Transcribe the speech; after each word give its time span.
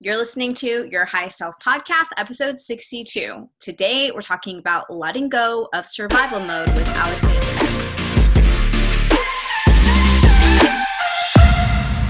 You're 0.00 0.16
listening 0.16 0.54
to 0.54 0.88
Your 0.92 1.04
Highest 1.04 1.38
Self 1.38 1.56
Podcast, 1.60 2.06
episode 2.18 2.60
62. 2.60 3.48
Today, 3.58 4.12
we're 4.14 4.20
talking 4.20 4.60
about 4.60 4.88
letting 4.88 5.28
go 5.28 5.68
of 5.74 5.86
survival 5.86 6.38
mode 6.38 6.72
with 6.76 6.86
Alexandria. 6.86 7.58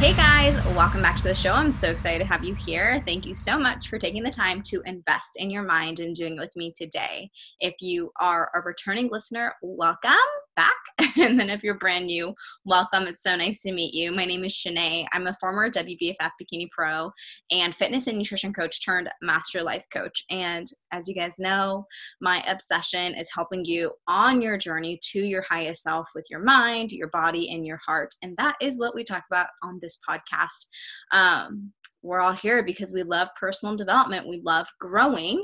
Hey 0.00 0.12
guys, 0.12 0.54
welcome 0.76 1.00
back 1.00 1.16
to 1.16 1.22
the 1.22 1.34
show. 1.34 1.52
I'm 1.54 1.72
so 1.72 1.88
excited 1.88 2.18
to 2.18 2.26
have 2.26 2.44
you 2.44 2.54
here. 2.54 3.02
Thank 3.06 3.24
you 3.24 3.32
so 3.32 3.58
much 3.58 3.88
for 3.88 3.96
taking 3.96 4.22
the 4.22 4.30
time 4.30 4.60
to 4.64 4.82
invest 4.84 5.40
in 5.40 5.48
your 5.50 5.62
mind 5.62 5.98
and 5.98 6.14
doing 6.14 6.36
it 6.36 6.40
with 6.40 6.54
me 6.56 6.74
today. 6.76 7.30
If 7.58 7.76
you 7.80 8.10
are 8.20 8.50
a 8.54 8.60
returning 8.60 9.08
listener, 9.10 9.54
welcome 9.62 10.12
back. 10.58 10.74
And 11.18 11.38
then 11.38 11.50
if 11.50 11.64
you're 11.64 11.74
brand 11.74 12.06
new, 12.06 12.32
welcome. 12.64 13.04
It's 13.04 13.24
so 13.24 13.34
nice 13.34 13.62
to 13.62 13.72
meet 13.72 13.92
you. 13.92 14.12
My 14.12 14.24
name 14.24 14.44
is 14.44 14.52
Shanae. 14.52 15.04
I'm 15.12 15.26
a 15.26 15.32
former 15.34 15.68
WBFF 15.68 16.30
Bikini 16.40 16.68
Pro 16.70 17.10
and 17.50 17.74
fitness 17.74 18.06
and 18.06 18.18
nutrition 18.18 18.52
coach 18.52 18.84
turned 18.84 19.08
master 19.20 19.62
life 19.62 19.84
coach. 19.92 20.24
And 20.30 20.66
as 20.92 21.08
you 21.08 21.14
guys 21.14 21.34
know, 21.38 21.86
my 22.20 22.42
obsession 22.48 23.14
is 23.14 23.30
helping 23.34 23.64
you 23.64 23.92
on 24.06 24.40
your 24.40 24.58
journey 24.58 25.00
to 25.10 25.20
your 25.20 25.42
highest 25.42 25.82
self 25.82 26.10
with 26.14 26.26
your 26.30 26.42
mind, 26.42 26.92
your 26.92 27.08
body, 27.08 27.50
and 27.50 27.66
your 27.66 27.80
heart. 27.84 28.14
And 28.22 28.36
that 28.36 28.56
is 28.60 28.78
what 28.78 28.94
we 28.94 29.02
talk 29.02 29.24
about 29.30 29.48
on 29.64 29.80
this 29.80 29.98
podcast. 30.08 30.66
Um, 31.12 31.72
we're 32.02 32.20
all 32.20 32.32
here 32.32 32.62
because 32.62 32.92
we 32.92 33.02
love 33.02 33.28
personal 33.38 33.76
development, 33.76 34.28
we 34.28 34.40
love 34.44 34.68
growing. 34.78 35.42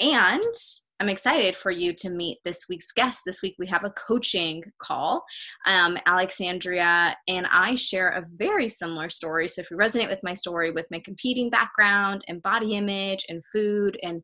And 0.00 0.42
I'm 1.00 1.08
excited 1.08 1.56
for 1.56 1.70
you 1.70 1.94
to 1.94 2.10
meet 2.10 2.38
this 2.44 2.66
week's 2.68 2.92
guest. 2.92 3.22
This 3.24 3.40
week 3.40 3.56
we 3.58 3.66
have 3.68 3.84
a 3.84 3.90
coaching 3.92 4.62
call. 4.78 5.24
Um, 5.66 5.96
Alexandria 6.04 7.16
and 7.26 7.46
I 7.50 7.74
share 7.74 8.10
a 8.10 8.26
very 8.34 8.68
similar 8.68 9.08
story. 9.08 9.48
So 9.48 9.62
if 9.62 9.70
you 9.70 9.78
resonate 9.78 10.10
with 10.10 10.20
my 10.22 10.34
story, 10.34 10.70
with 10.70 10.86
my 10.90 11.00
competing 11.02 11.48
background 11.48 12.22
and 12.28 12.42
body 12.42 12.74
image 12.74 13.24
and 13.30 13.42
food 13.46 13.98
and 14.02 14.22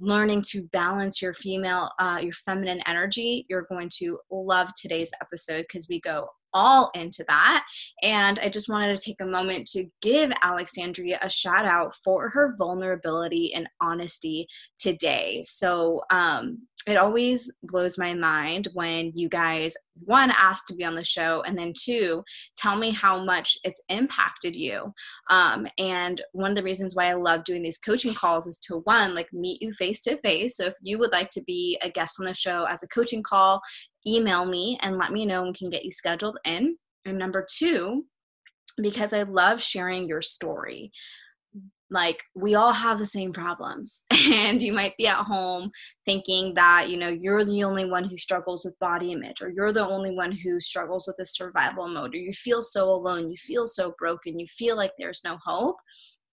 learning 0.00 0.42
to 0.48 0.64
balance 0.72 1.22
your 1.22 1.32
female 1.32 1.90
uh, 1.98 2.20
your 2.22 2.32
feminine 2.32 2.80
energy 2.86 3.44
you're 3.48 3.66
going 3.68 3.90
to 3.92 4.16
love 4.30 4.72
today's 4.76 5.10
episode 5.20 5.62
because 5.62 5.88
we 5.88 6.00
go 6.00 6.28
all 6.54 6.90
into 6.94 7.24
that. 7.28 7.66
And 8.02 8.38
I 8.40 8.48
just 8.48 8.68
wanted 8.68 8.96
to 8.96 9.02
take 9.02 9.20
a 9.20 9.26
moment 9.26 9.66
to 9.68 9.86
give 10.02 10.32
Alexandria 10.42 11.18
a 11.22 11.30
shout 11.30 11.66
out 11.66 11.94
for 12.04 12.28
her 12.30 12.54
vulnerability 12.58 13.54
and 13.54 13.68
honesty 13.80 14.46
today. 14.78 15.40
So, 15.44 16.02
um, 16.10 16.58
it 16.88 16.96
always 16.96 17.52
blows 17.62 17.98
my 17.98 18.14
mind 18.14 18.68
when 18.72 19.12
you 19.14 19.28
guys 19.28 19.76
one 20.04 20.30
ask 20.30 20.66
to 20.66 20.74
be 20.74 20.84
on 20.84 20.94
the 20.94 21.04
show 21.04 21.42
and 21.42 21.58
then 21.58 21.72
two 21.78 22.22
tell 22.56 22.76
me 22.76 22.90
how 22.90 23.22
much 23.24 23.58
it's 23.64 23.82
impacted 23.88 24.56
you 24.56 24.92
um, 25.28 25.66
and 25.78 26.22
one 26.32 26.50
of 26.50 26.56
the 26.56 26.62
reasons 26.62 26.94
why 26.94 27.06
i 27.06 27.14
love 27.14 27.44
doing 27.44 27.62
these 27.62 27.78
coaching 27.78 28.14
calls 28.14 28.46
is 28.46 28.58
to 28.58 28.76
one 28.84 29.14
like 29.14 29.28
meet 29.32 29.60
you 29.60 29.72
face 29.72 30.00
to 30.00 30.16
face 30.18 30.56
so 30.56 30.66
if 30.66 30.74
you 30.80 30.98
would 30.98 31.12
like 31.12 31.28
to 31.30 31.42
be 31.46 31.78
a 31.82 31.90
guest 31.90 32.16
on 32.20 32.26
the 32.26 32.34
show 32.34 32.64
as 32.64 32.82
a 32.82 32.88
coaching 32.88 33.22
call 33.22 33.60
email 34.08 34.44
me 34.44 34.78
and 34.82 34.98
let 34.98 35.12
me 35.12 35.26
know 35.26 35.44
and 35.44 35.48
we 35.48 35.54
can 35.54 35.70
get 35.70 35.84
you 35.84 35.90
scheduled 35.90 36.38
in. 36.44 36.76
And 37.04 37.18
number 37.18 37.46
two, 37.48 38.04
because 38.80 39.12
I 39.12 39.22
love 39.22 39.60
sharing 39.60 40.08
your 40.08 40.22
story. 40.22 40.90
Like, 41.90 42.22
we 42.34 42.54
all 42.54 42.72
have 42.72 42.98
the 42.98 43.06
same 43.06 43.32
problems. 43.32 44.04
And 44.30 44.60
you 44.60 44.74
might 44.74 44.96
be 44.98 45.06
at 45.06 45.24
home 45.24 45.70
thinking 46.04 46.54
that, 46.54 46.90
you 46.90 46.98
know, 46.98 47.08
you're 47.08 47.44
the 47.44 47.64
only 47.64 47.86
one 47.86 48.04
who 48.04 48.18
struggles 48.18 48.64
with 48.64 48.78
body 48.78 49.12
image, 49.12 49.40
or 49.40 49.50
you're 49.50 49.72
the 49.72 49.86
only 49.86 50.14
one 50.14 50.32
who 50.32 50.60
struggles 50.60 51.06
with 51.06 51.16
the 51.16 51.24
survival 51.24 51.88
mode, 51.88 52.14
or 52.14 52.18
you 52.18 52.32
feel 52.32 52.62
so 52.62 52.90
alone, 52.90 53.30
you 53.30 53.36
feel 53.36 53.66
so 53.66 53.94
broken, 53.98 54.38
you 54.38 54.46
feel 54.46 54.76
like 54.76 54.92
there's 54.98 55.22
no 55.24 55.38
hope 55.44 55.76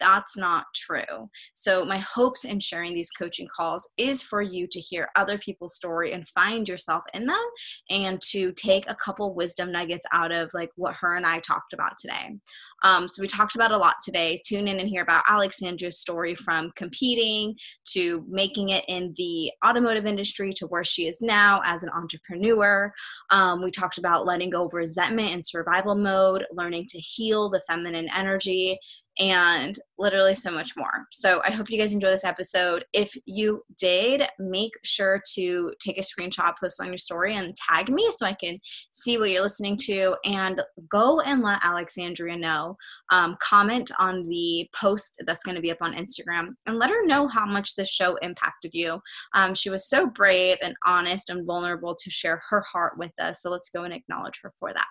that's 0.00 0.36
not 0.36 0.66
true. 0.74 1.28
So, 1.54 1.84
my 1.84 1.98
hopes 1.98 2.44
in 2.44 2.60
sharing 2.60 2.94
these 2.94 3.10
coaching 3.10 3.48
calls 3.54 3.88
is 3.96 4.22
for 4.22 4.42
you 4.42 4.66
to 4.68 4.80
hear 4.80 5.08
other 5.16 5.38
people's 5.38 5.74
story 5.74 6.12
and 6.12 6.26
find 6.28 6.68
yourself 6.68 7.02
in 7.12 7.26
them 7.26 7.44
and 7.90 8.20
to 8.30 8.52
take 8.52 8.88
a 8.88 8.96
couple 8.96 9.34
wisdom 9.34 9.70
nuggets 9.72 10.06
out 10.12 10.32
of 10.32 10.50
like 10.54 10.70
what 10.76 10.94
her 10.96 11.16
and 11.16 11.26
I 11.26 11.40
talked 11.40 11.72
about 11.72 11.96
today. 11.98 12.36
Um, 12.82 13.08
so, 13.08 13.22
we 13.22 13.26
talked 13.26 13.54
about 13.54 13.72
a 13.72 13.76
lot 13.76 13.96
today. 14.04 14.38
Tune 14.44 14.68
in 14.68 14.80
and 14.80 14.88
hear 14.88 15.02
about 15.02 15.24
Alexandra's 15.28 15.98
story 15.98 16.34
from 16.34 16.72
competing 16.76 17.54
to 17.92 18.24
making 18.28 18.70
it 18.70 18.84
in 18.88 19.14
the 19.16 19.50
automotive 19.64 20.06
industry 20.06 20.52
to 20.56 20.66
where 20.66 20.84
she 20.84 21.06
is 21.06 21.20
now 21.22 21.60
as 21.64 21.82
an 21.82 21.90
entrepreneur. 21.90 22.92
Um, 23.30 23.62
we 23.62 23.70
talked 23.70 23.98
about 23.98 24.26
letting 24.26 24.50
go 24.50 24.64
of 24.64 24.74
resentment 24.74 25.30
and 25.30 25.44
survival 25.44 25.94
mode, 25.94 26.44
learning 26.52 26.86
to 26.88 26.98
heal 26.98 27.48
the 27.48 27.62
feminine 27.68 28.08
energy 28.14 28.78
and 29.18 29.78
literally 29.98 30.34
so 30.34 30.50
much 30.50 30.72
more. 30.76 31.06
So 31.12 31.40
I 31.44 31.52
hope 31.52 31.70
you 31.70 31.78
guys 31.78 31.92
enjoy 31.92 32.08
this 32.08 32.24
episode. 32.24 32.84
If 32.92 33.14
you 33.26 33.62
did, 33.78 34.26
make 34.38 34.72
sure 34.82 35.22
to 35.34 35.72
take 35.80 35.98
a 35.98 36.00
screenshot, 36.00 36.58
post 36.58 36.80
on 36.80 36.88
your 36.88 36.98
story, 36.98 37.36
and 37.36 37.54
tag 37.54 37.90
me 37.90 38.08
so 38.16 38.26
I 38.26 38.32
can 38.32 38.58
see 38.90 39.18
what 39.18 39.30
you're 39.30 39.42
listening 39.42 39.76
to. 39.84 40.16
And 40.24 40.60
go 40.88 41.20
and 41.20 41.42
let 41.42 41.64
Alexandria 41.64 42.36
know. 42.36 42.76
Um, 43.12 43.36
comment 43.40 43.90
on 43.98 44.26
the 44.28 44.68
post 44.74 45.22
that's 45.26 45.44
going 45.44 45.56
to 45.56 45.62
be 45.62 45.70
up 45.70 45.78
on 45.80 45.94
Instagram 45.94 46.48
and 46.66 46.78
let 46.78 46.90
her 46.90 47.06
know 47.06 47.28
how 47.28 47.46
much 47.46 47.76
this 47.76 47.90
show 47.90 48.16
impacted 48.16 48.72
you. 48.74 49.00
Um, 49.34 49.54
she 49.54 49.70
was 49.70 49.88
so 49.88 50.06
brave 50.06 50.58
and 50.62 50.74
honest 50.86 51.30
and 51.30 51.46
vulnerable 51.46 51.94
to 52.02 52.10
share 52.10 52.42
her 52.50 52.62
heart 52.62 52.94
with 52.98 53.12
us. 53.20 53.42
So 53.42 53.50
let's 53.50 53.70
go 53.70 53.84
and 53.84 53.94
acknowledge 53.94 54.40
her 54.42 54.52
for 54.58 54.72
that 54.72 54.86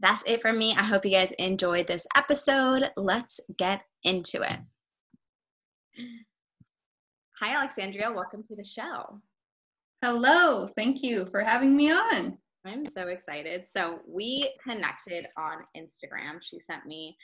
that's 0.00 0.22
it 0.26 0.42
for 0.42 0.52
me. 0.52 0.74
I 0.76 0.82
hope 0.82 1.04
you 1.04 1.12
guys 1.12 1.32
enjoyed 1.32 1.86
this 1.86 2.06
episode. 2.16 2.90
Let's 2.96 3.40
get 3.56 3.84
into 4.02 4.42
it. 4.42 4.58
Hi, 7.40 7.56
Alexandria. 7.56 8.12
Welcome 8.12 8.44
to 8.48 8.56
the 8.56 8.64
show. 8.64 9.20
Hello. 10.02 10.68
Thank 10.76 11.02
you 11.02 11.26
for 11.30 11.42
having 11.42 11.76
me 11.76 11.90
on. 11.92 12.36
I'm 12.66 12.88
so 12.90 13.08
excited. 13.08 13.64
So, 13.70 14.00
we 14.08 14.52
connected 14.66 15.26
on 15.36 15.58
Instagram. 15.76 16.38
She 16.42 16.58
sent 16.60 16.86
me 16.86 17.16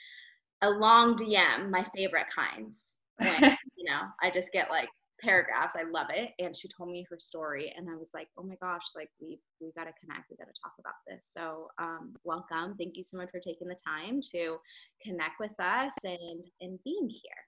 a 0.61 0.69
long 0.69 1.15
DM, 1.15 1.69
my 1.69 1.85
favorite 1.95 2.27
kinds. 2.33 2.77
When, 3.17 3.57
you 3.75 3.85
know, 3.85 4.01
I 4.21 4.31
just 4.31 4.51
get 4.51 4.69
like 4.69 4.89
paragraphs. 5.21 5.75
I 5.75 5.89
love 5.89 6.07
it. 6.13 6.31
And 6.39 6.55
she 6.55 6.67
told 6.67 6.89
me 6.89 7.05
her 7.09 7.17
story, 7.19 7.73
and 7.75 7.89
I 7.89 7.95
was 7.95 8.11
like, 8.13 8.27
oh 8.37 8.43
my 8.43 8.55
gosh, 8.61 8.83
like 8.95 9.09
we 9.19 9.39
we 9.59 9.71
got 9.77 9.85
to 9.85 9.93
connect. 9.99 10.29
We 10.29 10.37
got 10.37 10.53
to 10.53 10.61
talk 10.61 10.73
about 10.79 10.93
this. 11.07 11.29
So, 11.31 11.67
um, 11.79 12.13
welcome. 12.23 12.75
Thank 12.77 12.97
you 12.97 13.03
so 13.03 13.17
much 13.17 13.29
for 13.31 13.39
taking 13.39 13.67
the 13.67 13.77
time 13.85 14.21
to 14.31 14.57
connect 15.03 15.39
with 15.39 15.57
us 15.59 15.93
and 16.03 16.43
and 16.61 16.79
being 16.83 17.09
here. 17.09 17.43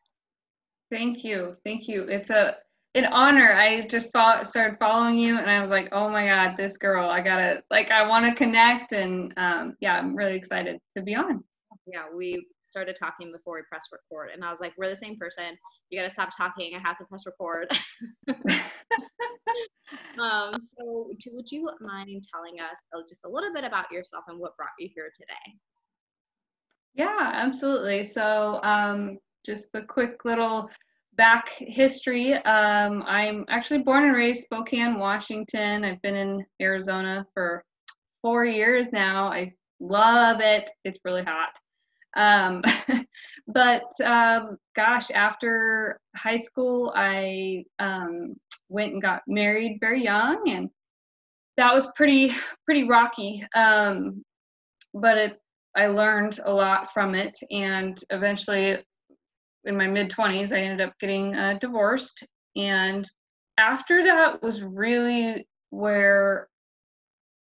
Thank 0.92 1.24
you. 1.24 1.56
Thank 1.64 1.88
you. 1.88 2.04
It's 2.04 2.30
a 2.30 2.58
an 2.96 3.06
honor. 3.06 3.54
I 3.54 3.82
just 3.82 4.12
fought, 4.12 4.46
started 4.46 4.78
following 4.78 5.18
you, 5.18 5.38
and 5.38 5.50
I 5.50 5.60
was 5.60 5.72
like, 5.72 5.90
oh 5.92 6.10
my 6.10 6.28
god, 6.28 6.56
this 6.58 6.78
girl. 6.78 7.10
I 7.10 7.22
gotta 7.22 7.64
like, 7.72 7.92
I 7.92 8.08
want 8.08 8.26
to 8.26 8.36
connect, 8.36 8.94
and 8.94 9.34
um, 9.38 9.76
yeah, 9.80 9.98
I'm 9.98 10.16
really 10.16 10.36
excited 10.36 10.80
to 10.96 11.04
be 11.04 11.16
on. 11.16 11.44
Yeah, 11.88 12.04
we 12.16 12.46
started 12.74 12.96
talking 13.00 13.32
before 13.32 13.56
we 13.56 13.62
press 13.70 13.86
record, 13.92 14.32
and 14.34 14.44
I 14.44 14.50
was 14.50 14.60
like, 14.60 14.74
"We're 14.78 14.90
the 14.90 14.96
same 14.96 15.18
person. 15.18 15.56
You 15.90 16.00
got 16.00 16.06
to 16.06 16.12
stop 16.12 16.30
talking. 16.36 16.74
I 16.76 16.80
have 16.80 16.98
to 16.98 17.06
press 17.06 17.26
record." 17.28 17.68
um, 20.20 20.54
so, 20.60 21.08
would 21.28 21.52
you 21.52 21.70
mind 21.80 22.24
telling 22.34 22.60
us 22.60 22.78
just 23.08 23.26
a 23.26 23.30
little 23.30 23.54
bit 23.54 23.64
about 23.64 23.92
yourself 23.92 24.24
and 24.28 24.40
what 24.40 24.58
brought 24.58 24.70
you 24.80 24.90
here 24.96 25.12
today? 25.14 25.58
Yeah, 26.96 27.32
absolutely. 27.34 28.04
So, 28.04 28.60
um, 28.64 29.20
just 29.46 29.70
a 29.76 29.84
quick 29.84 30.26
little 30.26 30.70
back 31.16 31.50
history. 31.50 32.34
Um, 32.34 33.04
I'm 33.04 33.46
actually 33.50 33.84
born 33.84 34.06
and 34.06 34.16
raised 34.16 34.44
Spokane, 34.44 34.98
Washington. 34.98 35.84
I've 35.84 36.02
been 36.02 36.16
in 36.16 36.46
Arizona 36.62 37.26
for 37.34 37.64
four 38.22 38.46
years 38.46 38.92
now. 38.92 39.28
I 39.28 39.54
love 39.80 40.40
it. 40.40 40.70
It's 40.84 41.00
really 41.04 41.24
hot. 41.24 41.50
Um, 42.16 42.64
but 43.48 43.90
um, 44.04 44.58
gosh, 44.76 45.12
after 45.12 46.00
high 46.16 46.38
school, 46.38 46.94
I 46.96 47.66
um, 47.80 48.36
went 48.70 48.94
and 48.94 49.02
got 49.02 49.24
married 49.28 49.78
very 49.80 50.04
young, 50.04 50.50
and 50.50 50.70
that 51.58 51.74
was 51.74 51.92
pretty 51.96 52.34
pretty 52.66 52.88
rocky. 52.88 53.46
Um, 53.56 54.24
but 54.94 55.18
it, 55.18 55.40
I 55.76 55.88
learned 55.88 56.40
a 56.46 56.54
lot 56.54 56.94
from 56.94 57.16
it, 57.16 57.38
and 57.52 58.02
eventually, 58.10 58.78
in 59.66 59.78
my 59.78 59.88
mid 59.88 60.10
twenties, 60.10 60.52
I 60.52 60.60
ended 60.60 60.88
up 60.88 60.94
getting 61.00 61.36
uh, 61.36 61.58
divorced. 61.60 62.26
And 62.56 63.10
after 63.58 64.04
that 64.04 64.44
was 64.44 64.62
really 64.62 65.48
where 65.72 66.48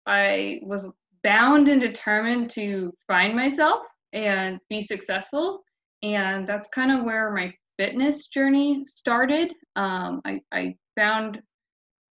I 0.06 0.60
was 0.62 0.92
bound 1.24 1.68
and 1.68 1.80
determined 1.80 2.50
to 2.50 2.92
find 3.08 3.34
myself 3.34 3.86
and 4.14 4.58
be 4.70 4.80
successful. 4.80 5.62
And 6.02 6.46
that's 6.46 6.68
kind 6.68 6.90
of 6.90 7.04
where 7.04 7.30
my 7.32 7.52
fitness 7.76 8.28
journey 8.28 8.84
started. 8.86 9.52
Um, 9.76 10.22
I, 10.24 10.40
I 10.52 10.76
found 10.96 11.40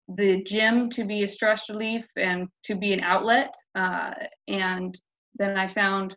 the 0.08 0.43
gym 0.43 0.91
to 0.91 1.05
be 1.05 1.23
a 1.23 1.29
stress 1.29 1.70
relief 1.70 2.06
and 2.17 2.49
to 2.64 2.75
be 2.75 2.93
an 2.93 3.00
outlet. 3.00 3.55
Uh, 3.75 4.12
and 4.49 4.99
then 5.38 5.56
I 5.56 5.69
found, 5.69 6.17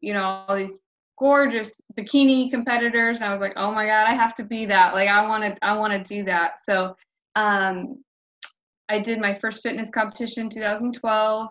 you 0.00 0.14
know, 0.14 0.44
all 0.48 0.56
these 0.56 0.78
gorgeous 1.18 1.80
bikini 1.96 2.50
competitors 2.50 3.18
and 3.18 3.26
i 3.26 3.30
was 3.30 3.40
like 3.40 3.52
oh 3.56 3.70
my 3.70 3.86
god 3.86 4.06
i 4.08 4.14
have 4.14 4.34
to 4.34 4.44
be 4.44 4.66
that 4.66 4.94
like 4.94 5.08
i 5.08 5.24
want 5.26 5.44
to 5.44 5.56
i 5.64 5.76
want 5.76 5.92
to 5.92 6.14
do 6.14 6.24
that 6.24 6.54
so 6.60 6.94
um, 7.36 8.02
i 8.88 8.98
did 8.98 9.20
my 9.20 9.32
first 9.32 9.62
fitness 9.62 9.90
competition 9.90 10.44
in 10.44 10.50
2012 10.50 11.48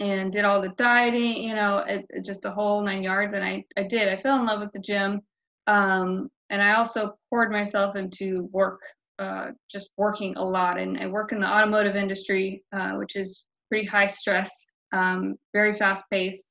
and 0.00 0.32
did 0.32 0.44
all 0.44 0.60
the 0.60 0.68
dieting 0.70 1.42
you 1.42 1.54
know 1.54 1.78
it, 1.78 2.06
it 2.10 2.24
just 2.24 2.42
the 2.42 2.50
whole 2.50 2.82
nine 2.82 3.02
yards 3.02 3.34
and 3.34 3.44
i 3.44 3.64
i 3.76 3.82
did 3.82 4.08
i 4.08 4.16
fell 4.16 4.38
in 4.38 4.46
love 4.46 4.60
with 4.60 4.72
the 4.72 4.78
gym 4.78 5.20
um, 5.66 6.28
and 6.50 6.62
i 6.62 6.74
also 6.74 7.14
poured 7.30 7.50
myself 7.50 7.96
into 7.96 8.48
work 8.52 8.80
uh, 9.18 9.48
just 9.68 9.90
working 9.96 10.36
a 10.36 10.44
lot 10.44 10.78
and 10.78 10.98
i 10.98 11.06
work 11.06 11.32
in 11.32 11.40
the 11.40 11.46
automotive 11.46 11.96
industry 11.96 12.62
uh, 12.72 12.92
which 12.92 13.16
is 13.16 13.44
pretty 13.68 13.86
high 13.86 14.06
stress 14.06 14.66
um, 14.92 15.34
very 15.52 15.72
fast 15.72 16.04
paced 16.10 16.48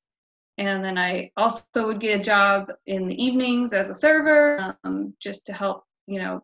and 0.58 0.84
then 0.84 0.98
I 0.98 1.32
also 1.38 1.64
would 1.76 2.00
get 2.00 2.20
a 2.20 2.24
job 2.24 2.72
in 2.88 3.08
the 3.08 3.24
evenings 3.24 3.74
as 3.74 3.90
a 3.90 3.94
server, 3.94 4.76
um, 4.84 5.14
just 5.20 5.46
to 5.48 5.54
help, 5.54 5.84
you 6.08 6.20
know, 6.20 6.44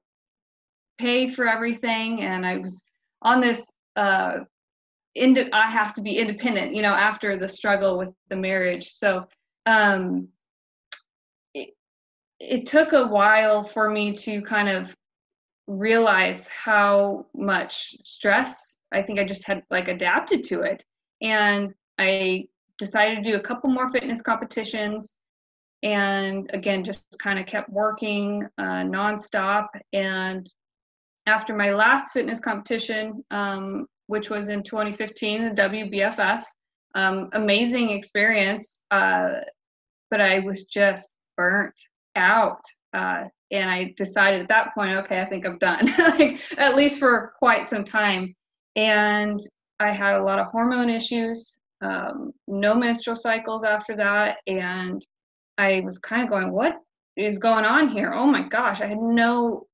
pay 0.99 1.27
for 1.27 1.47
everything. 1.47 2.21
And 2.21 2.45
I 2.45 2.57
was 2.57 2.83
on 3.23 3.41
this, 3.41 3.71
uh, 3.95 4.39
ind- 5.15 5.49
I 5.53 5.69
have 5.69 5.93
to 5.93 6.01
be 6.01 6.17
independent, 6.17 6.75
you 6.75 6.81
know, 6.81 6.93
after 6.93 7.37
the 7.37 7.47
struggle 7.47 7.97
with 7.97 8.09
the 8.29 8.35
marriage. 8.35 8.87
So 8.89 9.27
um, 9.65 10.29
it, 11.53 11.69
it 12.39 12.65
took 12.65 12.93
a 12.93 13.07
while 13.07 13.63
for 13.63 13.89
me 13.89 14.13
to 14.17 14.41
kind 14.41 14.69
of 14.69 14.95
realize 15.67 16.47
how 16.47 17.25
much 17.33 17.95
stress 18.03 18.77
I 18.91 19.01
think 19.01 19.19
I 19.19 19.25
just 19.25 19.45
had 19.47 19.63
like 19.71 19.87
adapted 19.87 20.43
to 20.45 20.61
it. 20.61 20.83
And 21.21 21.73
I 21.97 22.47
decided 22.77 23.23
to 23.23 23.31
do 23.31 23.37
a 23.37 23.41
couple 23.41 23.69
more 23.69 23.89
fitness 23.89 24.21
competitions 24.21 25.15
and 25.83 26.49
again 26.53 26.83
just 26.83 27.03
kind 27.19 27.37
of 27.37 27.45
kept 27.45 27.69
working 27.69 28.47
uh, 28.57 28.83
nonstop 28.83 29.67
and 29.91 30.47
after 31.25 31.55
my 31.55 31.71
last 31.71 32.11
fitness 32.13 32.39
competition 32.39 33.23
um, 33.31 33.85
which 34.07 34.29
was 34.29 34.49
in 34.49 34.63
2015 34.63 35.55
the 35.55 35.61
wbff 35.61 36.43
um, 36.95 37.29
amazing 37.33 37.89
experience 37.89 38.79
uh, 38.91 39.33
but 40.11 40.21
i 40.21 40.39
was 40.39 40.65
just 40.65 41.11
burnt 41.37 41.79
out 42.15 42.61
uh, 42.93 43.23
and 43.51 43.69
i 43.69 43.93
decided 43.97 44.41
at 44.41 44.47
that 44.47 44.73
point 44.75 44.95
okay 44.95 45.21
i 45.21 45.25
think 45.25 45.45
i'm 45.45 45.57
done 45.57 45.85
like 45.97 46.39
at 46.57 46.75
least 46.75 46.99
for 46.99 47.33
quite 47.39 47.67
some 47.67 47.83
time 47.83 48.33
and 48.75 49.39
i 49.79 49.91
had 49.91 50.15
a 50.15 50.23
lot 50.23 50.39
of 50.39 50.47
hormone 50.47 50.89
issues 50.89 51.57
um, 51.83 52.31
no 52.47 52.73
menstrual 52.73 53.15
cycles 53.15 53.63
after 53.63 53.95
that. 53.97 54.39
And 54.47 55.05
I 55.57 55.81
was 55.81 55.99
kind 55.99 56.23
of 56.23 56.29
going, 56.29 56.51
what 56.51 56.77
is 57.17 57.37
going 57.37 57.65
on 57.65 57.89
here? 57.89 58.13
Oh 58.13 58.25
my 58.25 58.47
gosh, 58.47 58.81
I 58.81 58.87
had 58.87 59.01
no 59.01 59.67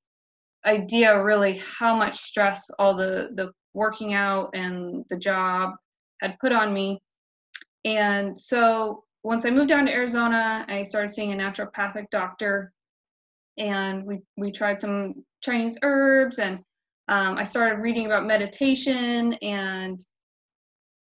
idea 0.65 1.23
really 1.23 1.61
how 1.77 1.95
much 1.95 2.17
stress 2.17 2.69
all 2.79 2.97
the, 2.97 3.29
the 3.35 3.51
working 3.73 4.13
out 4.13 4.49
and 4.53 5.05
the 5.09 5.17
job 5.17 5.73
had 6.21 6.37
put 6.39 6.51
on 6.51 6.73
me. 6.73 7.01
And 7.85 8.39
so 8.39 9.03
once 9.23 9.45
I 9.45 9.51
moved 9.51 9.69
down 9.69 9.85
to 9.85 9.91
Arizona, 9.91 10.65
I 10.67 10.83
started 10.83 11.09
seeing 11.09 11.33
a 11.33 11.35
naturopathic 11.35 12.09
doctor 12.11 12.71
and 13.57 14.05
we, 14.05 14.19
we 14.37 14.51
tried 14.51 14.79
some 14.79 15.25
Chinese 15.41 15.77
herbs 15.83 16.39
and 16.39 16.59
um, 17.07 17.37
I 17.37 17.43
started 17.43 17.81
reading 17.81 18.05
about 18.05 18.27
meditation 18.27 19.33
and 19.41 19.99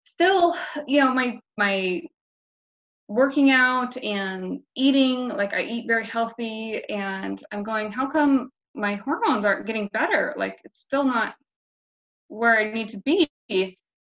still 0.07 0.55
you 0.87 1.01
know 1.01 1.13
my 1.13 1.39
my 1.59 2.01
working 3.09 3.51
out 3.51 3.97
and 4.03 4.61
eating 4.77 5.29
like 5.29 5.53
i 5.53 5.63
eat 5.63 5.87
very 5.87 6.07
healthy 6.07 6.83
and 6.89 7.43
i'm 7.53 7.63
going 7.63 7.91
how 7.91 8.09
come 8.09 8.51
my 8.75 8.95
hormones 8.95 9.45
aren't 9.45 9.67
getting 9.67 9.89
better 9.93 10.33
like 10.37 10.59
it's 10.65 10.81
still 10.81 11.05
not 11.05 11.35
where 12.29 12.59
i 12.59 12.73
need 12.73 12.89
to 12.89 12.99
be 13.05 13.29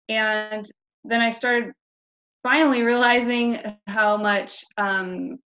and 0.09 0.71
then 1.05 1.21
i 1.21 1.31
started 1.31 1.73
finally 2.43 2.83
realizing 2.83 3.59
how 3.87 4.17
much 4.17 4.65
um, 4.79 5.39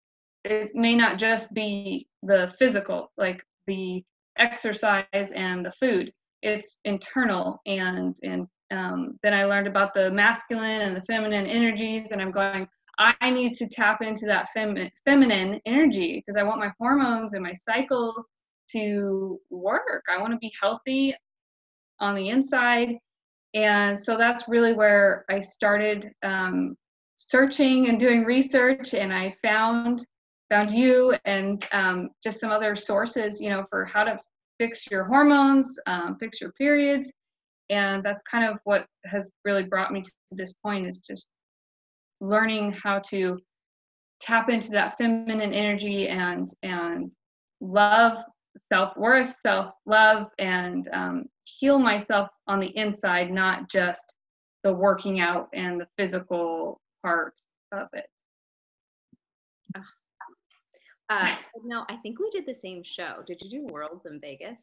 it 0.44 0.70
may 0.74 0.94
not 0.94 1.18
just 1.18 1.52
be 1.52 2.06
the 2.22 2.52
physical 2.58 3.10
like 3.16 3.44
the 3.66 4.02
exercise 4.38 5.04
and 5.12 5.64
the 5.64 5.70
food 5.72 6.12
it's 6.42 6.78
internal 6.84 7.60
and 7.66 8.16
and 8.22 8.46
um, 8.70 9.18
then 9.22 9.34
I 9.34 9.44
learned 9.44 9.66
about 9.66 9.94
the 9.94 10.10
masculine 10.10 10.80
and 10.80 10.96
the 10.96 11.02
feminine 11.02 11.46
energies, 11.46 12.10
and 12.10 12.20
I'm 12.20 12.30
going, 12.30 12.66
I 12.98 13.30
need 13.30 13.54
to 13.54 13.68
tap 13.68 14.02
into 14.02 14.26
that 14.26 14.48
fem- 14.50 14.90
feminine 15.04 15.60
energy 15.66 16.22
because 16.24 16.36
I 16.36 16.44
want 16.44 16.60
my 16.60 16.72
hormones 16.78 17.34
and 17.34 17.42
my 17.42 17.52
cycle 17.54 18.14
to 18.70 19.40
work. 19.50 20.04
I 20.08 20.20
want 20.20 20.32
to 20.32 20.38
be 20.38 20.52
healthy 20.60 21.14
on 22.04 22.14
the 22.14 22.28
inside. 22.28 22.98
And 23.54 24.00
so 24.00 24.16
that's 24.16 24.48
really 24.48 24.74
where 24.74 25.24
I 25.30 25.40
started 25.40 26.12
um, 26.22 26.76
searching 27.16 27.88
and 27.88 27.98
doing 27.98 28.24
research, 28.24 28.94
and 28.94 29.12
I 29.12 29.34
found 29.42 30.04
found 30.50 30.70
you 30.70 31.14
and 31.24 31.66
um, 31.72 32.10
just 32.22 32.38
some 32.38 32.50
other 32.50 32.76
sources, 32.76 33.40
you 33.40 33.48
know, 33.48 33.64
for 33.70 33.84
how 33.86 34.04
to 34.04 34.18
fix 34.58 34.86
your 34.90 35.04
hormones, 35.04 35.78
um, 35.86 36.16
fix 36.20 36.40
your 36.40 36.52
periods, 36.52 37.12
and 37.70 38.02
that's 38.02 38.22
kind 38.24 38.44
of 38.44 38.58
what 38.64 38.86
has 39.06 39.30
really 39.44 39.62
brought 39.62 39.92
me 39.92 40.02
to 40.02 40.12
this 40.32 40.52
point 40.62 40.86
is 40.86 41.00
just 41.00 41.28
learning 42.20 42.72
how 42.72 42.98
to 42.98 43.38
tap 44.20 44.48
into 44.48 44.70
that 44.70 44.96
feminine 44.98 45.52
energy 45.52 46.08
and 46.08 46.48
and 46.62 47.10
love 47.60 48.16
self-worth 48.72 49.34
self-love 49.40 50.28
and 50.38 50.88
um, 50.92 51.24
heal 51.58 51.78
myself 51.78 52.28
on 52.46 52.60
the 52.60 52.76
inside 52.76 53.30
not 53.30 53.68
just 53.68 54.14
the 54.62 54.72
working 54.72 55.20
out 55.20 55.48
and 55.52 55.80
the 55.80 55.86
physical 55.96 56.80
part 57.02 57.34
of 57.72 57.88
it 57.92 58.06
uh, 61.10 61.34
no 61.64 61.84
i 61.88 61.96
think 61.96 62.18
we 62.18 62.28
did 62.30 62.46
the 62.46 62.54
same 62.54 62.82
show 62.82 63.22
did 63.26 63.40
you 63.42 63.50
do 63.50 63.66
worlds 63.72 64.06
in 64.06 64.20
vegas 64.20 64.60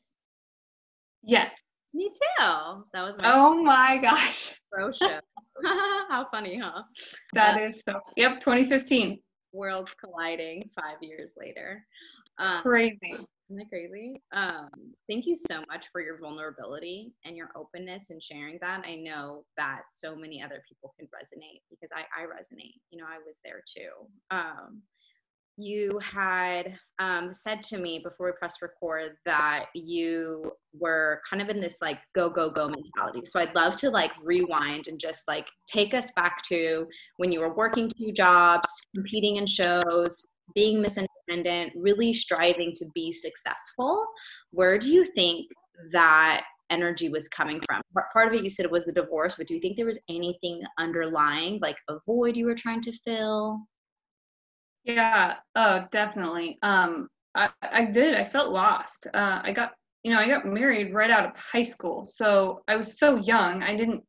yes 1.23 1.61
me 1.93 2.09
too. 2.09 2.85
That 2.93 3.03
was 3.03 3.17
my 3.17 3.23
Oh 3.25 3.61
my 3.61 3.97
gosh. 4.01 4.53
Pro 4.71 4.91
show. 4.91 5.19
How 6.09 6.27
funny, 6.31 6.57
huh? 6.57 6.83
That 7.33 7.57
uh, 7.57 7.65
is 7.65 7.81
so. 7.87 7.99
Yep, 8.15 8.39
2015. 8.39 9.19
Worlds 9.53 9.93
colliding 9.95 10.69
5 10.75 10.97
years 11.01 11.33
later. 11.37 11.85
Um, 12.37 12.61
crazy. 12.61 13.17
Isn't 13.51 13.59
that 13.59 13.69
crazy? 13.69 14.23
Um, 14.31 14.69
thank 15.09 15.25
you 15.25 15.35
so 15.35 15.59
much 15.67 15.87
for 15.91 15.99
your 15.99 16.17
vulnerability 16.17 17.11
and 17.25 17.35
your 17.35 17.49
openness 17.53 18.09
and 18.09 18.23
sharing 18.23 18.57
that. 18.61 18.85
I 18.87 18.95
know 18.95 19.43
that 19.57 19.81
so 19.93 20.15
many 20.15 20.41
other 20.41 20.63
people 20.69 20.93
can 20.97 21.05
resonate 21.07 21.59
because 21.69 21.89
I, 21.93 22.03
I 22.17 22.23
resonate. 22.27 22.75
You 22.91 22.99
know, 22.99 23.07
I 23.09 23.17
was 23.17 23.39
there 23.43 23.61
too. 23.67 23.89
Um, 24.33 24.83
you 25.57 25.99
had 25.99 26.79
um, 26.99 27.33
said 27.33 27.61
to 27.63 27.77
me 27.77 27.99
before 27.99 28.27
we 28.27 28.31
press 28.39 28.61
record 28.61 29.17
that 29.25 29.65
you 29.75 30.53
were 30.79 31.21
kind 31.29 31.41
of 31.41 31.49
in 31.49 31.59
this 31.59 31.75
like 31.81 31.97
go 32.15 32.29
go 32.29 32.49
go 32.49 32.69
mentality 32.69 33.21
so 33.25 33.37
i'd 33.37 33.53
love 33.53 33.75
to 33.75 33.89
like 33.89 34.11
rewind 34.23 34.87
and 34.87 34.97
just 34.97 35.27
like 35.27 35.45
take 35.67 35.93
us 35.93 36.09
back 36.15 36.41
to 36.41 36.87
when 37.17 37.33
you 37.33 37.41
were 37.41 37.53
working 37.53 37.91
two 37.97 38.13
jobs 38.13 38.69
competing 38.95 39.35
in 39.35 39.45
shows 39.45 40.25
being 40.55 40.81
miss 40.81 40.97
independent 41.31 41.73
really 41.75 42.13
striving 42.13 42.73
to 42.75 42.85
be 42.93 43.11
successful 43.11 44.05
where 44.51 44.77
do 44.77 44.89
you 44.91 45.05
think 45.05 45.47
that 45.91 46.43
energy 46.69 47.09
was 47.09 47.27
coming 47.27 47.61
from 47.69 47.81
part 48.13 48.27
of 48.27 48.33
it 48.33 48.43
you 48.43 48.49
said 48.49 48.65
it 48.65 48.71
was 48.71 48.85
the 48.85 48.91
divorce 48.91 49.35
but 49.35 49.47
do 49.47 49.53
you 49.53 49.59
think 49.59 49.75
there 49.75 49.85
was 49.85 50.03
anything 50.09 50.61
underlying 50.77 51.59
like 51.61 51.77
a 51.89 51.95
void 52.05 52.37
you 52.37 52.45
were 52.45 52.55
trying 52.55 52.81
to 52.81 52.91
fill 53.05 53.59
yeah, 54.83 55.35
oh, 55.55 55.85
definitely. 55.91 56.57
Um, 56.63 57.07
I, 57.35 57.49
I 57.61 57.85
did. 57.85 58.15
I 58.15 58.23
felt 58.23 58.49
lost. 58.49 59.07
Uh, 59.13 59.41
I 59.43 59.51
got, 59.51 59.73
you 60.03 60.11
know, 60.11 60.19
I 60.19 60.27
got 60.27 60.45
married 60.45 60.93
right 60.93 61.11
out 61.11 61.29
of 61.29 61.37
high 61.37 61.63
school, 61.63 62.05
so 62.05 62.63
I 62.67 62.75
was 62.75 62.97
so 62.97 63.17
young. 63.17 63.61
I 63.63 63.75
didn't, 63.75 64.03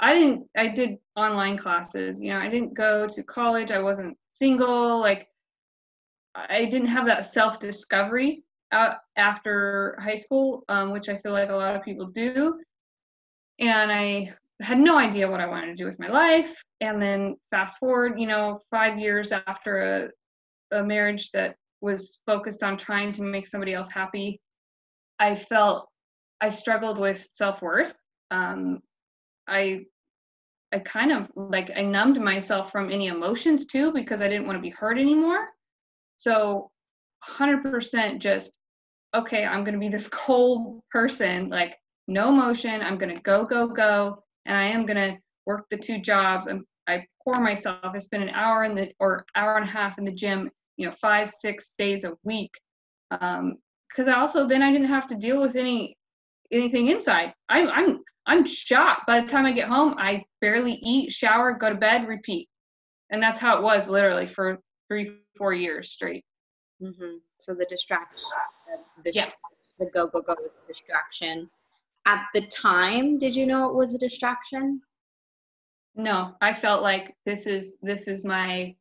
I 0.00 0.14
didn't, 0.14 0.46
I 0.56 0.68
did 0.68 0.96
online 1.16 1.56
classes. 1.56 2.20
You 2.20 2.30
know, 2.30 2.38
I 2.38 2.48
didn't 2.48 2.74
go 2.74 3.08
to 3.08 3.22
college. 3.24 3.72
I 3.72 3.80
wasn't 3.80 4.16
single. 4.32 5.00
Like, 5.00 5.28
I 6.48 6.66
didn't 6.66 6.88
have 6.88 7.06
that 7.06 7.26
self 7.26 7.58
discovery 7.58 8.42
out 8.72 8.96
after 9.16 9.96
high 10.00 10.16
school, 10.16 10.64
um, 10.68 10.92
which 10.92 11.08
I 11.08 11.18
feel 11.18 11.32
like 11.32 11.50
a 11.50 11.56
lot 11.56 11.76
of 11.76 11.82
people 11.82 12.06
do. 12.06 12.58
And 13.58 13.90
I 13.90 14.32
had 14.60 14.78
no 14.78 14.98
idea 14.98 15.30
what 15.30 15.40
I 15.40 15.46
wanted 15.46 15.66
to 15.66 15.74
do 15.74 15.86
with 15.86 15.98
my 15.98 16.08
life. 16.08 16.62
And 16.80 17.00
then 17.00 17.36
fast 17.50 17.78
forward, 17.78 18.20
you 18.20 18.26
know, 18.26 18.60
five 18.70 18.98
years 18.98 19.32
after 19.32 20.10
a, 20.72 20.78
a 20.78 20.84
marriage 20.84 21.30
that 21.32 21.56
was 21.80 22.18
focused 22.26 22.62
on 22.62 22.76
trying 22.76 23.12
to 23.12 23.22
make 23.22 23.46
somebody 23.46 23.74
else 23.74 23.90
happy, 23.90 24.40
I 25.18 25.34
felt 25.34 25.88
I 26.40 26.48
struggled 26.48 26.98
with 26.98 27.26
self 27.32 27.62
worth. 27.62 27.96
Um, 28.30 28.80
I 29.46 29.84
I 30.72 30.80
kind 30.80 31.12
of 31.12 31.30
like 31.34 31.70
I 31.76 31.82
numbed 31.82 32.20
myself 32.20 32.70
from 32.70 32.90
any 32.90 33.06
emotions 33.06 33.66
too 33.66 33.92
because 33.92 34.20
I 34.20 34.28
didn't 34.28 34.46
want 34.46 34.58
to 34.58 34.62
be 34.62 34.70
hurt 34.70 34.98
anymore. 34.98 35.48
So 36.18 36.70
100% 37.26 38.18
just, 38.18 38.56
okay, 39.14 39.44
I'm 39.44 39.64
going 39.64 39.74
to 39.74 39.80
be 39.80 39.88
this 39.88 40.08
cold 40.12 40.82
person, 40.90 41.48
like 41.48 41.74
no 42.06 42.30
motion. 42.30 42.82
I'm 42.82 42.98
going 42.98 43.14
to 43.14 43.22
go, 43.22 43.44
go, 43.44 43.68
go. 43.68 44.22
And 44.44 44.56
I 44.56 44.64
am 44.64 44.84
going 44.84 44.96
to 44.96 45.18
work 45.46 45.66
the 45.70 45.78
two 45.78 46.00
jobs. 46.00 46.46
I'm, 46.46 46.66
I 46.86 47.04
pour 47.24 47.40
myself. 47.40 47.78
I 47.82 47.98
spend 47.98 48.22
an 48.22 48.30
hour 48.30 48.64
in 48.64 48.74
the, 48.74 48.92
or 49.00 49.24
hour 49.34 49.56
and 49.56 49.68
a 49.68 49.70
half 49.70 49.98
in 49.98 50.04
the 50.04 50.12
gym, 50.12 50.50
you 50.76 50.86
know, 50.86 50.92
five, 50.92 51.30
six 51.30 51.74
days 51.78 52.04
a 52.04 52.14
week. 52.24 52.50
Um, 53.10 53.56
cause 53.94 54.08
I 54.08 54.14
also, 54.14 54.46
then 54.46 54.62
I 54.62 54.70
didn't 54.70 54.88
have 54.88 55.06
to 55.08 55.16
deal 55.16 55.40
with 55.40 55.56
any, 55.56 55.96
anything 56.52 56.88
inside. 56.88 57.32
I'm, 57.48 57.68
I'm, 57.68 58.00
I'm 58.26 58.46
shocked. 58.46 59.06
By 59.06 59.20
the 59.20 59.26
time 59.26 59.46
I 59.46 59.52
get 59.52 59.68
home, 59.68 59.94
I 59.98 60.24
barely 60.40 60.74
eat, 60.82 61.12
shower, 61.12 61.54
go 61.54 61.70
to 61.70 61.74
bed, 61.74 62.08
repeat. 62.08 62.48
And 63.10 63.22
that's 63.22 63.38
how 63.38 63.56
it 63.56 63.62
was 63.62 63.88
literally 63.88 64.26
for 64.26 64.58
three, 64.88 65.12
four 65.36 65.52
years 65.52 65.90
straight. 65.90 66.24
Mm-hmm. 66.82 67.16
So 67.38 67.54
the 67.54 67.66
distraction, 67.66 68.18
the, 69.04 69.12
yeah. 69.12 69.30
the 69.78 69.90
go, 69.90 70.08
go, 70.08 70.22
go 70.22 70.34
distraction. 70.66 71.50
At 72.06 72.24
the 72.34 72.42
time, 72.46 73.18
did 73.18 73.36
you 73.36 73.46
know 73.46 73.68
it 73.68 73.74
was 73.74 73.94
a 73.94 73.98
distraction? 73.98 74.80
No, 75.94 76.34
I 76.40 76.52
felt 76.52 76.82
like 76.82 77.14
this 77.26 77.46
is 77.46 77.74
this 77.82 78.06
is 78.06 78.24
my 78.24 78.74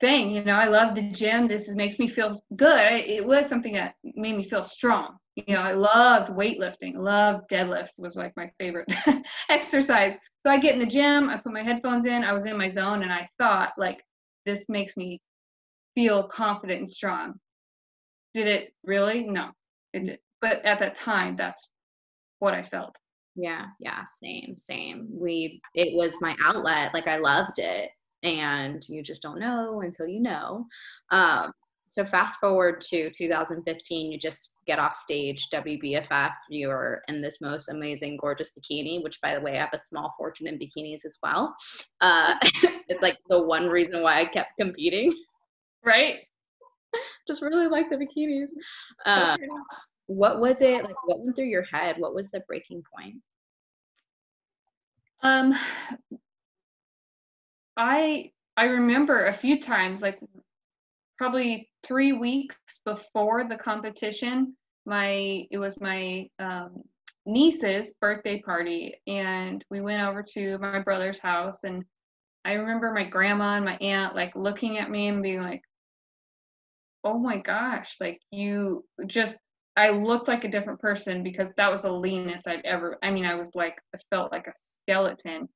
thing. 0.00 0.30
You 0.30 0.44
know, 0.44 0.54
I 0.54 0.66
love 0.66 0.94
the 0.94 1.02
gym. 1.02 1.48
This 1.48 1.68
is, 1.68 1.74
makes 1.74 1.98
me 1.98 2.06
feel 2.06 2.40
good. 2.54 2.92
It 2.92 3.24
was 3.24 3.48
something 3.48 3.74
that 3.74 3.94
made 4.04 4.36
me 4.36 4.44
feel 4.44 4.62
strong. 4.62 5.16
You 5.34 5.54
know, 5.54 5.60
I 5.60 5.72
loved 5.72 6.30
weightlifting. 6.30 6.96
Loved 6.96 7.48
deadlifts 7.50 8.00
was 8.00 8.16
like 8.16 8.32
my 8.36 8.50
favorite 8.58 8.90
exercise. 9.48 10.14
So 10.44 10.52
I 10.52 10.58
get 10.58 10.74
in 10.74 10.80
the 10.80 10.86
gym. 10.86 11.28
I 11.28 11.36
put 11.36 11.52
my 11.52 11.62
headphones 11.62 12.06
in. 12.06 12.24
I 12.24 12.32
was 12.32 12.46
in 12.46 12.56
my 12.56 12.68
zone, 12.68 13.02
and 13.02 13.12
I 13.12 13.28
thought 13.38 13.72
like 13.76 14.02
this 14.48 14.64
makes 14.68 14.96
me 14.96 15.20
feel 15.94 16.22
confident 16.24 16.80
and 16.80 16.90
strong. 16.90 17.34
Did 18.34 18.46
it 18.46 18.72
really? 18.82 19.24
No, 19.24 19.50
it 19.92 20.04
did. 20.04 20.18
But 20.40 20.64
at 20.64 20.78
that 20.78 20.94
time, 20.94 21.36
that's 21.36 21.68
what 22.38 22.54
I 22.54 22.62
felt. 22.62 22.96
Yeah, 23.34 23.66
yeah, 23.80 24.04
same, 24.22 24.56
same. 24.56 25.08
We, 25.10 25.60
it 25.74 25.94
was 25.94 26.16
my 26.20 26.34
outlet. 26.42 26.94
Like 26.94 27.06
I 27.06 27.16
loved 27.16 27.58
it, 27.58 27.90
and 28.22 28.82
you 28.88 29.02
just 29.02 29.22
don't 29.22 29.38
know 29.38 29.82
until 29.82 30.06
you 30.06 30.20
know. 30.20 30.66
Um, 31.10 31.52
so 31.88 32.04
fast 32.04 32.38
forward 32.38 32.80
to 32.82 33.10
2015, 33.10 34.12
you 34.12 34.18
just 34.18 34.58
get 34.66 34.78
off 34.78 34.94
stage, 34.94 35.48
WBFF. 35.52 36.32
You're 36.50 37.02
in 37.08 37.22
this 37.22 37.40
most 37.40 37.68
amazing, 37.68 38.18
gorgeous 38.20 38.52
bikini, 38.58 39.02
which, 39.02 39.20
by 39.20 39.34
the 39.34 39.40
way, 39.40 39.54
I 39.54 39.60
have 39.60 39.70
a 39.72 39.78
small 39.78 40.14
fortune 40.18 40.46
in 40.46 40.58
bikinis 40.58 41.04
as 41.04 41.18
well. 41.22 41.54
Uh, 42.00 42.34
it's 42.88 43.02
like 43.02 43.16
the 43.28 43.42
one 43.42 43.68
reason 43.68 44.02
why 44.02 44.20
I 44.20 44.26
kept 44.26 44.50
competing 44.60 45.12
right? 45.84 46.16
Just 47.26 47.42
really 47.42 47.68
like 47.68 47.90
the 47.90 47.96
bikinis. 47.96 48.48
Uh, 49.04 49.36
what 50.06 50.40
was 50.40 50.62
it 50.62 50.84
like? 50.84 50.96
What 51.06 51.20
went 51.20 51.36
through 51.36 51.46
your 51.46 51.64
head? 51.64 51.96
What 51.98 52.14
was 52.14 52.30
the 52.30 52.40
breaking 52.40 52.82
point? 52.94 53.16
Um, 55.22 55.54
I 57.76 58.32
I 58.56 58.64
remember 58.64 59.26
a 59.26 59.32
few 59.32 59.60
times, 59.60 60.00
like 60.00 60.18
probably 61.18 61.68
three 61.82 62.12
weeks 62.12 62.56
before 62.84 63.44
the 63.44 63.56
competition, 63.56 64.56
my 64.86 65.46
it 65.50 65.58
was 65.58 65.80
my 65.80 66.28
um, 66.38 66.82
niece's 67.26 67.94
birthday 68.00 68.40
party, 68.40 68.94
and 69.06 69.64
we 69.70 69.80
went 69.80 70.02
over 70.02 70.22
to 70.34 70.58
my 70.58 70.80
brother's 70.80 71.18
house, 71.18 71.64
and 71.64 71.84
I 72.44 72.54
remember 72.54 72.92
my 72.92 73.04
grandma 73.04 73.56
and 73.56 73.64
my 73.64 73.76
aunt 73.76 74.14
like 74.14 74.34
looking 74.34 74.78
at 74.78 74.90
me 74.90 75.08
and 75.08 75.22
being 75.22 75.42
like, 75.42 75.62
oh 77.04 77.18
my 77.18 77.38
gosh, 77.38 77.96
like 78.00 78.20
you 78.30 78.84
just 79.06 79.36
I 79.76 79.90
looked 79.90 80.28
like 80.28 80.44
a 80.44 80.50
different 80.50 80.80
person 80.80 81.22
because 81.22 81.52
that 81.56 81.70
was 81.70 81.82
the 81.82 81.92
leanest 81.92 82.48
I've 82.48 82.64
ever 82.64 82.98
I 83.02 83.10
mean, 83.10 83.24
I 83.24 83.34
was 83.34 83.50
like 83.54 83.76
I 83.94 83.98
felt 84.10 84.32
like 84.32 84.46
a 84.46 84.52
skeleton. 84.54 85.48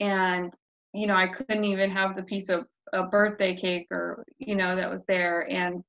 And, 0.00 0.52
you 0.94 1.06
know, 1.06 1.14
I 1.14 1.28
couldn't 1.28 1.64
even 1.64 1.90
have 1.90 2.16
the 2.16 2.22
piece 2.22 2.48
of 2.48 2.64
a 2.92 3.04
birthday 3.04 3.54
cake 3.54 3.86
or, 3.90 4.24
you 4.38 4.56
know, 4.56 4.76
that 4.76 4.90
was 4.90 5.04
there. 5.04 5.50
And 5.50 5.82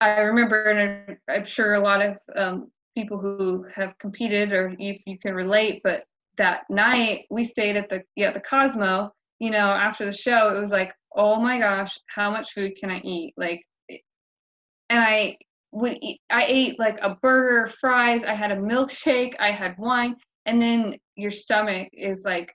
I 0.00 0.20
remember, 0.20 0.64
and 0.64 1.16
I'm 1.28 1.44
sure 1.44 1.74
a 1.74 1.80
lot 1.80 2.00
of 2.02 2.18
um, 2.34 2.70
people 2.96 3.18
who 3.18 3.66
have 3.74 3.98
competed, 3.98 4.52
or 4.52 4.74
if 4.78 5.02
you 5.06 5.18
can 5.18 5.34
relate, 5.34 5.82
but 5.84 6.04
that 6.36 6.62
night 6.70 7.26
we 7.30 7.44
stayed 7.44 7.76
at 7.76 7.90
the 7.90 8.02
yeah 8.16 8.32
the 8.32 8.40
Cosmo. 8.40 9.12
You 9.40 9.50
know, 9.50 9.58
after 9.58 10.06
the 10.06 10.12
show, 10.12 10.56
it 10.56 10.60
was 10.60 10.70
like 10.70 10.94
oh 11.14 11.40
my 11.40 11.58
gosh, 11.58 11.98
how 12.06 12.30
much 12.30 12.52
food 12.52 12.76
can 12.76 12.90
I 12.90 13.00
eat? 13.00 13.34
Like, 13.36 13.62
and 13.88 14.00
I 15.00 15.38
would 15.72 15.98
eat, 16.00 16.20
I 16.30 16.44
ate 16.46 16.78
like 16.78 16.98
a 17.00 17.16
burger, 17.16 17.70
fries, 17.80 18.24
I 18.24 18.34
had 18.34 18.50
a 18.50 18.56
milkshake, 18.56 19.34
I 19.38 19.50
had 19.50 19.78
wine, 19.78 20.16
and 20.46 20.60
then 20.60 20.96
your 21.16 21.30
stomach 21.30 21.88
is 21.92 22.24
like 22.24 22.54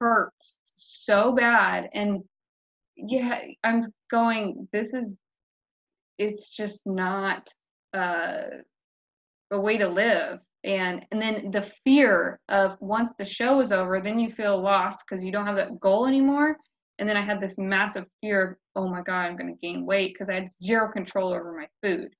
hurts 0.00 0.56
so 0.84 1.32
bad. 1.32 1.88
And 1.94 2.22
yeah, 2.96 3.40
I'm 3.64 3.92
going, 4.10 4.68
this 4.72 4.94
is, 4.94 5.18
it's 6.18 6.50
just 6.50 6.80
not 6.84 7.48
uh, 7.94 8.42
a 9.50 9.60
way 9.60 9.78
to 9.78 9.88
live. 9.88 10.40
And 10.64 11.04
and 11.10 11.20
then 11.20 11.50
the 11.50 11.68
fear 11.84 12.38
of 12.48 12.76
once 12.80 13.12
the 13.18 13.24
show 13.24 13.60
is 13.60 13.72
over, 13.72 14.00
then 14.00 14.20
you 14.20 14.30
feel 14.30 14.62
lost 14.62 15.04
because 15.04 15.24
you 15.24 15.32
don't 15.32 15.46
have 15.46 15.56
that 15.56 15.80
goal 15.80 16.06
anymore 16.06 16.56
and 17.02 17.08
then 17.08 17.16
I 17.16 17.22
had 17.22 17.40
this 17.40 17.56
massive 17.58 18.06
fear 18.20 18.50
of, 18.50 18.56
oh 18.76 18.88
my 18.88 19.02
God, 19.02 19.26
I'm 19.26 19.36
going 19.36 19.52
to 19.52 19.60
gain 19.60 19.84
weight 19.84 20.14
because 20.14 20.28
I 20.28 20.34
had 20.34 20.48
zero 20.62 20.88
control 20.88 21.32
over 21.32 21.52
my 21.52 21.66
food. 21.82 22.14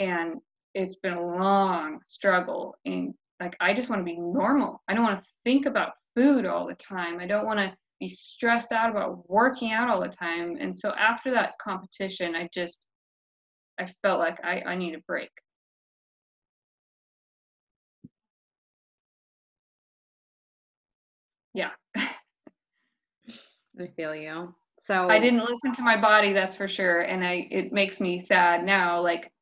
And 0.00 0.38
it's 0.74 0.96
been 0.96 1.14
a 1.14 1.36
long 1.38 2.00
struggle. 2.08 2.74
And 2.84 3.14
like, 3.40 3.56
I 3.60 3.72
just 3.72 3.88
want 3.88 4.00
to 4.00 4.04
be 4.04 4.18
normal. 4.18 4.82
I 4.88 4.94
don't 4.94 5.04
want 5.04 5.20
to 5.20 5.30
think 5.44 5.66
about 5.66 5.92
food 6.16 6.44
all 6.44 6.66
the 6.66 6.74
time. 6.74 7.20
I 7.20 7.26
don't 7.26 7.46
want 7.46 7.60
to 7.60 7.72
be 8.00 8.08
stressed 8.08 8.72
out 8.72 8.90
about 8.90 9.28
working 9.30 9.72
out 9.72 9.88
all 9.88 10.00
the 10.00 10.08
time. 10.08 10.56
And 10.60 10.78
so 10.78 10.90
after 10.90 11.30
that 11.32 11.58
competition, 11.58 12.34
I 12.34 12.48
just, 12.52 12.86
I 13.78 13.86
felt 14.02 14.18
like 14.20 14.38
I, 14.44 14.62
I 14.62 14.76
need 14.76 14.94
a 14.94 15.00
break. 15.06 15.30
Yeah. 21.54 21.70
I 23.80 23.86
feel 23.96 24.14
you. 24.14 24.54
So 24.82 25.08
I 25.08 25.18
didn't 25.18 25.44
listen 25.44 25.72
to 25.72 25.82
my 25.82 26.00
body, 26.00 26.32
that's 26.32 26.54
for 26.54 26.68
sure. 26.68 27.00
And 27.00 27.24
I 27.26 27.48
it 27.50 27.72
makes 27.72 28.00
me 28.00 28.20
sad 28.20 28.64
now. 28.64 29.00
Like 29.00 29.32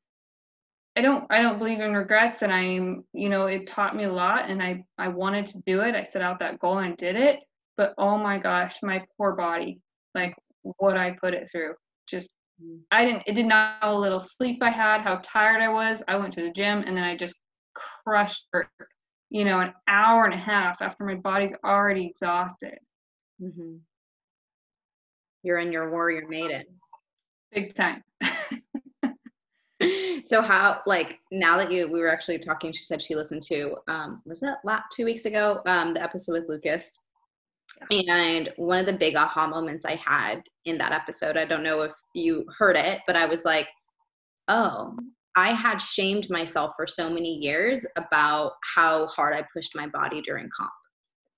I 0.97 1.03
don't 1.03 1.27
I 1.31 1.43
don't 1.43 1.59
believe 1.59 1.81
in 1.81 1.93
regrets 1.93 2.43
and 2.43 2.53
I'm, 2.53 3.05
you 3.13 3.29
know, 3.29 3.47
it 3.47 3.67
taught 3.67 3.97
me 3.97 4.05
a 4.05 4.13
lot 4.13 4.49
and 4.49 4.63
I 4.63 4.85
I 4.97 5.09
wanted 5.09 5.47
to 5.47 5.63
do 5.67 5.81
it. 5.81 5.95
I 5.95 6.03
set 6.05 6.23
out 6.23 6.39
that 6.39 6.61
goal 6.61 6.79
and 6.79 6.97
did 6.97 7.17
it. 7.17 7.41
But 7.77 7.95
oh 7.99 8.17
my 8.17 8.39
gosh, 8.39 8.77
my 8.83 9.05
poor 9.17 9.33
body, 9.33 9.81
like 10.15 10.35
what 10.63 10.97
I 10.97 11.17
put 11.21 11.35
it 11.35 11.49
through. 11.51 11.75
Just 12.09 12.33
mm. 12.63 12.79
I 12.91 13.05
didn't 13.05 13.25
it 13.27 13.35
did 13.35 13.47
not 13.47 13.79
how 13.81 13.97
little 13.97 14.21
sleep 14.21 14.63
I 14.63 14.71
had, 14.71 15.01
how 15.01 15.21
tired 15.23 15.63
I 15.63 15.69
was. 15.69 16.03
I 16.07 16.17
went 16.17 16.35
to 16.35 16.43
the 16.43 16.53
gym 16.53 16.85
and 16.87 16.97
then 16.97 17.05
I 17.05 17.17
just 17.17 17.37
crushed 17.75 18.47
her, 18.53 18.69
you 19.31 19.45
know, 19.45 19.61
an 19.61 19.73
hour 19.89 20.25
and 20.25 20.35
a 20.35 20.39
half 20.39 20.83
after 20.83 21.05
my 21.05 21.17
body's 21.17 21.55
already 21.65 22.07
exhausted. 22.07 22.79
Mm-hmm 23.43 23.77
you're 25.45 25.59
in 25.59 25.71
your 25.71 25.91
warrior 25.91 26.27
maiden. 26.27 26.65
Big 27.53 27.75
time. 27.75 28.03
so 30.25 30.41
how 30.41 30.81
like 30.87 31.19
now 31.31 31.59
that 31.59 31.71
you 31.71 31.93
we 31.93 32.01
were 32.01 32.11
actually 32.11 32.39
talking, 32.39 32.73
she 32.73 32.83
said 32.83 33.01
she 33.01 33.15
listened 33.15 33.43
to 33.45 33.77
um 33.87 34.23
was 34.25 34.41
that 34.41 34.83
two 34.91 35.05
weeks 35.05 35.27
ago, 35.27 35.61
um, 35.67 35.95
the 35.95 36.03
episode 36.03 36.33
with 36.33 36.49
Lucas. 36.49 36.99
And 37.91 38.51
one 38.57 38.79
of 38.79 38.87
the 38.87 38.93
big 38.93 39.17
aha 39.17 39.47
moments 39.47 39.85
I 39.85 39.97
had 39.97 40.43
in 40.65 40.79
that 40.79 40.93
episode, 40.93 41.37
I 41.37 41.45
don't 41.45 41.63
know 41.63 41.83
if 41.83 41.93
you 42.15 42.45
heard 42.59 42.77
it, 42.77 43.01
but 43.07 43.17
I 43.17 43.27
was 43.27 43.45
like, 43.45 43.69
oh, 44.49 44.97
I 45.37 45.49
had 45.49 45.79
shamed 45.79 46.31
myself 46.31 46.73
for 46.77 46.87
so 46.87 47.11
many 47.11 47.39
years 47.39 47.85
about 47.97 48.53
how 48.75 49.07
hard 49.09 49.35
I 49.35 49.45
pushed 49.53 49.75
my 49.75 49.87
body 49.89 50.21
during 50.21 50.49
comp. 50.57 50.71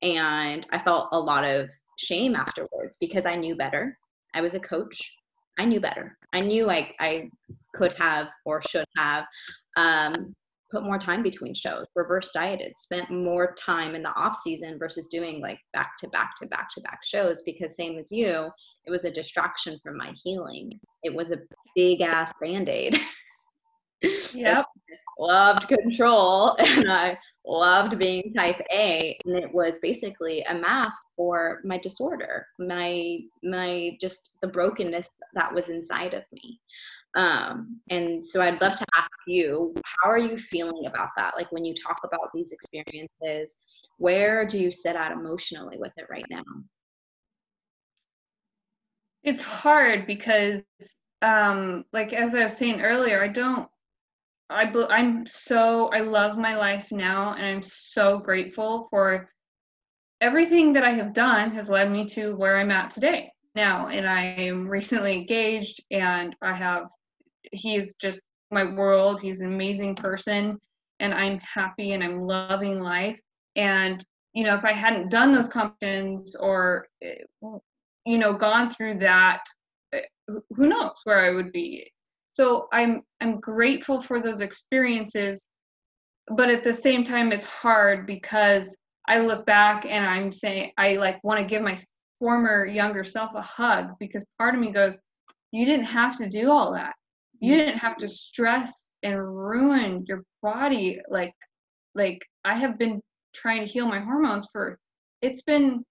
And 0.03 0.67
I 0.71 0.79
felt 0.79 1.09
a 1.13 1.21
lot 1.21 1.45
of 1.45 1.69
shame 1.99 2.37
afterwards 2.37 2.99
because 3.01 3.25
I 3.25 3.37
knew 3.37 3.57
better. 3.57 3.97
I 4.35 4.43
was 4.43 4.55
a 4.55 4.61
coach. 4.61 5.17
I 5.59 5.65
knew 5.65 5.81
better. 5.81 6.19
I 6.35 6.41
knew 6.41 6.71
I, 6.71 6.95
I 7.01 7.31
could 7.75 7.95
have 7.95 8.29
or 8.45 8.61
should 8.63 8.85
have 8.99 9.25
um, 9.79 10.35
put 10.71 10.83
more 10.83 10.99
time 10.99 11.23
between 11.23 11.55
shows, 11.55 11.87
reverse 11.95 12.31
dieted, 12.33 12.73
spent 12.79 13.11
more 13.11 13.55
time 13.55 13.95
in 13.95 14.03
the 14.03 14.15
off 14.17 14.37
season 14.37 14.79
versus 14.79 15.09
doing 15.09 15.41
like 15.41 15.59
back 15.73 15.97
to 15.99 16.09
back 16.09 16.35
to 16.37 16.47
back 16.49 16.69
to 16.71 16.81
back 16.83 17.01
shows 17.05 17.43
because 17.43 17.77
same 17.77 17.99
as 17.99 18.11
you, 18.11 18.49
it 18.85 18.91
was 18.91 19.05
a 19.05 19.11
distraction 19.11 19.79
from 19.83 19.97
my 19.97 20.13
healing. 20.23 20.79
It 21.03 21.15
was 21.15 21.31
a 21.31 21.39
big 21.75 22.01
ass 22.01 22.33
band-aid. 22.41 23.01
Yep. 24.35 24.67
loved 25.19 25.69
control 25.69 26.55
and 26.59 26.93
I 26.93 27.19
loved 27.47 27.99
being 27.99 28.31
type 28.37 28.61
A 28.71 29.19
and 29.25 29.37
it 29.37 29.53
was 29.53 29.79
basically 29.81 30.43
a 30.43 30.55
mask 30.55 31.01
for 31.17 31.61
my 31.65 31.79
disorder, 31.79 32.47
my 32.59 33.19
my 33.43 33.97
just 34.01 34.37
the 34.43 34.49
brokenness 34.49 35.17
that 35.35 35.53
was 35.53 35.71
inside 35.71 36.13
of 36.13 36.25
me. 36.31 36.61
Um, 37.17 37.81
and 37.89 38.25
so 38.25 38.43
I'd 38.43 38.61
love 38.61 38.75
to 38.75 38.87
ask 38.95 39.11
you, 39.27 39.75
how 39.85 40.11
are 40.11 40.19
you 40.19 40.39
feeling 40.39 40.87
about 40.87 41.09
that? 41.17 41.35
Like 41.35 41.51
when 41.51 41.65
you 41.65 41.75
talk 41.75 41.99
about 42.05 42.31
these 42.35 42.53
experiences, 42.53 43.57
where 43.97 44.45
do 44.45 44.61
you 44.61 44.71
sit 44.71 44.97
at 44.97 45.13
emotionally 45.13 45.79
with 45.79 45.93
it 45.97 46.07
right 46.11 46.27
now? 46.31 46.45
It's 49.23 49.43
hard 49.43 50.07
because, 50.07 50.63
um, 51.23 51.87
like 51.93 52.13
as 52.13 52.35
I 52.35 52.45
was 52.45 52.57
saying 52.57 52.83
earlier, 52.83 53.25
I 53.25 53.29
don't 53.29 53.69
I 54.49 54.71
I'm 54.91 55.27
so 55.27 55.89
I 55.89 56.01
love 56.01 56.39
my 56.39 56.57
life 56.57 56.93
now 56.93 57.35
and 57.35 57.45
I'm 57.45 57.63
so 57.63 58.19
grateful 58.19 58.87
for 58.91 59.29
everything 60.21 60.73
that 60.75 60.85
I 60.85 60.93
have 60.93 61.13
done 61.13 61.51
has 61.53 61.69
led 61.69 61.91
me 61.91 62.07
to 62.11 62.37
where 62.37 62.57
I'm 62.57 62.71
at 62.71 62.91
today 62.91 63.33
now 63.57 63.89
and 63.89 64.07
I 64.09 64.23
am 64.23 64.69
recently 64.69 65.15
engaged 65.15 65.83
and 65.91 66.37
I 66.41 66.55
have 66.55 66.89
he's 67.53 67.95
just 67.95 68.23
my 68.51 68.65
world. 68.65 69.21
He's 69.21 69.41
an 69.41 69.53
amazing 69.53 69.95
person 69.97 70.61
and 71.01 71.13
I'm 71.13 71.41
happy 71.41 71.93
and 71.93 72.03
I'm 72.03 72.23
loving 72.23 72.81
life. 72.81 73.21
And 73.57 74.05
you 74.33 74.45
know 74.45 74.55
if 74.55 74.65
I 74.65 74.73
hadn't 74.73 75.11
done 75.11 75.33
those 75.33 75.49
competitions 75.49 76.37
or 76.37 76.87
eh, 77.03 77.15
you 78.05 78.19
know 78.19 78.35
gone 78.35 78.69
through 78.69 78.99
that 78.99 79.43
eh, 79.93 80.03
who 80.55 80.69
knows 80.69 80.93
where 81.05 81.19
I 81.19 81.31
would 81.31 81.53
be. 81.53 81.91
So 82.37 82.69
i'm 82.71 83.03
i'm 83.23 83.41
grateful 83.41 83.99
for 83.99 84.21
those 84.21 84.43
experiences 84.43 85.47
but 86.37 86.51
at 86.51 86.63
the 86.63 86.73
same 86.73 87.03
time 87.03 87.33
it's 87.33 87.47
hard 87.47 88.07
because 88.07 88.77
i 89.09 89.19
look 89.19 89.47
back 89.47 89.87
and 89.87 90.05
i'm 90.05 90.31
saying 90.31 90.71
i 90.77 90.97
like 90.97 91.23
want 91.25 91.41
to 91.41 91.47
give 91.47 91.63
my 91.63 91.79
former 92.19 92.67
younger 92.67 93.05
self 93.05 93.31
a 93.35 93.41
hug 93.41 93.93
because 93.99 94.23
part 94.37 94.55
of 94.55 94.61
me 94.61 94.71
goes 94.71 94.99
you 95.51 95.65
didn't 95.65 95.87
have 95.87 96.19
to 96.19 96.29
do 96.29 96.51
all 96.51 96.75
that 96.75 96.95
you 97.41 97.53
mm-hmm. 97.53 97.67
didn't 97.67 97.79
have 97.79 97.97
to 97.97 98.09
stress 98.09 98.91
and 99.03 99.17
ruin 99.19 100.05
your 100.07 100.23
body 100.43 101.01
like 101.09 101.35
like 101.95 102.25
i 102.45 102.55
have 102.55 102.79
been 102.79 103.01
trying 103.35 103.61
to 103.61 103.67
heal 103.67 103.87
my 103.87 104.01
hormones 104.01 104.49
for 104.53 104.79
it's 105.23 105.43
been 105.43 105.85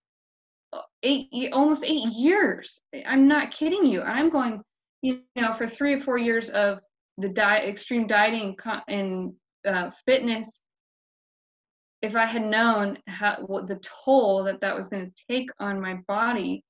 uh, 0.73 0.81
eight 1.03 1.27
almost 1.51 1.83
eight 1.83 2.05
years 2.13 2.79
i'm 3.05 3.27
not 3.27 3.51
kidding 3.51 3.85
you 3.85 4.01
i'm 4.01 4.29
going 4.29 4.61
you 5.05 5.21
know, 5.35 5.53
for 5.53 5.67
three 5.67 5.93
or 5.93 5.99
four 5.99 6.17
years 6.17 6.49
of 6.49 6.79
the 7.19 7.29
diet, 7.29 7.69
extreme 7.69 8.07
dieting 8.07 8.57
and 8.87 9.33
uh, 9.65 9.91
fitness, 10.05 10.61
if 12.01 12.15
I 12.15 12.25
had 12.25 12.43
known 12.43 12.97
how 13.07 13.37
what 13.45 13.67
the 13.67 13.79
toll 14.03 14.43
that 14.45 14.61
that 14.61 14.75
was 14.75 14.87
going 14.87 15.05
to 15.05 15.23
take 15.29 15.49
on 15.59 15.79
my 15.79 15.99
body, 16.07 16.63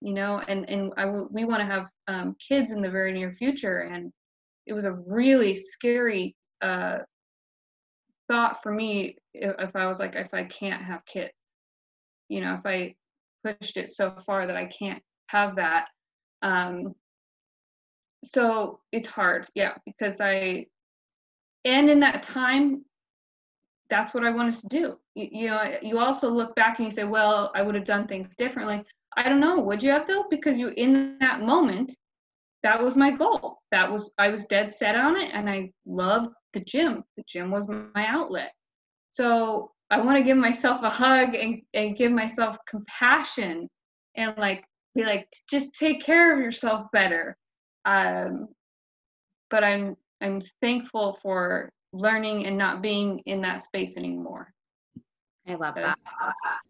you 0.00 0.14
know, 0.14 0.40
and 0.46 0.68
and 0.68 0.92
I 0.96 1.06
we 1.06 1.44
want 1.44 1.60
to 1.60 1.66
have 1.66 1.88
um, 2.06 2.36
kids 2.48 2.70
in 2.70 2.80
the 2.80 2.90
very 2.90 3.12
near 3.12 3.32
future, 3.32 3.80
and 3.80 4.12
it 4.70 4.72
was 4.72 4.86
a 4.86 4.92
really 4.92 5.54
scary 5.54 6.34
uh, 6.62 7.00
thought 8.28 8.62
for 8.62 8.72
me 8.72 9.16
if, 9.34 9.76
I 9.76 9.86
was 9.86 9.98
like 9.98 10.14
if 10.14 10.32
I 10.32 10.44
can't 10.44 10.82
have 10.82 11.04
kids, 11.04 11.32
you 12.28 12.40
know, 12.40 12.54
if 12.54 12.64
I 12.64 12.94
pushed 13.44 13.76
it 13.76 13.90
so 13.90 14.14
far 14.24 14.46
that 14.46 14.56
I 14.56 14.66
can't 14.66 15.02
have 15.28 15.56
that. 15.56 15.88
Um, 16.42 16.94
so 18.22 18.80
it's 18.92 19.08
hard 19.08 19.46
yeah 19.54 19.74
because 19.86 20.20
i 20.20 20.66
and 21.64 21.88
in 21.88 22.00
that 22.00 22.22
time 22.22 22.84
that's 23.88 24.12
what 24.12 24.24
i 24.24 24.30
wanted 24.30 24.56
to 24.56 24.66
do 24.68 24.98
you, 25.14 25.28
you, 25.32 25.46
know 25.48 25.76
you 25.82 25.98
also 25.98 26.28
look 26.28 26.54
back 26.54 26.78
and 26.78 26.86
you 26.86 26.92
say 26.92 27.04
well 27.04 27.50
i 27.54 27.62
would 27.62 27.74
have 27.74 27.84
done 27.84 28.06
things 28.06 28.34
differently 28.36 28.82
i 29.16 29.22
don't 29.22 29.40
know 29.40 29.58
would 29.58 29.82
you 29.82 29.90
have 29.90 30.06
though 30.06 30.26
because 30.30 30.58
you 30.58 30.68
in 30.76 31.16
that 31.20 31.40
moment 31.40 31.94
that 32.62 32.82
was 32.82 32.96
my 32.96 33.10
goal 33.10 33.58
that 33.70 33.90
was 33.90 34.10
i 34.18 34.28
was 34.28 34.44
dead 34.46 34.72
set 34.72 34.96
on 34.96 35.16
it 35.16 35.30
and 35.32 35.48
i 35.48 35.70
loved 35.86 36.32
the 36.52 36.60
gym 36.60 37.02
the 37.16 37.22
gym 37.28 37.50
was 37.50 37.68
my 37.68 38.06
outlet 38.06 38.52
so 39.10 39.70
i 39.90 40.00
want 40.00 40.16
to 40.16 40.24
give 40.24 40.36
myself 40.36 40.80
a 40.82 40.90
hug 40.90 41.34
and, 41.34 41.62
and 41.74 41.96
give 41.96 42.12
myself 42.12 42.56
compassion 42.68 43.68
and 44.16 44.34
like 44.36 44.64
be 44.94 45.04
like 45.04 45.28
just 45.50 45.74
take 45.74 46.02
care 46.02 46.34
of 46.34 46.40
yourself 46.40 46.86
better 46.92 47.36
um, 47.84 48.48
but 49.50 49.64
I'm 49.64 49.96
I'm 50.20 50.40
thankful 50.60 51.18
for 51.22 51.70
learning 51.92 52.46
and 52.46 52.56
not 52.56 52.82
being 52.82 53.20
in 53.26 53.40
that 53.42 53.62
space 53.62 53.96
anymore. 53.96 54.52
I 55.48 55.54
love 55.54 55.74
that. 55.76 55.98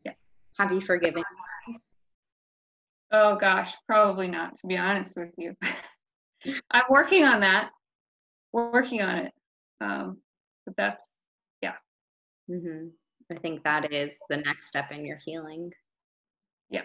Yeah. 0.05 0.13
Have 0.59 0.73
you 0.73 0.81
forgiven? 0.81 1.25
Oh 3.13 3.37
gosh, 3.37 3.75
probably 3.87 4.29
not. 4.29 4.57
To 4.57 4.67
be 4.67 4.79
honest 4.79 5.17
with 5.17 5.31
you, 5.37 5.57
I'm 6.71 6.85
working 6.89 7.25
on 7.25 7.41
that. 7.41 7.71
We're 8.53 8.73
working 8.73 9.03
on 9.03 9.17
it, 9.17 9.33
um, 9.81 10.19
but 10.65 10.77
that's 10.77 11.09
yeah. 11.63 11.75
Mm-hmm. 12.51 12.89
I 13.33 13.39
think 13.39 13.63
that 13.65 13.93
is 13.93 14.13
the 14.29 14.39
next 14.39 14.69
step 14.69 14.91
in 14.93 15.05
your 15.05 15.19
healing. 15.25 15.73
Yeah. 16.69 16.83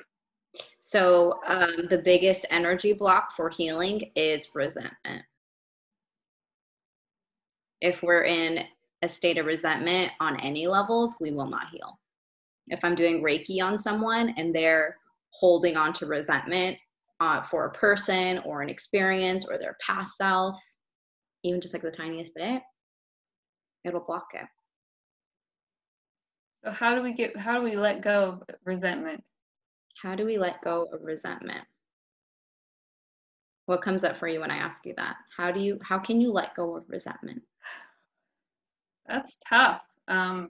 So, 0.80 1.40
um, 1.48 1.88
the 1.90 1.98
biggest 1.98 2.46
energy 2.50 2.94
block 2.94 3.34
for 3.36 3.50
healing 3.50 4.12
is 4.16 4.50
resentment. 4.54 5.24
If 7.82 8.02
we're 8.04 8.24
in 8.24 8.64
a 9.02 9.10
state 9.10 9.38
of 9.38 9.46
resentment 9.46 10.12
on 10.20 10.40
any 10.40 10.68
levels, 10.68 11.18
we 11.20 11.32
will 11.32 11.48
not 11.48 11.70
heal. 11.72 12.00
If 12.68 12.84
I'm 12.84 12.96
doing 12.96 13.22
Reiki 13.22 13.62
on 13.62 13.78
someone 13.78 14.34
and 14.38 14.54
they're 14.54 14.98
holding 15.38 15.78
on 15.78 15.94
to 15.94 16.06
resentment 16.06 16.78
uh, 17.20 17.42
for 17.42 17.66
a 17.66 17.72
person 17.72 18.40
or 18.40 18.62
an 18.62 18.70
experience 18.70 19.46
or 19.50 19.58
their 19.58 19.78
past 19.86 20.18
self, 20.18 20.60
even 21.44 21.62
just 21.62 21.74
like 21.74 21.84
the 21.84 21.92
tiniest 21.92 22.32
bit, 22.36 22.62
it'll 23.84 24.02
block 24.02 24.28
it. 24.34 24.46
So 26.64 26.72
how 26.72 26.96
do 26.96 27.02
we 27.02 27.14
get 27.14 27.38
how 27.38 27.58
do 27.58 27.64
we 27.64 27.76
let 27.76 28.02
go 28.02 28.40
of 28.42 28.56
resentment? 28.64 29.24
How 30.02 30.16
do 30.16 30.26
we 30.26 30.38
let 30.38 30.62
go 30.64 30.88
of 30.92 31.04
resentment? 31.04 31.64
What 33.68 33.82
comes 33.82 34.04
up 34.04 34.18
for 34.18 34.28
you 34.28 34.42
when 34.42 34.52
I 34.52 34.58
ask 34.58 34.86
you 34.86 34.94
that? 34.98 35.16
How 35.36 35.52
do 35.52 35.60
you 35.60 35.80
how 35.84 36.00
can 36.00 36.20
you 36.20 36.32
let 36.32 36.56
go 36.56 36.76
of 36.76 36.84
resentment? 36.88 37.44
That's 39.08 39.38
tough. 39.48 39.84
Um, 40.08 40.50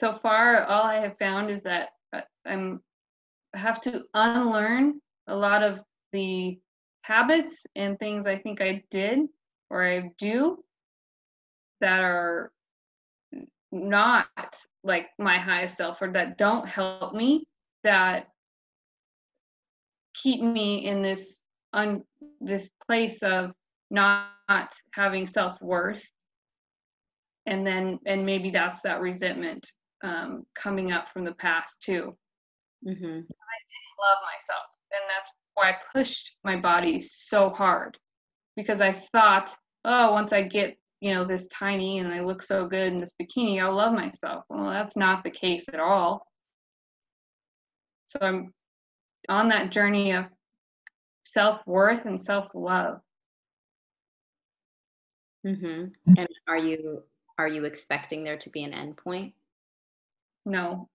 so 0.00 0.14
far, 0.14 0.64
all 0.64 0.84
I 0.84 1.00
have 1.00 1.18
found 1.18 1.50
is 1.50 1.62
that 1.64 1.90
I'm 2.46 2.80
have 3.54 3.80
to 3.82 4.04
unlearn 4.14 5.00
a 5.26 5.36
lot 5.36 5.62
of 5.62 5.82
the 6.12 6.58
habits 7.02 7.66
and 7.76 7.98
things 7.98 8.26
I 8.26 8.36
think 8.36 8.60
I 8.60 8.84
did 8.90 9.20
or 9.70 9.84
I 9.84 10.10
do 10.18 10.62
that 11.80 12.00
are 12.00 12.52
not 13.72 14.28
like 14.82 15.08
my 15.18 15.38
highest 15.38 15.76
self 15.76 16.02
or 16.02 16.12
that 16.12 16.36
don't 16.38 16.68
help 16.68 17.14
me 17.14 17.44
that 17.84 18.26
keep 20.14 20.42
me 20.42 20.84
in 20.86 21.02
this 21.02 21.42
un 21.72 22.02
this 22.40 22.68
place 22.86 23.22
of 23.22 23.52
not 23.90 24.74
having 24.92 25.26
self-worth. 25.26 26.04
And 27.46 27.66
then 27.66 27.98
and 28.06 28.26
maybe 28.26 28.50
that's 28.50 28.82
that 28.82 29.00
resentment 29.00 29.70
um, 30.02 30.44
coming 30.54 30.92
up 30.92 31.08
from 31.08 31.24
the 31.24 31.34
past 31.34 31.80
too 31.80 32.16
mm-hmm. 32.86 33.04
i 33.04 33.58
didn't 33.68 33.96
love 33.98 34.18
myself 34.32 34.66
and 34.92 35.02
that's 35.08 35.30
why 35.54 35.70
i 35.70 35.76
pushed 35.92 36.36
my 36.44 36.56
body 36.56 37.00
so 37.00 37.50
hard 37.50 37.96
because 38.56 38.80
i 38.80 38.92
thought 38.92 39.54
oh 39.84 40.12
once 40.12 40.32
i 40.32 40.42
get 40.42 40.76
you 41.00 41.14
know, 41.14 41.24
this 41.24 41.48
tiny 41.48 41.98
and 41.98 42.12
I 42.12 42.20
look 42.20 42.42
so 42.42 42.68
good 42.68 42.92
in 42.92 42.98
this 42.98 43.14
bikini, 43.20 43.60
I'll 43.60 43.74
love 43.74 43.94
myself. 43.94 44.44
Well, 44.48 44.68
that's 44.68 44.96
not 44.96 45.24
the 45.24 45.30
case 45.30 45.68
at 45.72 45.80
all. 45.80 46.26
So 48.06 48.18
I'm 48.20 48.52
on 49.28 49.48
that 49.48 49.70
journey 49.70 50.12
of 50.12 50.26
self 51.24 51.66
worth 51.66 52.04
and 52.04 52.20
self 52.20 52.54
love. 52.54 53.00
Mm-hmm. 55.46 55.86
And 56.18 56.28
are 56.46 56.58
you 56.58 57.02
are 57.38 57.48
you 57.48 57.64
expecting 57.64 58.22
there 58.22 58.36
to 58.36 58.50
be 58.50 58.62
an 58.64 58.74
end 58.74 58.98
point? 58.98 59.32
No. 60.44 60.89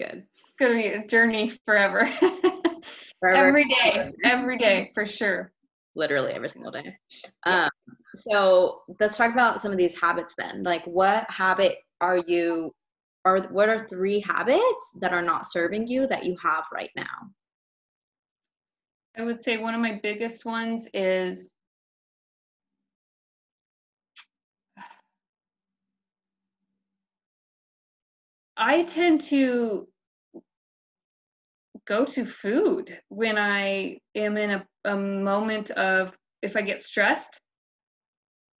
Good. 0.00 0.24
It's 0.32 0.54
gonna 0.58 0.74
be 0.74 0.86
a 0.86 1.06
journey 1.06 1.52
forever. 1.66 2.06
forever. 3.20 3.48
every 3.48 3.66
day, 3.66 4.10
every 4.24 4.56
day 4.56 4.92
for 4.94 5.04
sure. 5.04 5.52
Literally 5.94 6.32
every 6.32 6.48
single 6.48 6.72
day. 6.72 6.96
Um, 7.44 7.68
so 8.14 8.80
let's 8.98 9.18
talk 9.18 9.30
about 9.30 9.60
some 9.60 9.72
of 9.72 9.76
these 9.76 10.00
habits 10.00 10.32
then. 10.38 10.62
Like, 10.62 10.84
what 10.86 11.26
habit 11.28 11.76
are 12.00 12.16
you? 12.26 12.72
Are 13.26 13.42
what 13.50 13.68
are 13.68 13.78
three 13.78 14.20
habits 14.20 14.96
that 15.00 15.12
are 15.12 15.20
not 15.20 15.46
serving 15.46 15.86
you 15.86 16.06
that 16.06 16.24
you 16.24 16.34
have 16.42 16.64
right 16.74 16.90
now? 16.96 17.04
I 19.18 19.22
would 19.22 19.42
say 19.42 19.58
one 19.58 19.74
of 19.74 19.82
my 19.82 20.00
biggest 20.02 20.46
ones 20.46 20.88
is 20.94 21.52
I 28.60 28.82
tend 28.82 29.22
to 29.22 29.88
go 31.88 32.04
to 32.04 32.26
food 32.26 32.94
when 33.08 33.38
I 33.38 34.00
am 34.14 34.36
in 34.36 34.50
a, 34.50 34.66
a 34.84 34.96
moment 34.96 35.70
of 35.70 36.12
if 36.42 36.56
I 36.56 36.60
get 36.60 36.82
stressed. 36.82 37.40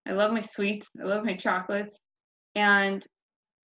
I 0.08 0.12
love 0.12 0.32
my 0.32 0.40
sweets, 0.40 0.88
I 0.98 1.04
love 1.04 1.22
my 1.22 1.36
chocolates, 1.36 1.98
and 2.54 3.04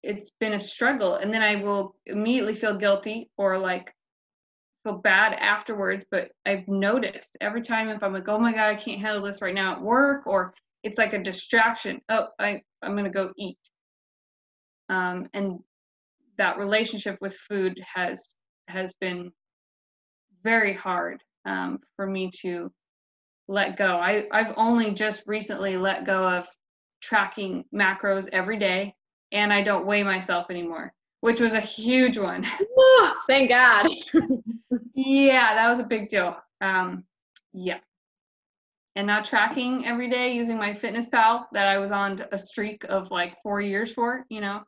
it's 0.03 0.29
been 0.39 0.53
a 0.53 0.59
struggle. 0.59 1.15
And 1.15 1.33
then 1.33 1.41
I 1.41 1.55
will 1.55 1.95
immediately 2.05 2.53
feel 2.53 2.77
guilty 2.77 3.31
or 3.35 3.57
like 3.57 3.91
feel 4.83 4.99
bad 4.99 5.33
afterwards. 5.33 6.05
But 6.11 6.29
I've 6.45 6.67
noticed 6.67 7.35
every 7.41 7.63
time 7.63 7.89
if 7.89 8.03
I'm 8.03 8.13
like, 8.13 8.29
oh 8.29 8.37
my 8.37 8.53
God, 8.53 8.69
I 8.69 8.75
can't 8.75 9.01
handle 9.01 9.25
this 9.25 9.41
right 9.41 9.55
now 9.55 9.73
at 9.73 9.81
work, 9.81 10.27
or 10.27 10.53
it's 10.83 10.99
like 10.99 11.13
a 11.13 11.23
distraction. 11.23 11.99
Oh, 12.09 12.27
I, 12.39 12.61
I'm 12.83 12.91
going 12.91 13.05
to 13.05 13.09
go 13.09 13.31
eat. 13.39 13.57
Um, 14.87 15.27
and 15.33 15.61
that 16.41 16.57
relationship 16.57 17.19
with 17.21 17.37
food 17.37 17.79
has 17.93 18.33
has 18.67 18.95
been 18.99 19.31
very 20.43 20.73
hard 20.73 21.21
um, 21.45 21.77
for 21.95 22.07
me 22.07 22.31
to 22.41 22.71
let 23.47 23.77
go. 23.77 23.97
I, 23.97 24.23
I've 24.31 24.55
only 24.57 24.89
just 24.89 25.21
recently 25.27 25.77
let 25.77 26.03
go 26.03 26.27
of 26.27 26.47
tracking 26.99 27.63
macros 27.71 28.27
every 28.31 28.57
day 28.57 28.95
and 29.31 29.53
I 29.53 29.61
don't 29.61 29.85
weigh 29.85 30.01
myself 30.01 30.49
anymore, 30.49 30.91
which 31.19 31.39
was 31.39 31.53
a 31.53 31.59
huge 31.59 32.17
one. 32.17 32.43
thank 33.29 33.49
God. 33.49 33.91
yeah, 34.95 35.53
that 35.53 35.69
was 35.69 35.77
a 35.77 35.83
big 35.83 36.09
deal. 36.09 36.35
Um, 36.59 37.03
yeah. 37.53 37.81
And 38.95 39.05
not 39.05 39.25
tracking 39.25 39.85
every 39.85 40.09
day 40.09 40.33
using 40.33 40.57
my 40.57 40.73
fitness 40.73 41.05
pal 41.05 41.47
that 41.51 41.67
I 41.67 41.77
was 41.77 41.91
on 41.91 42.25
a 42.31 42.37
streak 42.39 42.83
of 42.85 43.11
like 43.11 43.37
four 43.43 43.61
years 43.61 43.93
for, 43.93 44.25
you 44.29 44.41
know. 44.41 44.63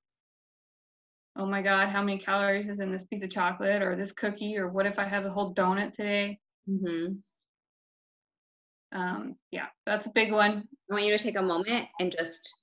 Oh 1.36 1.46
my 1.46 1.62
God, 1.63 1.89
how 1.89 2.04
many 2.04 2.19
calories 2.19 2.69
is 2.69 2.80
in 2.80 2.91
this 2.91 3.06
piece 3.06 3.24
of 3.24 3.32
chocolate 3.32 3.82
or 3.82 3.96
this 3.96 4.12
cookie? 4.12 4.58
Or 4.58 4.67
what 4.67 4.86
if 4.86 5.00
I 5.00 5.06
have 5.06 5.26
a 5.26 5.32
whole 5.32 5.54
donut 5.54 5.93
today? 5.93 6.39
Mm-hmm. 6.69 7.13
Um, 8.98 9.36
yeah, 9.50 9.67
that's 9.86 10.06
a 10.06 10.12
big 10.12 10.32
one. 10.32 10.67
I 10.89 10.93
want 10.93 11.06
you 11.06 11.17
to 11.17 11.24
take 11.24 11.36
a 11.36 11.41
moment 11.41 11.88
and 12.00 12.12
just 12.12 12.54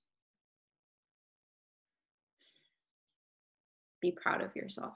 be 4.01 4.13
proud 4.13 4.41
of 4.41 4.55
yourself. 4.55 4.95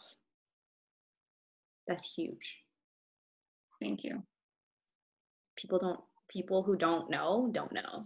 That's 1.88 2.14
huge. 2.14 2.58
Thank 3.80 4.04
you. 4.04 4.22
People 5.56 5.78
don't 5.78 6.00
people 6.28 6.62
who 6.62 6.76
don't 6.76 7.10
know 7.10 7.48
don't 7.52 7.72
know. 7.72 8.04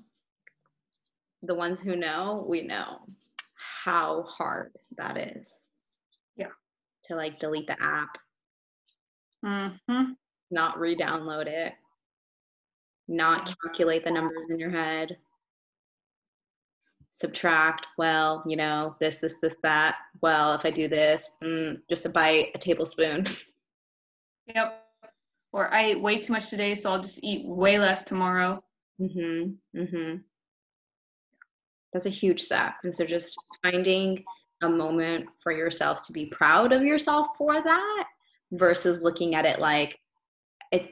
The 1.43 1.55
ones 1.55 1.81
who 1.81 1.95
know, 1.95 2.45
we 2.49 2.63
know 2.63 3.01
how 3.59 4.23
hard 4.23 4.73
that 4.97 5.17
is. 5.17 5.65
Yeah. 6.37 6.49
To 7.05 7.17
like 7.17 7.39
delete 7.39 7.67
the 7.67 7.83
app. 7.83 8.19
Mhm. 9.45 10.17
Not 10.51 10.79
re-download 10.79 11.47
it. 11.47 11.75
Not 13.07 13.55
calculate 13.63 14.05
the 14.05 14.11
numbers 14.11 14.51
in 14.51 14.59
your 14.59 14.71
head 14.71 15.17
subtract 17.11 17.87
well 17.97 18.45
you 18.47 18.57
know 18.57 18.95
this 19.01 19.19
this 19.19 19.35
this 19.43 19.57
that 19.63 19.97
well 20.21 20.55
if 20.55 20.65
i 20.65 20.71
do 20.71 20.87
this 20.87 21.29
mm, 21.43 21.77
just 21.89 22.05
a 22.05 22.09
bite 22.09 22.49
a 22.55 22.59
tablespoon 22.59 23.27
yep 24.47 24.85
or 25.53 25.73
i 25.75 25.87
ate 25.87 26.01
way 26.01 26.19
too 26.19 26.33
much 26.33 26.49
today 26.49 26.75
so 26.75 26.93
i'll 26.93 27.03
just 27.03 27.19
eat 27.23 27.45
way 27.49 27.79
less 27.79 28.03
tomorrow 28.03 28.63
mhm 29.01 29.55
mhm 29.75 30.23
that's 31.93 32.07
a 32.07 32.11
huge 32.11 32.41
step 32.41 32.75
and 32.85 32.95
so 32.95 33.05
just 33.05 33.37
finding 33.63 34.23
a 34.63 34.69
moment 34.69 35.27
for 35.43 35.53
yourself 35.53 36.03
to 36.03 36.13
be 36.13 36.27
proud 36.27 36.73
of 36.73 36.83
yourself 36.83 37.29
for 37.37 37.63
that 37.63 38.05
versus 38.53 39.03
looking 39.03 39.35
at 39.35 39.47
it 39.47 39.61
like 39.61 39.99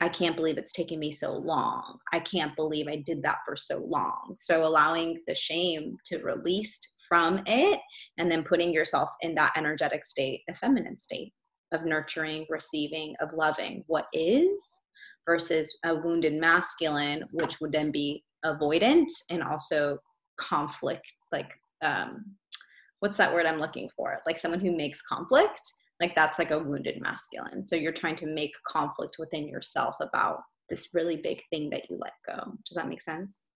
I 0.01 0.09
can't 0.09 0.37
believe 0.37 0.57
it's 0.57 0.73
taken 0.73 0.99
me 0.99 1.13
so 1.13 1.37
long. 1.37 1.99
I 2.11 2.19
can't 2.21 2.57
believe 2.57 2.89
I 2.89 2.97
did 2.97 3.23
that 3.25 3.41
for 3.45 3.57
so 3.57 3.85
long. 3.87 4.35
So 4.35 4.67
allowing 4.67 5.21
the 5.27 5.35
shame 5.35 5.97
to 6.07 6.23
release 6.23 6.81
from 7.07 7.43
it 7.47 7.79
and 8.17 8.31
then 8.31 8.43
putting 8.43 8.73
yourself 8.73 9.11
in 9.21 9.35
that 9.35 9.53
energetic 9.55 10.07
state, 10.07 10.43
a 10.49 10.55
feminine 10.55 10.99
state 10.99 11.33
of 11.73 11.85
nurturing, 11.85 12.47
receiving, 12.49 13.15
of 13.21 13.35
loving 13.35 13.85
what 13.87 14.07
is 14.15 14.81
versus 15.27 15.79
a 15.85 15.95
wounded 15.95 16.35
masculine, 16.35 17.25
which 17.33 17.61
would 17.61 17.73
then 17.73 17.91
be 17.91 18.25
avoidant 18.45 19.09
and 19.31 19.43
also 19.43 19.99
conflict, 20.39 21.13
like 21.33 21.53
um, 21.83 22.25
what's 23.01 23.19
that 23.19 23.33
word 23.33 23.47
I'm 23.47 23.61
looking 23.61 23.89
for? 23.97 24.19
Like 24.27 24.39
someone 24.39 24.61
who 24.61 24.77
makes 24.77 25.03
conflict 25.03 25.61
like 26.01 26.15
that's 26.15 26.39
like 26.39 26.51
a 26.51 26.59
wounded 26.59 27.01
masculine. 27.01 27.65
So 27.65 27.75
you're 27.75 27.93
trying 27.93 28.17
to 28.17 28.27
make 28.27 28.53
conflict 28.69 29.17
within 29.19 29.49
yourself 29.49 29.95
about 30.01 30.41
this 30.69 30.91
really 30.93 31.17
big 31.17 31.43
thing 31.49 31.71
that 31.71 31.89
you 31.89 31.99
let 31.99 32.13
go. 32.27 32.53
Does 32.67 32.75
that 32.75 32.89
make 32.89 33.01
sense? 33.01 33.47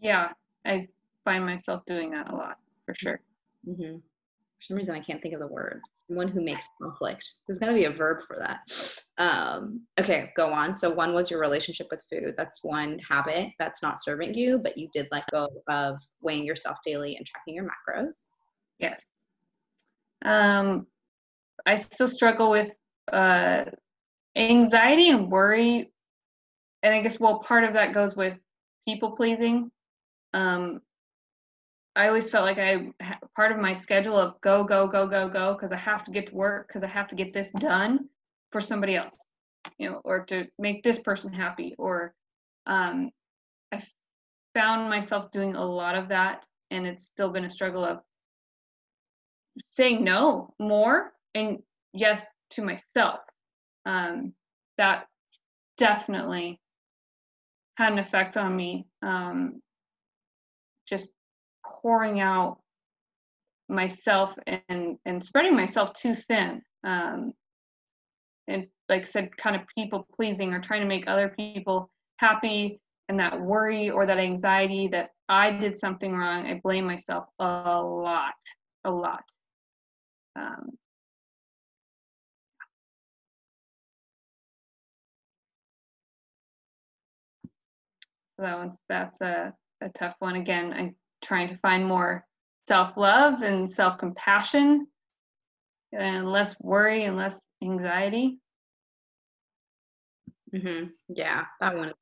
Yeah 0.00 0.30
i 0.66 0.86
find 1.24 1.44
myself 1.44 1.82
doing 1.86 2.10
that 2.10 2.30
a 2.30 2.34
lot 2.34 2.56
for 2.86 2.94
sure. 2.94 3.20
Mm-hmm. 3.68 3.96
for 3.96 4.62
some 4.62 4.76
reason 4.76 4.94
i 4.94 5.00
can't 5.00 5.22
think 5.22 5.34
of 5.34 5.40
the 5.40 5.46
word 5.46 5.80
one 6.08 6.28
who 6.28 6.42
makes 6.42 6.66
conflict. 6.80 7.24
There's 7.46 7.58
got 7.58 7.68
to 7.68 7.74
be 7.74 7.84
a 7.84 7.90
verb 7.90 8.18
for 8.26 8.36
that. 8.38 8.60
Um, 9.18 9.82
okay 10.00 10.30
go 10.36 10.52
on. 10.52 10.74
So 10.74 10.90
one 10.90 11.14
was 11.14 11.30
your 11.30 11.40
relationship 11.40 11.88
with 11.90 12.00
food. 12.10 12.34
That's 12.36 12.62
one 12.62 12.98
habit 13.08 13.50
that's 13.58 13.82
not 13.82 14.02
serving 14.02 14.34
you 14.34 14.58
but 14.58 14.76
you 14.76 14.88
did 14.92 15.08
let 15.12 15.24
go 15.30 15.48
of 15.68 15.96
weighing 16.20 16.44
yourself 16.44 16.78
daily 16.84 17.16
and 17.16 17.26
tracking 17.26 17.54
your 17.54 17.64
macros. 17.64 18.26
Yes. 18.78 19.04
Um, 20.24 20.86
I 21.66 21.76
still 21.76 22.08
struggle 22.08 22.50
with 22.50 22.72
uh, 23.12 23.64
anxiety 24.36 25.10
and 25.10 25.30
worry. 25.30 25.92
And 26.82 26.94
I 26.94 27.00
guess, 27.00 27.20
well, 27.20 27.38
part 27.40 27.64
of 27.64 27.74
that 27.74 27.94
goes 27.94 28.16
with 28.16 28.38
people 28.86 29.12
pleasing. 29.12 29.70
Um, 30.34 30.80
I 31.94 32.08
always 32.08 32.30
felt 32.30 32.44
like 32.44 32.58
I 32.58 32.92
part 33.36 33.52
of 33.52 33.58
my 33.58 33.74
schedule 33.74 34.16
of 34.16 34.40
go, 34.40 34.64
go, 34.64 34.86
go, 34.86 35.06
go, 35.06 35.28
go, 35.28 35.52
because 35.54 35.72
I 35.72 35.76
have 35.76 36.04
to 36.04 36.10
get 36.10 36.28
to 36.28 36.34
work, 36.34 36.68
because 36.68 36.82
I 36.82 36.88
have 36.88 37.08
to 37.08 37.14
get 37.14 37.32
this 37.32 37.50
done 37.50 38.08
for 38.50 38.60
somebody 38.60 38.96
else, 38.96 39.16
you 39.78 39.90
know, 39.90 40.00
or 40.04 40.24
to 40.26 40.46
make 40.58 40.82
this 40.82 40.98
person 40.98 41.32
happy. 41.32 41.74
Or 41.78 42.14
um, 42.66 43.10
I 43.72 43.82
found 44.54 44.88
myself 44.88 45.30
doing 45.32 45.54
a 45.54 45.64
lot 45.64 45.94
of 45.94 46.08
that, 46.08 46.44
and 46.70 46.86
it's 46.86 47.04
still 47.04 47.30
been 47.30 47.44
a 47.44 47.50
struggle 47.50 47.84
of 47.84 47.98
saying 49.70 50.02
no 50.02 50.54
more 50.58 51.12
and 51.34 51.58
yes 51.92 52.32
to 52.50 52.62
myself 52.62 53.20
um, 53.84 54.32
that 54.78 55.06
definitely 55.76 56.58
had 57.76 57.92
an 57.92 57.98
effect 57.98 58.36
on 58.36 58.54
me 58.54 58.86
um, 59.02 59.60
just 60.88 61.10
pouring 61.64 62.20
out 62.20 62.58
myself 63.68 64.36
and 64.68 64.98
and 65.04 65.24
spreading 65.24 65.56
myself 65.56 65.92
too 65.94 66.14
thin 66.14 66.60
um, 66.84 67.32
and 68.48 68.66
like 68.88 69.02
i 69.02 69.04
said 69.04 69.34
kind 69.36 69.56
of 69.56 69.62
people 69.74 70.06
pleasing 70.14 70.52
or 70.52 70.60
trying 70.60 70.80
to 70.80 70.86
make 70.86 71.06
other 71.06 71.28
people 71.28 71.90
happy 72.18 72.80
and 73.08 73.18
that 73.18 73.40
worry 73.40 73.90
or 73.90 74.04
that 74.04 74.18
anxiety 74.18 74.88
that 74.88 75.10
i 75.28 75.50
did 75.50 75.78
something 75.78 76.14
wrong 76.14 76.46
i 76.46 76.60
blame 76.62 76.84
myself 76.84 77.24
a 77.38 77.44
lot 77.44 78.34
a 78.84 78.90
lot 78.90 79.22
um, 80.36 80.70
that 88.42 88.58
one's 88.58 88.80
that's 88.88 89.20
a, 89.20 89.52
a 89.80 89.88
tough 89.90 90.16
one. 90.18 90.36
Again, 90.36 90.72
I'm 90.72 90.94
trying 91.22 91.48
to 91.48 91.56
find 91.58 91.86
more 91.86 92.26
self-love 92.68 93.42
and 93.42 93.72
self-compassion 93.72 94.86
and 95.92 96.30
less 96.30 96.54
worry 96.60 97.04
and 97.04 97.16
less 97.16 97.46
anxiety. 97.62 98.38
Mm-hmm. 100.54 100.88
Yeah, 101.08 101.44
that 101.60 101.76
one 101.76 101.92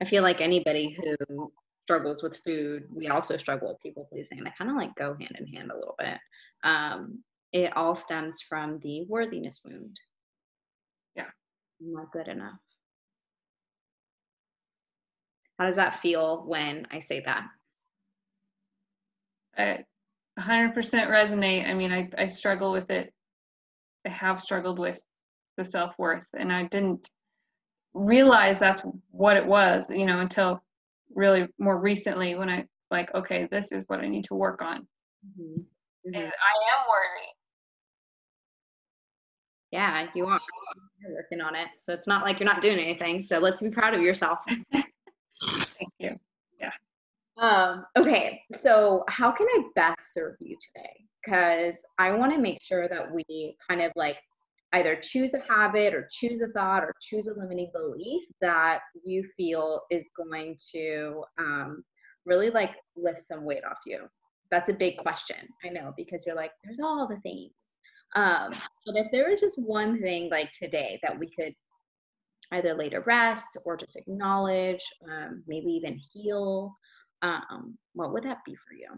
I 0.00 0.04
feel 0.04 0.22
like 0.22 0.40
anybody 0.40 0.96
who 0.98 1.52
struggles 1.84 2.22
with 2.22 2.40
food, 2.44 2.84
we 2.92 3.08
also 3.08 3.36
struggle 3.36 3.68
with 3.68 3.80
people 3.80 4.08
pleasing. 4.10 4.42
They 4.42 4.50
kind 4.58 4.70
of 4.70 4.76
like 4.76 4.94
go 4.96 5.16
hand 5.18 5.36
in 5.38 5.46
hand 5.46 5.70
a 5.70 5.76
little 5.76 5.94
bit. 5.98 6.18
Um, 6.64 7.22
it 7.52 7.76
all 7.76 7.94
stems 7.94 8.40
from 8.40 8.80
the 8.80 9.04
worthiness 9.08 9.60
wound. 9.64 9.96
Yeah. 11.14 11.26
I'm 11.80 11.92
not 11.92 12.10
good 12.10 12.26
enough. 12.26 12.58
How 15.58 15.66
does 15.66 15.76
that 15.76 16.00
feel 16.00 16.44
when 16.46 16.86
I 16.90 16.98
say 16.98 17.22
that? 17.24 17.44
I 19.56 19.84
100% 20.38 20.74
resonate. 20.74 21.68
I 21.68 21.74
mean, 21.74 21.92
I, 21.92 22.10
I 22.16 22.26
struggle 22.26 22.72
with 22.72 22.90
it. 22.90 23.12
I 24.06 24.10
have 24.10 24.40
struggled 24.40 24.78
with 24.78 25.00
the 25.56 25.64
self 25.64 25.94
worth, 25.98 26.26
and 26.38 26.52
I 26.52 26.64
didn't 26.64 27.08
realize 27.94 28.58
that's 28.58 28.82
what 29.10 29.36
it 29.36 29.46
was, 29.46 29.90
you 29.90 30.06
know, 30.06 30.20
until 30.20 30.62
really 31.14 31.48
more 31.58 31.80
recently 31.80 32.34
when 32.34 32.50
I 32.50 32.66
like, 32.90 33.12
okay, 33.14 33.48
this 33.50 33.72
is 33.72 33.84
what 33.86 34.00
I 34.00 34.08
need 34.08 34.24
to 34.26 34.34
work 34.34 34.62
on. 34.62 34.86
Mm-hmm. 35.26 35.60
Mm-hmm. 35.60 36.14
Is 36.14 36.26
I 36.26 36.26
am 36.26 36.84
worthy. 36.88 37.28
Yeah, 39.72 40.06
you 40.14 40.26
are. 40.26 40.40
You're 41.00 41.14
working 41.14 41.40
on 41.40 41.56
it. 41.56 41.68
So 41.78 41.92
it's 41.92 42.06
not 42.06 42.24
like 42.24 42.38
you're 42.38 42.48
not 42.48 42.62
doing 42.62 42.78
anything. 42.78 43.22
So 43.22 43.38
let's 43.38 43.60
be 43.60 43.70
proud 43.70 43.94
of 43.94 44.00
yourself. 44.00 44.38
Thank 45.42 45.92
you. 45.98 46.18
Um, 47.38 47.84
okay, 47.98 48.40
so 48.52 49.04
how 49.08 49.30
can 49.30 49.46
I 49.46 49.64
best 49.74 50.14
serve 50.14 50.36
you 50.40 50.56
today? 50.74 50.92
Because 51.24 51.76
I 51.98 52.12
want 52.12 52.32
to 52.32 52.40
make 52.40 52.62
sure 52.62 52.88
that 52.88 53.12
we 53.12 53.56
kind 53.68 53.82
of 53.82 53.92
like 53.94 54.18
either 54.72 54.96
choose 54.96 55.34
a 55.34 55.52
habit 55.52 55.94
or 55.94 56.08
choose 56.10 56.40
a 56.40 56.48
thought 56.48 56.82
or 56.82 56.94
choose 57.00 57.26
a 57.26 57.38
limiting 57.38 57.70
belief 57.74 58.22
that 58.40 58.80
you 59.04 59.22
feel 59.22 59.82
is 59.90 60.08
going 60.16 60.56
to 60.74 61.22
um, 61.38 61.84
really 62.24 62.50
like 62.50 62.74
lift 62.96 63.22
some 63.22 63.44
weight 63.44 63.64
off 63.64 63.78
you? 63.86 64.06
That's 64.50 64.68
a 64.68 64.74
big 64.74 64.96
question. 64.98 65.48
I 65.64 65.68
know 65.68 65.92
because 65.96 66.24
you're 66.26 66.36
like, 66.36 66.52
there's 66.64 66.80
all 66.80 67.06
the 67.08 67.20
things. 67.20 67.52
Um, 68.14 68.52
but 68.86 68.96
if 68.96 69.06
there 69.12 69.28
was 69.28 69.40
just 69.40 69.58
one 69.58 70.00
thing 70.00 70.30
like 70.30 70.50
today 70.52 70.98
that 71.02 71.18
we 71.18 71.28
could 71.28 71.54
either 72.52 72.74
lay 72.74 72.88
to 72.90 73.00
rest 73.00 73.58
or 73.64 73.76
just 73.76 73.96
acknowledge, 73.96 74.82
um, 75.10 75.42
maybe 75.46 75.66
even 75.66 75.98
heal, 76.12 76.72
um, 77.26 77.78
what 77.94 78.12
would 78.12 78.24
that 78.24 78.44
be 78.44 78.54
for 78.54 78.74
you? 78.74 78.88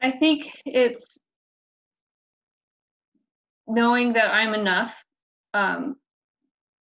I 0.00 0.10
think 0.10 0.60
it's 0.66 1.18
knowing 3.66 4.14
that 4.14 4.32
I'm 4.32 4.54
enough, 4.54 5.04
um, 5.54 5.96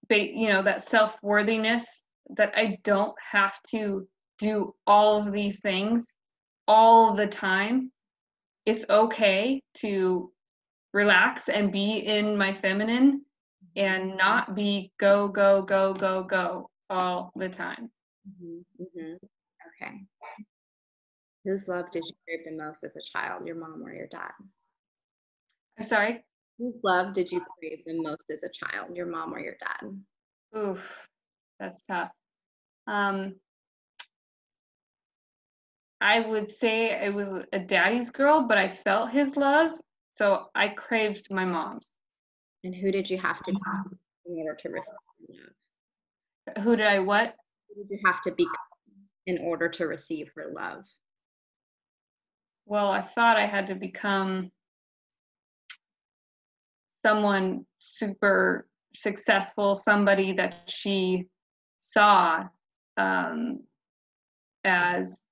but, 0.09 0.31
you 0.31 0.49
know, 0.49 0.63
that 0.63 0.85
self 0.85 1.17
worthiness 1.23 2.05
that 2.37 2.53
I 2.57 2.79
don't 2.85 3.15
have 3.33 3.59
to 3.71 4.07
do 4.39 4.75
all 4.87 5.19
of 5.19 5.33
these 5.33 5.61
things 5.61 6.15
all 6.67 7.15
the 7.15 7.27
time. 7.27 7.91
It's 8.67 8.89
okay 8.89 9.63
to 9.79 10.31
relax 10.93 11.49
and 11.49 11.73
be 11.73 11.99
in 11.99 12.37
my 12.37 12.53
feminine 12.53 13.23
and 13.77 14.17
not 14.17 14.55
be 14.55 14.93
go, 14.99 15.29
go, 15.29 15.63
go, 15.63 15.93
go, 15.95 16.23
go 16.23 16.71
all 16.89 17.33
the 17.35 17.49
time. 17.49 17.91
Mm-hmm, 18.29 18.83
mm-hmm. 18.83 19.15
Okay. 19.83 19.95
Whose 21.45 21.69
love 21.69 21.91
did 21.91 22.05
you 22.05 22.13
crave 22.25 22.45
the 22.45 22.63
most 22.63 22.85
as 22.85 22.97
a 22.97 23.01
child, 23.13 23.47
your 23.47 23.57
mom 23.57 23.83
or 23.83 23.93
your 23.93 24.09
dad? 24.09 24.33
I'm 25.79 25.85
sorry? 25.85 26.25
Whose 26.59 26.77
love 26.83 27.13
did 27.13 27.31
you 27.31 27.41
crave 27.59 27.85
the 27.87 28.01
most 28.03 28.25
as 28.31 28.43
a 28.43 28.51
child, 28.53 28.97
your 28.97 29.07
mom 29.07 29.33
or 29.33 29.39
your 29.39 29.55
dad? 29.61 30.59
Oof, 30.59 31.09
that's 31.61 31.81
tough. 31.83 32.11
Um, 32.87 33.37
I 36.01 36.21
would 36.21 36.49
say 36.49 36.91
it 36.91 37.15
was 37.15 37.31
a 37.53 37.59
daddy's 37.59 38.11
girl, 38.11 38.47
but 38.49 38.59
I 38.59 38.69
felt 38.69 39.11
his 39.11 39.37
love, 39.37 39.73
so 40.17 40.47
I 40.55 40.69
craved 40.69 41.29
my 41.31 41.45
mom's. 41.45 41.91
And 42.65 42.75
who 42.75 42.91
did 42.91 43.09
you 43.09 43.19
have 43.19 43.41
to 43.45 43.53
be 43.53 43.59
in 44.27 44.39
order 44.39 44.57
to 44.57 44.69
receive 44.69 44.95
love? 45.29 46.65
Who 46.65 46.77
did 46.77 46.87
I 46.87 46.99
what? 47.01 47.35
You 47.75 47.99
have 48.05 48.21
to 48.23 48.33
be 48.33 48.47
in 49.27 49.39
order 49.39 49.69
to 49.69 49.87
receive 49.87 50.31
her 50.35 50.53
love? 50.55 50.85
Well, 52.67 52.91
I 52.91 53.01
thought 53.01 53.37
I 53.37 53.47
had 53.47 53.67
to 53.69 53.75
become 53.75 54.51
someone 57.05 57.65
super 57.79 58.67
successful, 58.95 59.75
somebody 59.75 60.33
that 60.35 60.69
she 60.69 61.27
saw 61.81 62.45
um, 62.97 63.61
as 64.65 65.25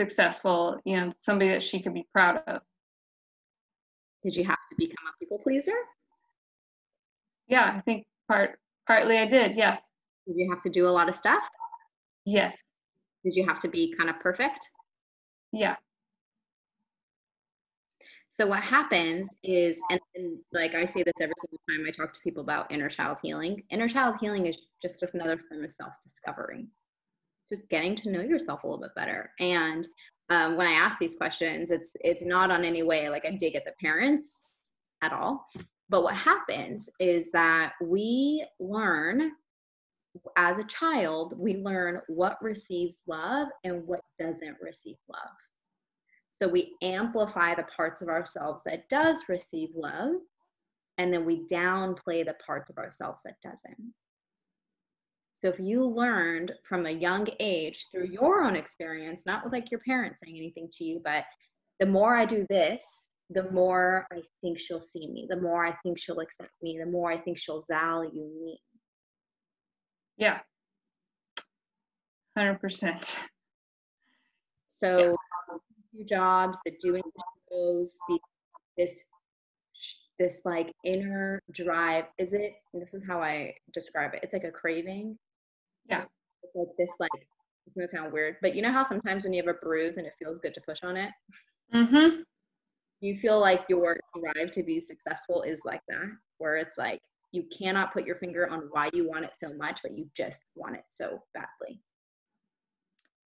successful, 0.00 0.80
you 0.84 0.96
know, 0.96 1.12
somebody 1.20 1.50
that 1.50 1.62
she 1.62 1.82
could 1.82 1.94
be 1.94 2.06
proud 2.12 2.42
of. 2.46 2.62
Did 4.22 4.36
you 4.36 4.44
have 4.44 4.58
to 4.70 4.76
become 4.76 5.06
a 5.08 5.18
people 5.18 5.38
pleaser? 5.38 5.72
Yeah, 7.48 7.74
I 7.76 7.80
think 7.80 8.06
part 8.28 8.58
partly 8.86 9.18
I 9.18 9.26
did, 9.26 9.56
yes. 9.56 9.80
Did 10.28 10.36
you 10.36 10.50
have 10.50 10.60
to 10.62 10.68
do 10.68 10.86
a 10.86 10.90
lot 10.90 11.08
of 11.08 11.14
stuff? 11.14 11.48
Yes. 12.26 12.56
Did 13.24 13.34
you 13.34 13.46
have 13.46 13.58
to 13.60 13.68
be 13.68 13.94
kind 13.96 14.10
of 14.10 14.20
perfect? 14.20 14.60
Yeah. 15.52 15.76
So 18.28 18.46
what 18.46 18.62
happens 18.62 19.28
is, 19.42 19.80
and, 19.90 19.98
and, 20.14 20.38
like 20.52 20.74
I 20.74 20.84
say 20.84 21.02
this 21.02 21.14
every 21.20 21.34
single 21.40 21.60
time 21.70 21.86
I 21.88 21.90
talk 21.90 22.12
to 22.12 22.20
people 22.20 22.42
about 22.42 22.70
inner 22.70 22.90
child 22.90 23.18
healing. 23.22 23.62
Inner 23.70 23.88
child 23.88 24.16
healing 24.20 24.46
is 24.46 24.58
just 24.82 25.02
another 25.14 25.38
form 25.38 25.64
of 25.64 25.70
self-discovery, 25.70 26.66
just 27.48 27.68
getting 27.70 27.96
to 27.96 28.10
know 28.10 28.20
yourself 28.20 28.62
a 28.62 28.66
little 28.66 28.82
bit 28.82 28.94
better. 28.94 29.30
And 29.40 29.88
um, 30.28 30.58
when 30.58 30.66
I 30.66 30.72
ask 30.72 30.98
these 30.98 31.16
questions, 31.16 31.70
it's 31.70 31.96
it's 32.00 32.22
not 32.22 32.50
on 32.50 32.64
any 32.64 32.82
way 32.82 33.08
like 33.08 33.24
a 33.24 33.32
dig 33.32 33.56
at 33.56 33.64
the 33.64 33.72
parents 33.80 34.42
at 35.02 35.14
all. 35.14 35.48
But 35.88 36.02
what 36.02 36.14
happens 36.14 36.90
is 37.00 37.30
that 37.32 37.72
we 37.82 38.46
learn 38.60 39.32
as 40.36 40.58
a 40.58 40.64
child, 40.64 41.34
we 41.36 41.56
learn 41.56 42.00
what 42.08 42.42
receives 42.42 43.00
love 43.06 43.48
and 43.64 43.86
what 43.86 44.00
doesn't 44.18 44.56
receive 44.60 44.96
love. 45.08 45.36
So 46.30 46.46
we 46.48 46.74
amplify 46.82 47.54
the 47.54 47.66
parts 47.76 48.00
of 48.00 48.08
ourselves 48.08 48.62
that 48.64 48.88
does 48.88 49.24
receive 49.28 49.70
love, 49.74 50.12
and 50.98 51.12
then 51.12 51.24
we 51.24 51.46
downplay 51.50 52.24
the 52.24 52.36
parts 52.44 52.70
of 52.70 52.78
ourselves 52.78 53.22
that 53.24 53.40
doesn't. 53.42 53.94
So 55.34 55.48
if 55.48 55.60
you 55.60 55.84
learned 55.84 56.52
from 56.64 56.86
a 56.86 56.90
young 56.90 57.26
age 57.38 57.86
through 57.92 58.08
your 58.08 58.42
own 58.42 58.56
experience, 58.56 59.24
not 59.24 59.44
with 59.44 59.52
like 59.52 59.70
your 59.70 59.80
parents 59.80 60.20
saying 60.24 60.36
anything 60.36 60.68
to 60.72 60.84
you, 60.84 61.00
but 61.04 61.24
the 61.78 61.86
more 61.86 62.16
I 62.16 62.24
do 62.24 62.44
this, 62.50 63.08
the 63.30 63.50
more 63.52 64.06
I 64.12 64.22
think 64.40 64.58
she'll 64.58 64.80
see 64.80 65.06
me, 65.06 65.26
the 65.30 65.40
more 65.40 65.64
I 65.64 65.76
think 65.82 65.98
she'll 65.98 66.20
accept 66.20 66.50
me, 66.62 66.78
the 66.78 66.90
more 66.90 67.12
I 67.12 67.18
think 67.18 67.38
she'll 67.38 67.64
value 67.70 68.28
me. 68.40 68.58
Yeah. 70.18 70.40
100%. 72.36 73.16
So 74.66 74.98
yeah 74.98 75.14
jobs, 76.06 76.58
the 76.64 76.72
doing 76.80 77.02
shows, 77.50 77.96
the 78.08 78.18
this 78.76 79.04
this 80.18 80.40
like 80.44 80.72
inner 80.84 81.40
drive. 81.52 82.04
Is 82.18 82.32
it? 82.32 82.54
this 82.74 82.94
is 82.94 83.04
how 83.06 83.22
I 83.22 83.54
describe 83.72 84.14
it. 84.14 84.20
It's 84.22 84.32
like 84.32 84.44
a 84.44 84.50
craving. 84.50 85.18
Yeah. 85.88 86.04
It's 86.42 86.54
like 86.54 86.68
this 86.76 86.90
like 86.98 87.10
it's 87.66 87.76
gonna 87.76 87.88
sound 87.88 88.12
weird, 88.12 88.36
but 88.40 88.54
you 88.54 88.62
know 88.62 88.72
how 88.72 88.82
sometimes 88.82 89.24
when 89.24 89.32
you 89.32 89.42
have 89.42 89.54
a 89.54 89.58
bruise 89.58 89.96
and 89.96 90.06
it 90.06 90.14
feels 90.18 90.38
good 90.38 90.54
to 90.54 90.60
push 90.60 90.82
on 90.82 90.96
it. 90.96 91.10
Mm-hmm. 91.74 92.22
You 93.00 93.16
feel 93.16 93.38
like 93.38 93.64
your 93.68 93.96
drive 94.18 94.50
to 94.52 94.62
be 94.62 94.80
successful 94.80 95.42
is 95.42 95.60
like 95.64 95.82
that, 95.88 96.06
where 96.38 96.56
it's 96.56 96.76
like 96.78 97.00
you 97.32 97.44
cannot 97.56 97.92
put 97.92 98.06
your 98.06 98.16
finger 98.16 98.48
on 98.48 98.68
why 98.70 98.90
you 98.92 99.08
want 99.08 99.24
it 99.24 99.36
so 99.38 99.52
much, 99.54 99.80
but 99.82 99.96
you 99.96 100.08
just 100.14 100.44
want 100.54 100.76
it 100.76 100.84
so 100.88 101.22
badly. 101.34 101.80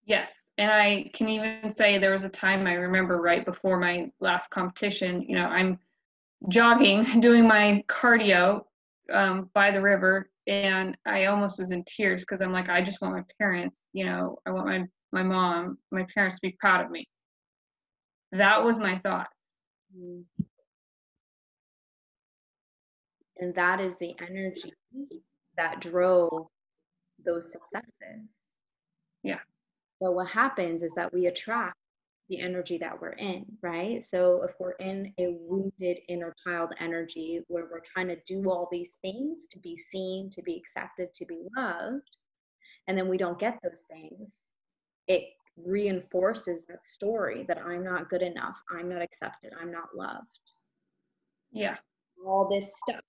Yes, 0.07 0.45
and 0.59 0.71
I 0.71 1.11
can 1.15 1.29
even 1.29 1.75
say 1.75 1.99
there 1.99 2.13
was 2.13 2.25
a 2.25 2.29
time 2.29 2.67
I 2.67 2.75
remember 2.75 3.23
right 3.23 3.45
before 3.45 3.79
my 3.79 4.11
last 4.21 4.51
competition. 4.51 5.23
You 5.23 5.37
know, 5.37 5.47
I'm 5.47 5.79
jogging, 6.49 7.05
doing 7.21 7.49
my 7.49 7.83
cardio 7.89 8.65
um, 9.13 9.51
by 9.55 9.71
the 9.71 9.81
river, 9.81 10.29
and 10.47 10.97
I 11.07 11.27
almost 11.27 11.59
was 11.59 11.73
in 11.73 11.85
tears 11.85 12.23
because 12.23 12.43
I'm 12.43 12.53
like, 12.53 12.69
I 12.69 12.83
just 12.83 13.01
want 13.01 13.15
my 13.15 13.25
parents. 13.39 13.83
You 13.93 14.07
know, 14.07 14.39
I 14.47 14.51
want 14.51 14.67
my 14.67 14.85
my 15.13 15.23
mom, 15.23 15.79
my 15.91 16.05
parents 16.13 16.39
to 16.39 16.49
be 16.49 16.57
proud 16.59 16.85
of 16.85 16.91
me. 16.91 17.09
That 18.33 18.63
was 18.63 18.77
my 18.79 18.99
thought. 18.99 19.29
And 23.45 23.55
that 23.57 23.79
is 23.79 23.95
the 23.97 24.15
energy 24.23 24.73
that 25.59 25.79
drove 25.79 26.47
those 27.27 27.53
successes. 27.53 28.39
Yeah. 29.23 29.41
But 30.01 30.15
what 30.15 30.29
happens 30.29 30.83
is 30.83 30.95
that 30.95 31.13
we 31.13 31.27
attract 31.27 31.77
the 32.31 32.41
energy 32.41 32.79
that 32.79 32.99
we're 32.99 33.11
in, 33.11 33.45
right? 33.61 34.03
So 34.03 34.43
if 34.45 34.53
we're 34.59 34.77
in 34.81 35.13
a 35.21 35.37
wounded 35.39 35.99
inner 36.09 36.35
child 36.43 36.73
energy 36.81 37.43
where 37.49 37.69
we're 37.71 37.81
trying 37.81 38.09
to 38.09 38.19
do 38.27 38.51
all 38.51 38.67
these 38.73 38.93
things 39.03 39.47
to 39.51 39.59
be 39.59 39.77
seen, 39.77 40.31
to 40.31 40.43
be 40.43 40.57
accepted, 40.57 41.13
to 41.13 41.27
be 41.27 41.43
loved, 41.55 42.17
and 42.89 42.97
then 42.97 43.09
we 43.09 43.19
don't 43.19 43.39
get 43.39 43.59
those 43.63 43.83
things, 43.91 44.49
it 45.07 45.25
reinforces 45.59 46.63
that 46.71 46.83
story 46.83 47.45
that 47.47 47.59
I'm 47.59 47.85
not 47.85 48.09
good 48.09 48.23
enough, 48.23 48.57
I'm 48.75 48.89
not 48.89 49.03
accepted, 49.03 49.53
I'm 49.61 49.71
not 49.71 49.95
loved. 49.95 50.39
Yeah. 51.53 51.77
All 52.27 52.49
this 52.51 52.73
stuff, 52.79 53.03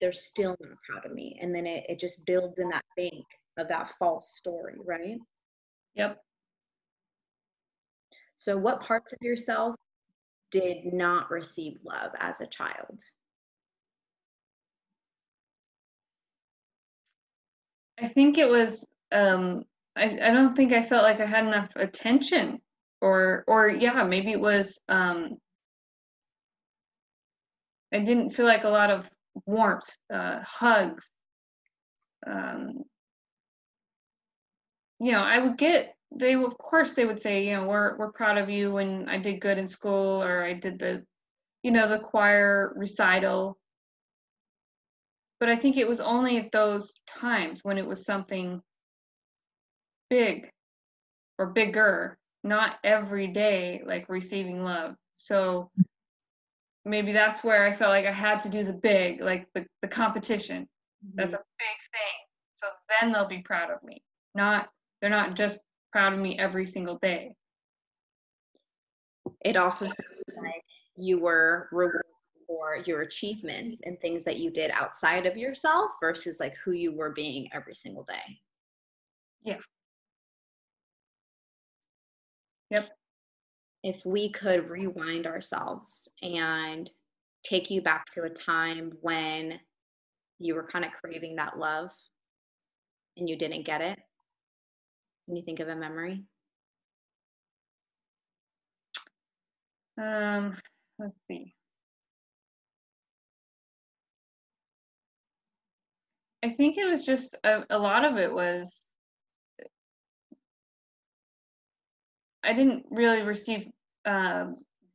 they're 0.00 0.12
still 0.12 0.56
not 0.60 0.76
proud 0.88 1.06
of 1.06 1.12
me. 1.12 1.38
And 1.40 1.54
then 1.54 1.66
it, 1.66 1.84
it 1.88 2.00
just 2.00 2.26
builds 2.26 2.58
in 2.58 2.68
that 2.70 2.84
bank 2.96 3.24
of 3.58 3.68
that 3.68 3.92
false 3.98 4.34
story, 4.36 4.74
right? 4.84 5.18
Yep. 5.94 6.18
So, 8.34 8.58
what 8.58 8.82
parts 8.82 9.12
of 9.12 9.18
yourself 9.22 9.74
did 10.50 10.92
not 10.92 11.30
receive 11.30 11.78
love 11.84 12.12
as 12.18 12.40
a 12.40 12.46
child? 12.46 13.00
I 17.98 18.08
think 18.08 18.38
it 18.38 18.48
was 18.48 18.84
um 19.12 19.64
I, 19.96 20.04
I 20.22 20.30
don't 20.32 20.54
think 20.54 20.72
I 20.72 20.82
felt 20.82 21.02
like 21.04 21.20
I 21.20 21.26
had 21.26 21.46
enough 21.46 21.70
attention 21.76 22.60
or 23.00 23.44
or 23.46 23.68
yeah, 23.70 24.04
maybe 24.04 24.32
it 24.32 24.40
was 24.40 24.80
um 24.88 25.38
I 27.92 28.00
didn't 28.00 28.30
feel 28.30 28.46
like 28.46 28.64
a 28.64 28.68
lot 28.68 28.90
of 28.90 29.08
warmth, 29.44 29.88
uh, 30.12 30.40
hugs. 30.42 31.10
Um, 32.26 32.84
you 34.98 35.12
know, 35.12 35.20
I 35.20 35.38
would 35.38 35.58
get 35.58 35.94
they 36.14 36.34
of 36.34 36.56
course 36.56 36.94
they 36.94 37.04
would 37.04 37.20
say, 37.20 37.46
you 37.46 37.54
know, 37.54 37.66
we're 37.66 37.96
we're 37.96 38.12
proud 38.12 38.38
of 38.38 38.48
you 38.48 38.72
when 38.72 39.08
I 39.08 39.18
did 39.18 39.40
good 39.40 39.58
in 39.58 39.68
school 39.68 40.22
or 40.22 40.44
I 40.44 40.54
did 40.54 40.78
the, 40.78 41.04
you 41.62 41.70
know, 41.70 41.88
the 41.88 41.98
choir 41.98 42.72
recital. 42.76 43.58
But 45.38 45.50
I 45.50 45.56
think 45.56 45.76
it 45.76 45.88
was 45.88 46.00
only 46.00 46.38
at 46.38 46.52
those 46.52 46.94
times 47.06 47.60
when 47.62 47.76
it 47.76 47.86
was 47.86 48.06
something 48.06 48.62
big 50.08 50.50
or 51.38 51.46
bigger, 51.46 52.16
not 52.42 52.78
every 52.82 53.26
day 53.26 53.82
like 53.84 54.08
receiving 54.08 54.64
love. 54.64 54.94
So 55.18 55.70
maybe 56.86 57.12
that's 57.12 57.44
where 57.44 57.66
I 57.66 57.72
felt 57.72 57.90
like 57.90 58.06
I 58.06 58.12
had 58.12 58.38
to 58.40 58.48
do 58.48 58.62
the 58.62 58.72
big, 58.72 59.20
like 59.20 59.46
the, 59.54 59.66
the 59.82 59.88
competition. 59.88 60.62
Mm-hmm. 60.62 61.16
That's 61.16 61.34
a 61.34 61.38
big 61.38 61.78
thing. 61.92 62.16
So 62.54 62.68
then 63.00 63.12
they'll 63.12 63.28
be 63.28 63.42
proud 63.42 63.70
of 63.70 63.82
me. 63.82 64.02
Not 64.34 64.68
they're 65.00 65.10
not 65.10 65.34
just 65.34 65.58
proud 65.92 66.14
of 66.14 66.20
me 66.20 66.38
every 66.38 66.66
single 66.66 66.98
day. 67.02 67.32
It 69.44 69.56
also 69.56 69.86
sounds 69.86 69.98
like 70.36 70.62
you 70.96 71.18
were 71.18 71.68
rewarded 71.72 72.02
for 72.46 72.82
your 72.86 73.02
achievements 73.02 73.82
and 73.84 74.00
things 74.00 74.24
that 74.24 74.38
you 74.38 74.50
did 74.50 74.70
outside 74.72 75.26
of 75.26 75.36
yourself 75.36 75.90
versus 76.00 76.38
like 76.38 76.54
who 76.64 76.72
you 76.72 76.96
were 76.96 77.10
being 77.10 77.48
every 77.52 77.74
single 77.74 78.04
day. 78.04 78.38
Yeah. 79.42 79.58
If 83.86 84.04
we 84.04 84.28
could 84.28 84.68
rewind 84.68 85.28
ourselves 85.28 86.08
and 86.20 86.90
take 87.44 87.70
you 87.70 87.80
back 87.80 88.10
to 88.10 88.24
a 88.24 88.28
time 88.28 88.90
when 89.00 89.60
you 90.40 90.56
were 90.56 90.66
kind 90.66 90.84
of 90.84 90.90
craving 90.90 91.36
that 91.36 91.56
love 91.56 91.92
and 93.16 93.28
you 93.28 93.38
didn't 93.38 93.64
get 93.64 93.80
it? 93.80 93.96
Can 95.24 95.36
you 95.36 95.44
think 95.44 95.60
of 95.60 95.68
a 95.68 95.76
memory? 95.76 96.24
Um, 99.96 100.56
let's 100.98 101.14
see. 101.28 101.54
I 106.42 106.50
think 106.50 106.76
it 106.76 106.90
was 106.90 107.06
just 107.06 107.36
a, 107.44 107.64
a 107.70 107.78
lot 107.78 108.04
of 108.04 108.16
it 108.16 108.34
was 108.34 108.84
I 112.42 112.52
didn't 112.52 112.86
really 112.90 113.22
receive 113.22 113.68
uh, 114.06 114.46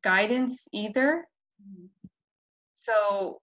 guidance 0.03 0.67
either. 0.73 1.25
Mm-hmm. 1.61 1.85
So 2.75 3.39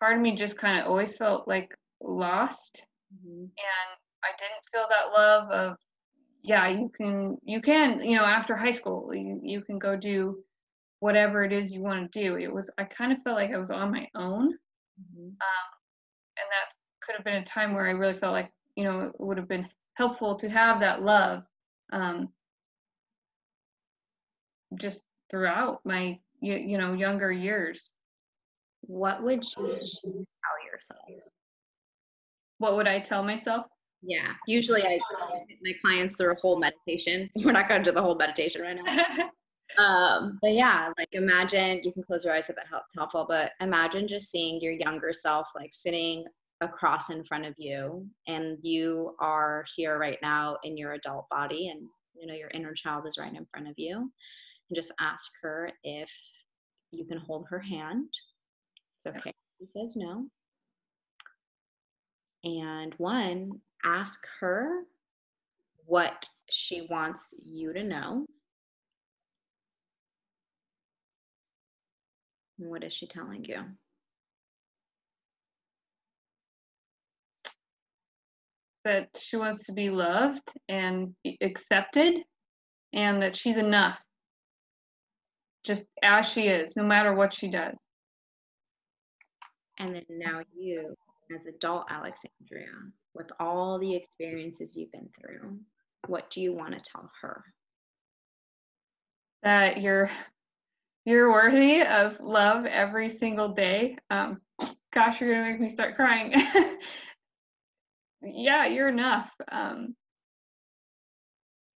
part 0.00 0.16
of 0.16 0.22
me 0.22 0.34
just 0.34 0.58
kind 0.58 0.80
of 0.80 0.86
always 0.86 1.16
felt 1.16 1.46
like 1.46 1.70
lost. 2.00 2.84
Mm-hmm. 3.14 3.42
And 3.42 3.90
I 4.24 4.30
didn't 4.38 4.64
feel 4.72 4.86
that 4.88 5.12
love 5.16 5.50
of, 5.50 5.76
yeah, 6.42 6.68
you 6.68 6.90
can, 6.96 7.36
you 7.44 7.60
can, 7.60 8.02
you 8.02 8.16
know, 8.16 8.24
after 8.24 8.56
high 8.56 8.70
school, 8.70 9.14
you, 9.14 9.40
you 9.42 9.60
can 9.60 9.78
go 9.78 9.94
do 9.94 10.42
whatever 11.00 11.44
it 11.44 11.52
is 11.52 11.70
you 11.70 11.82
want 11.82 12.10
to 12.10 12.20
do. 12.20 12.36
It 12.36 12.52
was, 12.52 12.70
I 12.78 12.84
kind 12.84 13.12
of 13.12 13.22
felt 13.22 13.36
like 13.36 13.52
I 13.52 13.58
was 13.58 13.70
on 13.70 13.92
my 13.92 14.08
own. 14.14 14.52
Mm-hmm. 14.52 15.26
Um, 15.26 15.66
and 16.36 16.46
that 16.50 16.74
could 17.02 17.14
have 17.16 17.24
been 17.24 17.42
a 17.42 17.44
time 17.44 17.74
where 17.74 17.86
I 17.86 17.92
really 17.92 18.14
felt 18.14 18.32
like, 18.32 18.50
you 18.74 18.84
know, 18.84 19.00
it 19.02 19.12
would 19.18 19.36
have 19.36 19.48
been 19.48 19.68
helpful 19.94 20.36
to 20.36 20.48
have 20.48 20.80
that 20.80 21.02
love. 21.02 21.42
Um, 21.92 22.28
just 24.76 25.02
throughout 25.30 25.80
my 25.84 26.18
you, 26.40 26.54
you 26.54 26.78
know 26.78 26.92
younger 26.92 27.32
years. 27.32 27.96
What 28.82 29.22
would 29.22 29.44
you 29.44 29.66
tell 29.66 30.72
yourself? 30.72 31.00
What 32.58 32.76
would 32.76 32.88
i 32.88 32.98
tell 32.98 33.22
myself? 33.22 33.66
Yeah 34.02 34.32
usually 34.46 34.82
i 34.82 34.98
my 35.62 35.72
clients 35.82 36.14
through 36.16 36.32
a 36.32 36.40
whole 36.40 36.58
meditation. 36.58 37.30
We're 37.36 37.52
not 37.52 37.68
going 37.68 37.82
to 37.82 37.90
do 37.90 37.94
the 37.94 38.02
whole 38.02 38.16
meditation 38.16 38.62
right 38.62 38.76
now. 38.76 39.30
Um 39.78 40.40
but 40.42 40.50
yeah 40.50 40.90
like 40.98 41.06
imagine 41.12 41.80
you 41.84 41.92
can 41.92 42.02
close 42.02 42.24
your 42.24 42.34
eyes 42.34 42.50
if 42.50 42.56
it 42.58 42.66
helps 42.68 42.92
helpful 42.92 43.24
but 43.28 43.52
imagine 43.60 44.08
just 44.08 44.28
seeing 44.28 44.60
your 44.60 44.72
younger 44.72 45.12
self 45.12 45.46
like 45.54 45.70
sitting 45.72 46.24
across 46.60 47.08
in 47.08 47.22
front 47.24 47.46
of 47.46 47.54
you 47.56 48.04
and 48.26 48.58
you 48.62 49.14
are 49.20 49.64
here 49.76 49.96
right 49.96 50.18
now 50.22 50.56
in 50.64 50.76
your 50.76 50.94
adult 50.94 51.28
body 51.30 51.68
and 51.68 51.82
you 52.20 52.26
know 52.26 52.34
your 52.34 52.50
inner 52.52 52.74
child 52.74 53.06
is 53.06 53.16
right 53.16 53.34
in 53.34 53.46
front 53.52 53.68
of 53.68 53.74
you 53.76 54.10
and 54.70 54.76
just 54.76 54.92
ask 55.00 55.32
her 55.42 55.70
if 55.82 56.10
you 56.92 57.04
can 57.04 57.18
hold 57.18 57.46
her 57.50 57.58
hand. 57.58 58.08
It's 58.96 59.06
okay. 59.06 59.32
She 59.58 59.66
says 59.76 59.96
no. 59.96 60.26
And 62.44 62.94
one, 62.96 63.60
ask 63.84 64.26
her 64.40 64.84
what 65.84 66.28
she 66.48 66.86
wants 66.88 67.34
you 67.44 67.72
to 67.72 67.82
know. 67.82 68.26
What 72.58 72.84
is 72.84 72.92
she 72.92 73.06
telling 73.06 73.44
you? 73.44 73.62
That 78.84 79.08
she 79.18 79.36
wants 79.36 79.66
to 79.66 79.72
be 79.72 79.90
loved 79.90 80.52
and 80.68 81.14
accepted, 81.42 82.20
and 82.92 83.22
that 83.22 83.36
she's 83.36 83.56
enough 83.56 84.00
just 85.64 85.86
as 86.02 86.26
she 86.26 86.48
is, 86.48 86.74
no 86.76 86.82
matter 86.82 87.14
what 87.14 87.34
she 87.34 87.48
does. 87.48 87.82
And 89.78 89.94
then 89.94 90.04
now 90.10 90.42
you, 90.56 90.94
as 91.34 91.46
adult 91.46 91.84
Alexandria, 91.90 92.68
with 93.14 93.30
all 93.40 93.78
the 93.78 93.94
experiences 93.94 94.76
you've 94.76 94.92
been 94.92 95.08
through, 95.20 95.58
what 96.06 96.30
do 96.30 96.40
you 96.40 96.52
want 96.54 96.72
to 96.72 96.80
tell 96.80 97.10
her? 97.22 97.44
That 99.42 99.80
you're 99.80 100.10
you're 101.06 101.32
worthy 101.32 101.82
of 101.82 102.20
love 102.20 102.66
every 102.66 103.08
single 103.08 103.48
day. 103.48 103.96
Um, 104.10 104.40
gosh, 104.92 105.20
you're 105.20 105.32
gonna 105.32 105.50
make 105.50 105.60
me 105.60 105.70
start 105.70 105.96
crying. 105.96 106.34
yeah, 108.22 108.66
you're 108.66 108.90
enough. 108.90 109.32
Um, 109.50 109.96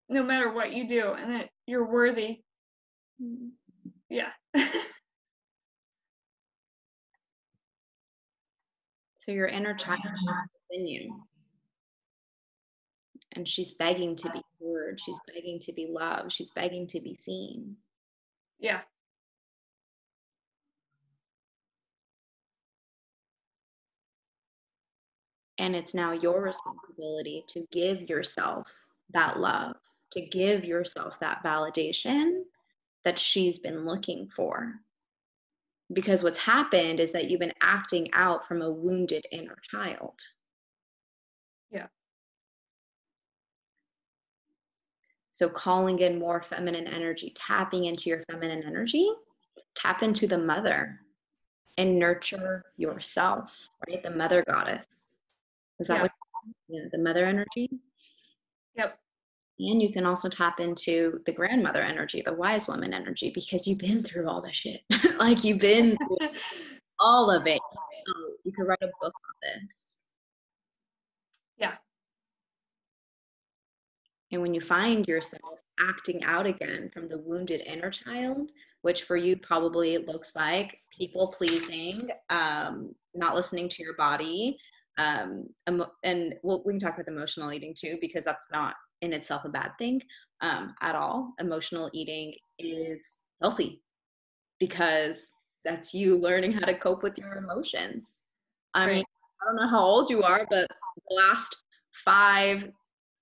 no 0.09 0.21
matter 0.21 0.51
what 0.51 0.73
you 0.73 0.87
do, 0.87 1.13
and 1.13 1.33
that 1.33 1.49
you're 1.65 1.89
worthy. 1.89 2.41
Mm-hmm 3.21 3.47
yeah. 4.09 4.29
so 9.17 9.31
your 9.31 9.47
inner 9.47 9.73
child 9.73 10.01
uh-huh. 10.05 10.43
within 10.69 10.87
you. 10.87 11.21
And 13.33 13.47
she's 13.47 13.71
begging 13.71 14.15
to 14.17 14.29
be 14.29 14.41
heard. 14.61 14.99
She's 14.99 15.19
begging 15.33 15.59
to 15.61 15.73
be 15.73 15.87
loved. 15.89 16.31
She's 16.31 16.51
begging 16.51 16.87
to 16.87 17.01
be 17.01 17.15
seen. 17.21 17.75
Yeah. 18.59 18.81
And 25.57 25.75
it's 25.75 25.93
now 25.93 26.11
your 26.11 26.41
responsibility 26.41 27.43
to 27.47 27.65
give 27.71 28.09
yourself 28.09 28.71
that 29.13 29.39
love, 29.39 29.75
to 30.11 30.21
give 30.21 30.63
yourself 30.63 31.19
that 31.19 31.43
validation 31.43 32.43
that 33.05 33.17
she's 33.19 33.59
been 33.59 33.85
looking 33.85 34.27
for. 34.27 34.73
Because 35.93 36.23
what's 36.23 36.39
happened 36.39 36.99
is 36.99 37.11
that 37.11 37.29
you've 37.29 37.39
been 37.39 37.53
acting 37.61 38.09
out 38.13 38.47
from 38.47 38.61
a 38.61 38.71
wounded 38.71 39.25
inner 39.31 39.57
child. 39.61 40.19
Yeah. 41.71 41.85
So, 45.29 45.47
calling 45.47 45.99
in 45.99 46.17
more 46.17 46.41
feminine 46.41 46.87
energy, 46.87 47.31
tapping 47.35 47.85
into 47.85 48.09
your 48.09 48.23
feminine 48.29 48.63
energy, 48.63 49.07
tap 49.75 50.01
into 50.01 50.25
the 50.25 50.39
mother 50.39 51.01
and 51.77 51.99
nurture 51.99 52.63
yourself, 52.77 53.69
right? 53.87 54.01
The 54.01 54.09
mother 54.09 54.43
goddess. 54.49 55.09
Is 55.79 55.87
that 55.87 55.97
yeah. 55.97 56.01
what? 56.03 56.11
Yeah, 56.67 56.81
the 56.91 56.97
mother 56.97 57.25
energy. 57.25 57.69
Yep. 58.75 58.97
And 59.57 59.81
you 59.81 59.91
can 59.91 60.05
also 60.05 60.27
tap 60.27 60.59
into 60.59 61.21
the 61.25 61.31
grandmother 61.31 61.81
energy, 61.81 62.21
the 62.25 62.33
wise 62.33 62.67
woman 62.67 62.93
energy, 62.93 63.31
because 63.33 63.65
you've 63.65 63.79
been 63.79 64.03
through 64.03 64.27
all 64.27 64.41
the 64.41 64.51
shit. 64.51 64.81
like 65.17 65.43
you've 65.43 65.59
been 65.59 65.97
through 65.97 66.29
all 66.99 67.31
of 67.31 67.47
it. 67.47 67.59
you 68.43 68.51
could 68.51 68.67
write 68.67 68.81
a 68.81 68.87
book 69.01 69.13
on 69.13 69.35
this. 69.41 69.97
Yeah. 71.57 71.75
And 74.31 74.41
when 74.41 74.53
you 74.53 74.61
find 74.61 75.07
yourself 75.07 75.59
acting 75.79 76.23
out 76.25 76.45
again 76.45 76.89
from 76.93 77.07
the 77.07 77.19
wounded 77.19 77.61
inner 77.65 77.89
child, 77.89 78.51
which 78.81 79.03
for 79.03 79.15
you 79.15 79.37
probably 79.37 79.97
looks 79.97 80.35
like 80.35 80.79
people 80.95 81.33
pleasing, 81.37 82.09
um, 82.29 82.93
not 83.13 83.35
listening 83.35 83.69
to 83.69 83.83
your 83.83 83.95
body, 83.95 84.57
um, 84.97 85.47
and 85.67 86.35
we'll, 86.43 86.63
we 86.65 86.73
can 86.73 86.79
talk 86.79 86.95
about 86.95 87.07
emotional 87.07 87.51
eating 87.51 87.73
too, 87.77 87.97
because 88.01 88.25
that's 88.25 88.47
not 88.51 88.75
in 89.01 89.13
itself 89.13 89.45
a 89.45 89.49
bad 89.49 89.71
thing 89.77 90.01
um, 90.41 90.75
at 90.81 90.95
all. 90.95 91.33
Emotional 91.39 91.89
eating 91.93 92.33
is 92.59 93.19
healthy 93.41 93.81
because 94.59 95.31
that's 95.63 95.93
you 95.93 96.17
learning 96.17 96.51
how 96.51 96.65
to 96.65 96.77
cope 96.77 97.03
with 97.03 97.17
your 97.17 97.33
emotions. 97.37 98.07
I 98.73 98.85
mean, 98.87 99.03
I 99.41 99.45
don't 99.45 99.55
know 99.55 99.69
how 99.69 99.83
old 99.83 100.09
you 100.09 100.21
are, 100.23 100.45
but 100.49 100.67
the 101.09 101.15
last 101.15 101.63
five, 102.03 102.69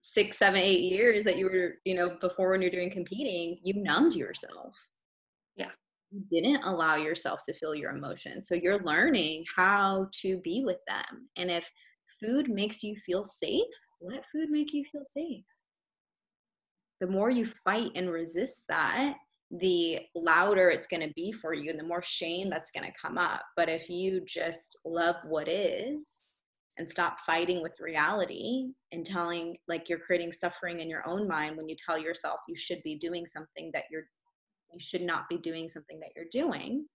six, 0.01 0.37
seven, 0.37 0.59
eight 0.59 0.81
years 0.81 1.23
that 1.23 1.37
you 1.37 1.45
were, 1.45 1.75
you 1.85 1.95
know, 1.95 2.17
before 2.19 2.49
when 2.49 2.61
you're 2.61 2.71
doing 2.71 2.91
competing, 2.91 3.59
you 3.63 3.75
numbed 3.75 4.15
yourself. 4.15 4.75
Yeah. 5.55 5.69
You 6.11 6.23
didn't 6.31 6.63
allow 6.63 6.95
yourself 6.95 7.41
to 7.45 7.53
feel 7.53 7.75
your 7.75 7.91
emotions. 7.91 8.47
So 8.47 8.55
you're 8.55 8.83
learning 8.83 9.45
how 9.55 10.07
to 10.21 10.37
be 10.39 10.63
with 10.65 10.79
them. 10.87 11.29
And 11.37 11.49
if 11.49 11.69
food 12.19 12.49
makes 12.49 12.83
you 12.83 12.95
feel 13.05 13.23
safe, 13.23 13.63
let 14.01 14.25
food 14.31 14.49
make 14.49 14.73
you 14.73 14.83
feel 14.91 15.03
safe. 15.07 15.45
The 17.03 17.11
more 17.11 17.29
you 17.29 17.45
fight 17.45 17.91
and 17.95 18.09
resist 18.09 18.63
that, 18.69 19.15
the 19.51 19.99
louder 20.15 20.69
it's 20.69 20.87
going 20.87 21.05
to 21.05 21.13
be 21.17 21.33
for 21.33 21.53
you 21.53 21.69
and 21.69 21.77
the 21.77 21.83
more 21.83 22.01
shame 22.01 22.49
that's 22.49 22.71
going 22.71 22.89
to 22.89 22.97
come 22.97 23.17
up. 23.17 23.41
But 23.57 23.67
if 23.67 23.89
you 23.89 24.21
just 24.25 24.79
love 24.85 25.17
what 25.27 25.49
is 25.49 26.05
and 26.77 26.89
stop 26.89 27.19
fighting 27.25 27.61
with 27.61 27.81
reality 27.81 28.67
and 28.93 29.05
telling, 29.05 29.57
like, 29.67 29.89
you're 29.89 29.99
creating 29.99 30.31
suffering 30.31 30.79
in 30.79 30.89
your 30.89 31.05
own 31.05 31.27
mind 31.27 31.57
when 31.57 31.67
you 31.67 31.75
tell 31.75 31.97
yourself 31.97 32.39
you 32.47 32.55
should 32.55 32.81
be 32.83 32.97
doing 32.97 33.25
something 33.25 33.69
that 33.73 33.83
you're, 33.91 34.05
you 34.71 34.79
should 34.79 35.01
not 35.01 35.27
be 35.27 35.37
doing 35.37 35.67
something 35.67 35.99
that 35.99 36.11
you're 36.15 36.31
doing, 36.31 36.85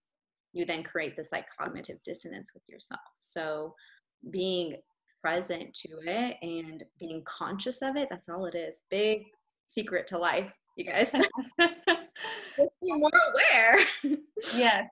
you 0.55 0.65
then 0.65 0.83
create 0.83 1.19
this 1.19 1.33
like 1.33 1.45
cognitive 1.61 1.99
dissonance 2.03 2.53
with 2.55 2.67
yourself. 2.67 3.01
So 3.19 3.75
being 4.31 4.77
present 5.23 5.75
to 5.75 5.99
it 6.07 6.39
and 6.41 6.83
being 6.99 7.23
conscious 7.27 7.83
of 7.83 7.97
it, 7.97 8.09
that's 8.11 8.31
all 8.31 8.47
it 8.47 8.55
is. 8.55 8.79
Big 8.89 9.27
secret 9.69 10.09
to 10.09 10.19
life, 10.19 10.51
you 10.77 10.85
guys. 10.85 11.13
just 11.61 12.73
be 12.83 12.93
more 12.93 13.11
aware. 13.33 13.79
Yes. 14.55 14.89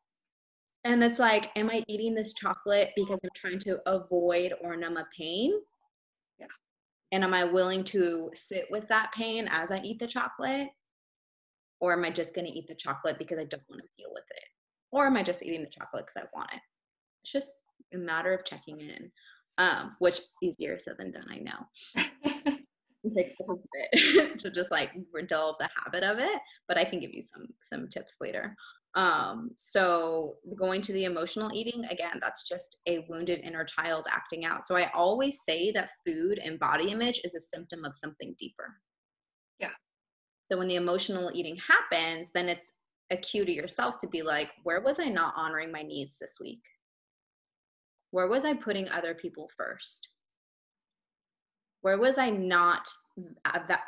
And 0.85 1.03
it's 1.03 1.19
like, 1.19 1.51
am 1.57 1.69
I 1.69 1.83
eating 1.89 2.15
this 2.15 2.33
chocolate 2.33 2.93
because 2.95 3.19
I'm 3.25 3.31
trying 3.35 3.59
to 3.61 3.81
avoid 3.87 4.53
or 4.63 4.77
numb 4.77 4.97
a 4.97 5.07
pain? 5.17 5.53
Yeah. 6.39 6.47
And 7.11 7.25
am 7.25 7.35
I 7.35 7.45
willing 7.45 7.83
to 7.85 8.31
sit 8.35 8.67
with 8.71 8.87
that 8.89 9.11
pain 9.13 9.49
as 9.51 9.73
I 9.73 9.81
eat 9.81 9.99
the 9.99 10.07
chocolate? 10.07 10.69
Or 11.81 11.93
am 11.93 12.05
I 12.05 12.11
just 12.11 12.37
going 12.37 12.47
to 12.47 12.53
eat 12.53 12.69
the 12.69 12.75
chocolate 12.75 13.19
because 13.19 13.39
I 13.39 13.45
don't 13.45 13.69
want 13.69 13.83
to 13.83 13.89
deal 14.03 14.11
with 14.13 14.25
it? 14.31 14.45
Or 14.93 15.07
am 15.07 15.17
I 15.17 15.25
just 15.25 15.43
eating 15.43 15.63
the 15.63 15.69
chocolate 15.69 16.07
because 16.07 16.23
I 16.23 16.37
want 16.37 16.51
it? 16.53 16.61
It's 17.23 17.33
just 17.33 17.55
a 17.93 17.99
matter 17.99 18.33
of 18.33 18.45
checking 18.45 18.81
in, 18.81 19.11
um, 19.59 19.97
which 19.99 20.21
easier 20.43 20.79
said 20.79 20.97
than 20.99 21.11
done, 21.11 21.27
I 21.29 21.39
know. 21.39 21.67
take 23.11 23.35
a 23.41 23.55
bit 23.93 24.39
to 24.39 24.51
just 24.51 24.71
like 24.71 24.91
develop 25.29 25.57
the 25.59 25.69
habit 25.83 26.03
of 26.03 26.19
it 26.19 26.41
but 26.69 26.79
i 26.79 26.85
can 26.85 27.01
give 27.01 27.13
you 27.13 27.23
some 27.23 27.47
some 27.61 27.89
tips 27.89 28.17
later. 28.21 28.55
Um 28.95 29.51
so 29.57 30.37
going 30.59 30.81
to 30.83 30.93
the 30.93 31.05
emotional 31.05 31.51
eating 31.53 31.85
again 31.87 32.19
that's 32.21 32.49
just 32.49 32.79
a 32.87 33.05
wounded 33.11 33.41
inner 33.41 33.65
child 33.65 34.07
acting 34.11 34.45
out. 34.45 34.67
So 34.67 34.77
i 34.77 34.91
always 34.95 35.41
say 35.47 35.71
that 35.73 35.91
food 36.07 36.39
and 36.39 36.59
body 36.59 36.91
image 36.91 37.21
is 37.23 37.35
a 37.35 37.41
symptom 37.41 37.85
of 37.85 37.95
something 37.95 38.35
deeper. 38.39 38.75
Yeah. 39.59 39.75
So 40.51 40.59
when 40.59 40.69
the 40.69 40.77
emotional 40.77 41.31
eating 41.35 41.57
happens 41.57 42.31
then 42.35 42.49
it's 42.49 42.75
a 43.11 43.17
cue 43.17 43.45
to 43.45 43.53
yourself 43.53 43.99
to 44.01 44.09
be 44.09 44.23
like 44.23 44.51
where 44.65 44.81
was 44.81 44.99
i 44.99 45.05
not 45.05 45.35
honoring 45.37 45.71
my 45.71 45.83
needs 45.83 46.17
this 46.19 46.39
week? 46.41 46.63
Where 48.13 48.29
was 48.29 48.45
i 48.45 48.55
putting 48.55 48.89
other 48.89 49.15
people 49.15 49.51
first 49.57 50.09
where 51.87 51.99
was 51.99 52.19
I 52.19 52.31
not 52.31 52.89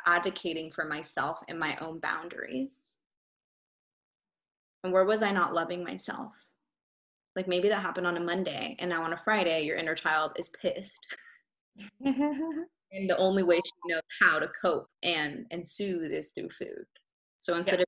advocating 0.05 0.71
for 0.71 0.85
myself 0.85 1.39
and 1.49 1.59
my 1.59 1.75
own 1.81 1.99
boundaries? 1.99 2.95
And 4.85 4.93
where 4.93 5.03
was 5.03 5.21
I 5.21 5.31
not 5.31 5.53
loving 5.53 5.83
myself? 5.83 6.33
Like 7.35 7.49
maybe 7.49 7.67
that 7.67 7.81
happened 7.81 8.07
on 8.07 8.15
a 8.15 8.21
Monday, 8.21 8.77
and 8.79 8.89
now 8.89 9.03
on 9.03 9.11
a 9.11 9.17
Friday, 9.17 9.65
your 9.65 9.75
inner 9.75 9.95
child 9.95 10.31
is 10.37 10.49
pissed. 10.61 10.97
and 12.05 13.09
the 13.09 13.17
only 13.17 13.43
way 13.43 13.57
she 13.57 13.93
knows 13.93 14.01
how 14.21 14.39
to 14.39 14.49
cope 14.61 14.87
and 15.03 15.45
and 15.51 15.67
soothe 15.67 16.13
is 16.13 16.29
through 16.29 16.51
food. 16.51 16.85
So 17.39 17.57
instead 17.57 17.79
yeah. 17.79 17.83
of 17.83 17.87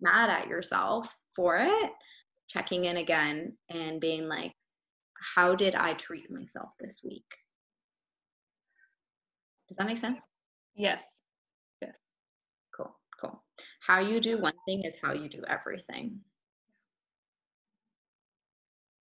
mad 0.00 0.30
at 0.30 0.48
yourself 0.48 1.14
for 1.36 1.58
it, 1.58 1.90
checking 2.48 2.86
in 2.86 2.96
again 2.96 3.58
and 3.68 4.00
being 4.00 4.26
like, 4.26 4.54
how 5.34 5.54
did 5.54 5.74
I 5.74 5.92
treat 5.92 6.30
myself 6.30 6.70
this 6.80 7.02
week? 7.04 7.26
Does 9.68 9.76
that 9.76 9.86
make 9.86 9.98
sense? 9.98 10.26
Yes. 10.74 11.22
Yes. 11.80 11.96
Cool. 12.76 12.94
Cool. 13.20 13.42
How 13.80 14.00
you 14.00 14.20
do 14.20 14.40
one 14.40 14.54
thing 14.66 14.84
is 14.84 14.94
how 15.02 15.12
you 15.12 15.28
do 15.28 15.42
everything. 15.48 16.20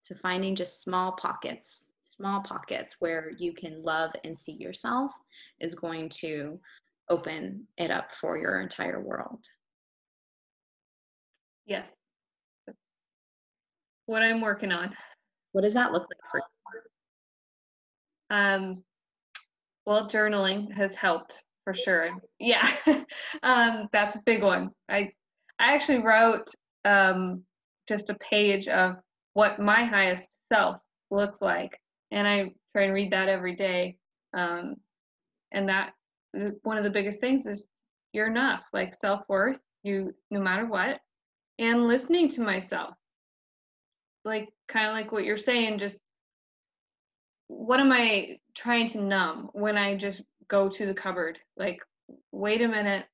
So 0.00 0.14
finding 0.22 0.54
just 0.54 0.82
small 0.82 1.12
pockets, 1.12 1.86
small 2.00 2.40
pockets 2.40 2.96
where 3.00 3.32
you 3.38 3.52
can 3.52 3.82
love 3.82 4.12
and 4.22 4.38
see 4.38 4.52
yourself 4.52 5.10
is 5.58 5.74
going 5.74 6.08
to 6.10 6.60
open 7.08 7.66
it 7.76 7.90
up 7.90 8.10
for 8.12 8.38
your 8.38 8.60
entire 8.60 9.00
world. 9.00 9.44
Yes. 11.66 11.90
What 14.06 14.22
I'm 14.22 14.40
working 14.40 14.70
on. 14.70 14.94
What 15.50 15.62
does 15.62 15.74
that 15.74 15.90
look 15.90 16.06
like 16.08 16.20
for 16.30 16.40
you? 18.30 18.36
Um, 18.36 18.84
well, 19.86 20.04
journaling 20.04 20.70
has 20.72 20.94
helped 20.94 21.44
for 21.64 21.72
sure. 21.72 22.10
Yeah, 22.38 22.68
um, 23.42 23.88
that's 23.92 24.16
a 24.16 24.22
big 24.26 24.42
one. 24.42 24.70
I 24.88 25.12
I 25.58 25.74
actually 25.74 25.98
wrote 25.98 26.48
um, 26.84 27.42
just 27.88 28.10
a 28.10 28.14
page 28.14 28.68
of 28.68 28.96
what 29.34 29.60
my 29.60 29.84
highest 29.84 30.38
self 30.52 30.78
looks 31.10 31.40
like, 31.40 31.80
and 32.10 32.26
I 32.26 32.52
try 32.74 32.84
and 32.84 32.94
read 32.94 33.12
that 33.12 33.28
every 33.28 33.54
day. 33.54 33.96
Um, 34.34 34.74
and 35.52 35.68
that 35.68 35.92
uh, 36.38 36.50
one 36.62 36.76
of 36.76 36.84
the 36.84 36.90
biggest 36.90 37.20
things 37.20 37.46
is 37.46 37.66
you're 38.12 38.26
enough, 38.26 38.66
like 38.72 38.94
self 38.94 39.22
worth. 39.28 39.60
You 39.82 40.12
no 40.30 40.40
matter 40.40 40.66
what, 40.66 41.00
and 41.58 41.86
listening 41.86 42.28
to 42.30 42.42
myself, 42.42 42.94
like 44.24 44.48
kind 44.68 44.88
of 44.88 44.94
like 44.94 45.12
what 45.12 45.24
you're 45.24 45.36
saying, 45.36 45.78
just 45.78 45.98
what 47.46 47.78
am 47.78 47.92
I 47.92 48.38
trying 48.56 48.88
to 48.88 49.00
numb 49.00 49.50
when 49.52 49.76
I 49.76 49.96
just 49.96 50.22
go 50.48 50.68
to 50.68 50.86
the 50.86 50.94
cupboard? 50.94 51.38
Like, 51.56 51.80
wait 52.32 52.62
a 52.62 52.68
minute, 52.68 53.04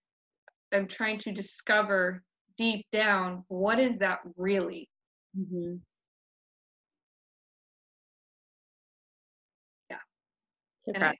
I'm 0.72 0.86
trying 0.86 1.18
to 1.20 1.32
discover 1.32 2.22
deep 2.56 2.86
down 2.92 3.44
what 3.48 3.78
is 3.78 3.98
that 3.98 4.20
really? 4.36 4.88
Mm-hmm. 5.38 5.76
Yeah. 9.90 10.94
And 10.94 11.04
I, 11.04 11.14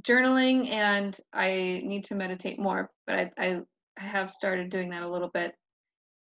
journaling 0.00 0.70
and 0.70 1.16
I 1.32 1.80
need 1.84 2.04
to 2.06 2.14
meditate 2.14 2.58
more, 2.58 2.90
but 3.06 3.16
I, 3.16 3.30
I, 3.38 3.60
I 3.98 4.02
have 4.02 4.30
started 4.30 4.70
doing 4.70 4.90
that 4.90 5.02
a 5.02 5.08
little 5.08 5.30
bit. 5.32 5.52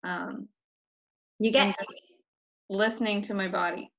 Um, 0.05 0.49
you 1.39 1.51
get 1.51 1.74
listening 2.68 3.22
to 3.22 3.35
my 3.35 3.49
body. 3.49 3.91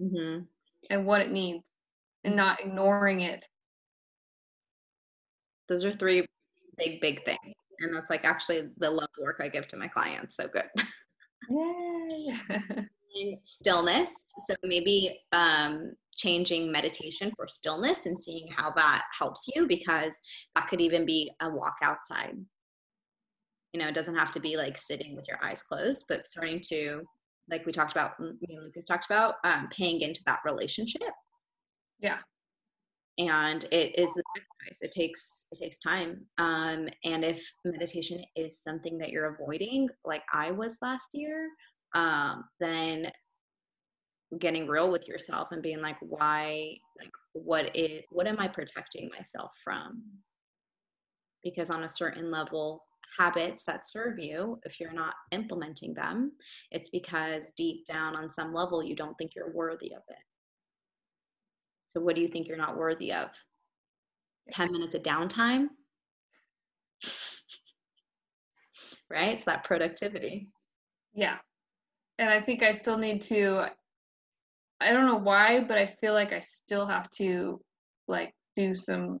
Mm-hmm 0.00 0.44
and 0.90 1.06
what 1.06 1.20
it 1.20 1.30
needs 1.30 1.64
and 2.26 2.36
not 2.36 2.60
ignoring 2.60 3.20
it. 3.20 3.46
Those 5.68 5.84
are 5.84 5.92
three 5.92 6.26
big, 6.76 7.00
big 7.00 7.24
things. 7.24 7.54
And 7.78 7.94
that's 7.94 8.10
like 8.10 8.24
actually 8.24 8.68
the 8.76 8.90
love 8.90 9.08
work 9.20 9.40
I 9.40 9.48
give 9.48 9.68
to 9.68 9.76
my 9.76 9.88
clients. 9.88 10.36
So 10.36 10.48
good. 10.48 10.64
Yay. 11.48 12.86
stillness. 13.44 14.10
So 14.46 14.54
maybe 14.62 15.20
um, 15.32 15.92
changing 16.14 16.70
meditation 16.70 17.32
for 17.36 17.48
stillness 17.48 18.06
and 18.06 18.20
seeing 18.20 18.48
how 18.54 18.72
that 18.72 19.04
helps 19.16 19.48
you 19.54 19.66
because 19.66 20.14
that 20.54 20.68
could 20.68 20.80
even 20.80 21.06
be 21.06 21.30
a 21.40 21.48
walk 21.48 21.76
outside. 21.82 22.34
You 23.72 23.80
know, 23.80 23.88
it 23.88 23.94
doesn't 23.94 24.16
have 24.16 24.32
to 24.32 24.40
be 24.40 24.56
like 24.56 24.76
sitting 24.76 25.14
with 25.16 25.28
your 25.28 25.38
eyes 25.42 25.62
closed, 25.62 26.06
but 26.08 26.26
starting 26.26 26.60
to 26.68 27.02
like 27.48 27.64
we 27.64 27.72
talked 27.72 27.92
about, 27.92 28.18
me 28.18 28.34
and 28.48 28.64
Lucas 28.64 28.84
talked 28.84 29.06
about, 29.06 29.36
um, 29.44 29.68
paying 29.70 30.00
into 30.00 30.20
that 30.26 30.40
relationship. 30.44 31.12
Yeah. 32.00 32.18
And 33.18 33.64
it 33.72 33.98
is 33.98 34.10
it 34.82 34.90
takes 34.92 35.46
it 35.52 35.58
takes 35.58 35.78
time. 35.78 36.26
Um, 36.38 36.88
and 37.04 37.24
if 37.24 37.42
meditation 37.64 38.22
is 38.34 38.62
something 38.62 38.98
that 38.98 39.10
you're 39.10 39.34
avoiding, 39.34 39.88
like 40.04 40.22
I 40.32 40.50
was 40.50 40.76
last 40.82 41.10
year, 41.14 41.48
um, 41.94 42.44
then 42.60 43.10
getting 44.38 44.66
real 44.66 44.90
with 44.90 45.08
yourself 45.08 45.48
and 45.52 45.62
being 45.62 45.80
like, 45.80 45.96
why, 46.00 46.76
like, 47.00 47.12
what 47.32 47.74
is, 47.76 48.02
what 48.10 48.26
am 48.26 48.38
I 48.40 48.48
protecting 48.48 49.08
myself 49.16 49.52
from? 49.62 50.02
Because 51.44 51.70
on 51.70 51.84
a 51.84 51.88
certain 51.88 52.30
level, 52.30 52.82
habits 53.18 53.64
that 53.64 53.88
serve 53.88 54.18
you, 54.18 54.58
if 54.64 54.80
you're 54.80 54.92
not 54.92 55.14
implementing 55.30 55.94
them, 55.94 56.32
it's 56.70 56.88
because 56.90 57.52
deep 57.56 57.86
down 57.86 58.16
on 58.16 58.28
some 58.30 58.52
level 58.52 58.82
you 58.82 58.96
don't 58.96 59.16
think 59.16 59.30
you're 59.34 59.52
worthy 59.52 59.94
of 59.94 60.02
it. 60.08 60.16
So, 61.90 62.00
what 62.00 62.14
do 62.14 62.22
you 62.22 62.28
think 62.28 62.48
you're 62.48 62.56
not 62.56 62.76
worthy 62.76 63.12
of? 63.12 63.30
10 64.52 64.70
minutes 64.70 64.94
of 64.94 65.02
downtime? 65.02 65.68
right? 69.10 69.36
It's 69.36 69.44
that 69.44 69.64
productivity. 69.64 70.48
Yeah. 71.14 71.38
and 72.18 72.28
I 72.30 72.40
think 72.40 72.62
I 72.62 72.72
still 72.72 72.98
need 72.98 73.22
to. 73.22 73.66
I 74.80 74.92
don't 74.92 75.06
know 75.06 75.16
why, 75.16 75.60
but 75.60 75.78
I 75.78 75.86
feel 75.86 76.12
like 76.12 76.32
I 76.32 76.40
still 76.40 76.86
have 76.86 77.10
to 77.12 77.60
like 78.08 78.34
do 78.56 78.74
some 78.74 79.20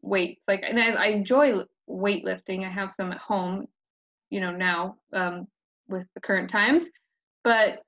weights. 0.00 0.40
Like, 0.48 0.62
and 0.66 0.80
I, 0.80 0.90
I 0.92 1.06
enjoy 1.08 1.60
weightlifting. 1.88 2.64
I 2.64 2.70
have 2.70 2.90
some 2.90 3.12
at 3.12 3.18
home, 3.18 3.66
you 4.30 4.40
know, 4.40 4.52
now 4.52 4.96
um, 5.12 5.46
with 5.88 6.06
the 6.14 6.20
current 6.20 6.48
times, 6.48 6.88
but 7.42 7.82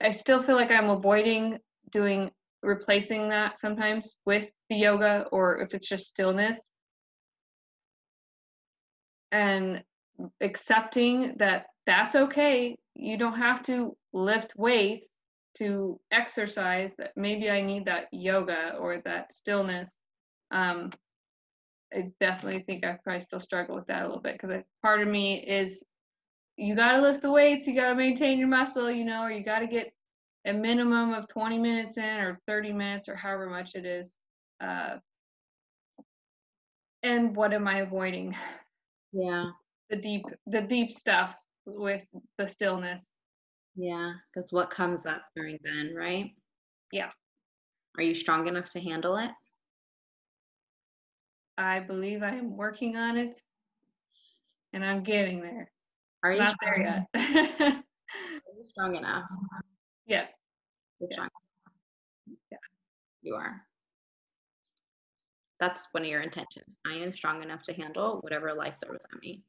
I 0.00 0.10
still 0.10 0.42
feel 0.42 0.56
like 0.56 0.72
I'm 0.72 0.90
avoiding 0.90 1.58
doing 1.92 2.32
replacing 2.62 3.28
that 3.30 3.58
sometimes 3.58 4.16
with 4.26 4.50
the 4.68 4.76
yoga 4.76 5.26
or 5.32 5.60
if 5.60 5.74
it's 5.74 5.88
just 5.88 6.06
stillness. 6.06 6.70
And 9.32 9.82
accepting 10.40 11.36
that 11.38 11.66
that's 11.86 12.14
okay. 12.14 12.76
You 12.94 13.16
don't 13.16 13.38
have 13.38 13.62
to 13.64 13.96
lift 14.12 14.54
weights 14.56 15.08
to 15.58 15.98
exercise 16.12 16.94
that 16.96 17.12
maybe 17.16 17.50
i 17.50 17.60
need 17.60 17.84
that 17.84 18.06
yoga 18.12 18.76
or 18.78 19.00
that 19.04 19.32
stillness. 19.32 19.96
Um, 20.50 20.90
i 21.92 22.10
definitely 22.20 22.62
think 22.62 22.84
i 22.84 22.98
probably 23.02 23.20
still 23.20 23.40
struggle 23.40 23.74
with 23.74 23.86
that 23.86 24.02
a 24.02 24.06
little 24.06 24.22
bit 24.22 24.40
because 24.40 24.62
part 24.82 25.00
of 25.00 25.08
me 25.08 25.40
is 25.40 25.84
you 26.56 26.76
got 26.76 26.92
to 26.92 27.02
lift 27.02 27.22
the 27.22 27.30
weights 27.30 27.66
you 27.66 27.74
got 27.74 27.88
to 27.88 27.94
maintain 27.94 28.38
your 28.38 28.48
muscle 28.48 28.90
you 28.90 29.04
know 29.04 29.22
or 29.22 29.30
you 29.30 29.42
got 29.42 29.60
to 29.60 29.66
get 29.66 29.92
a 30.46 30.52
minimum 30.52 31.12
of 31.12 31.28
20 31.28 31.58
minutes 31.58 31.96
in 31.96 32.18
or 32.18 32.38
30 32.46 32.72
minutes 32.72 33.08
or 33.08 33.14
however 33.14 33.48
much 33.48 33.74
it 33.74 33.84
is 33.84 34.16
uh, 34.60 34.96
and 37.02 37.34
what 37.34 37.52
am 37.52 37.66
i 37.66 37.78
avoiding? 37.78 38.34
Yeah. 39.12 39.46
The 39.88 39.96
deep 39.96 40.24
the 40.46 40.60
deep 40.60 40.90
stuff 40.90 41.36
with 41.66 42.04
the 42.38 42.46
stillness. 42.46 43.10
Yeah 43.76 44.12
because 44.32 44.52
what 44.52 44.70
comes 44.70 45.06
up 45.06 45.22
during 45.34 45.58
then 45.62 45.94
right? 45.94 46.30
Yeah. 46.92 47.10
Are 47.96 48.02
you 48.02 48.14
strong 48.14 48.46
enough 48.46 48.70
to 48.72 48.80
handle 48.80 49.16
it? 49.16 49.30
I 51.58 51.80
believe 51.80 52.22
i 52.22 52.34
am 52.34 52.56
working 52.56 52.96
on 52.96 53.16
it 53.16 53.36
and 54.72 54.84
i'm 54.84 55.02
getting 55.02 55.40
there. 55.40 55.70
Are 56.22 56.32
you 56.32 56.38
not 56.38 56.56
there 56.60 56.80
yet. 56.80 57.06
are 57.14 58.54
you 58.56 58.66
strong 58.66 58.96
enough 58.96 59.24
yes 60.10 60.30
you're 61.00 61.08
yes. 61.08 61.14
strong 61.14 61.28
yeah 62.52 62.58
you 63.22 63.34
are 63.34 63.62
that's 65.58 65.88
one 65.92 66.02
of 66.02 66.08
your 66.08 66.20
intentions 66.20 66.76
i 66.86 66.94
am 66.94 67.12
strong 67.12 67.42
enough 67.42 67.62
to 67.62 67.72
handle 67.72 68.18
whatever 68.20 68.52
life 68.52 68.74
throws 68.82 69.00
at 69.12 69.20
me 69.22 69.42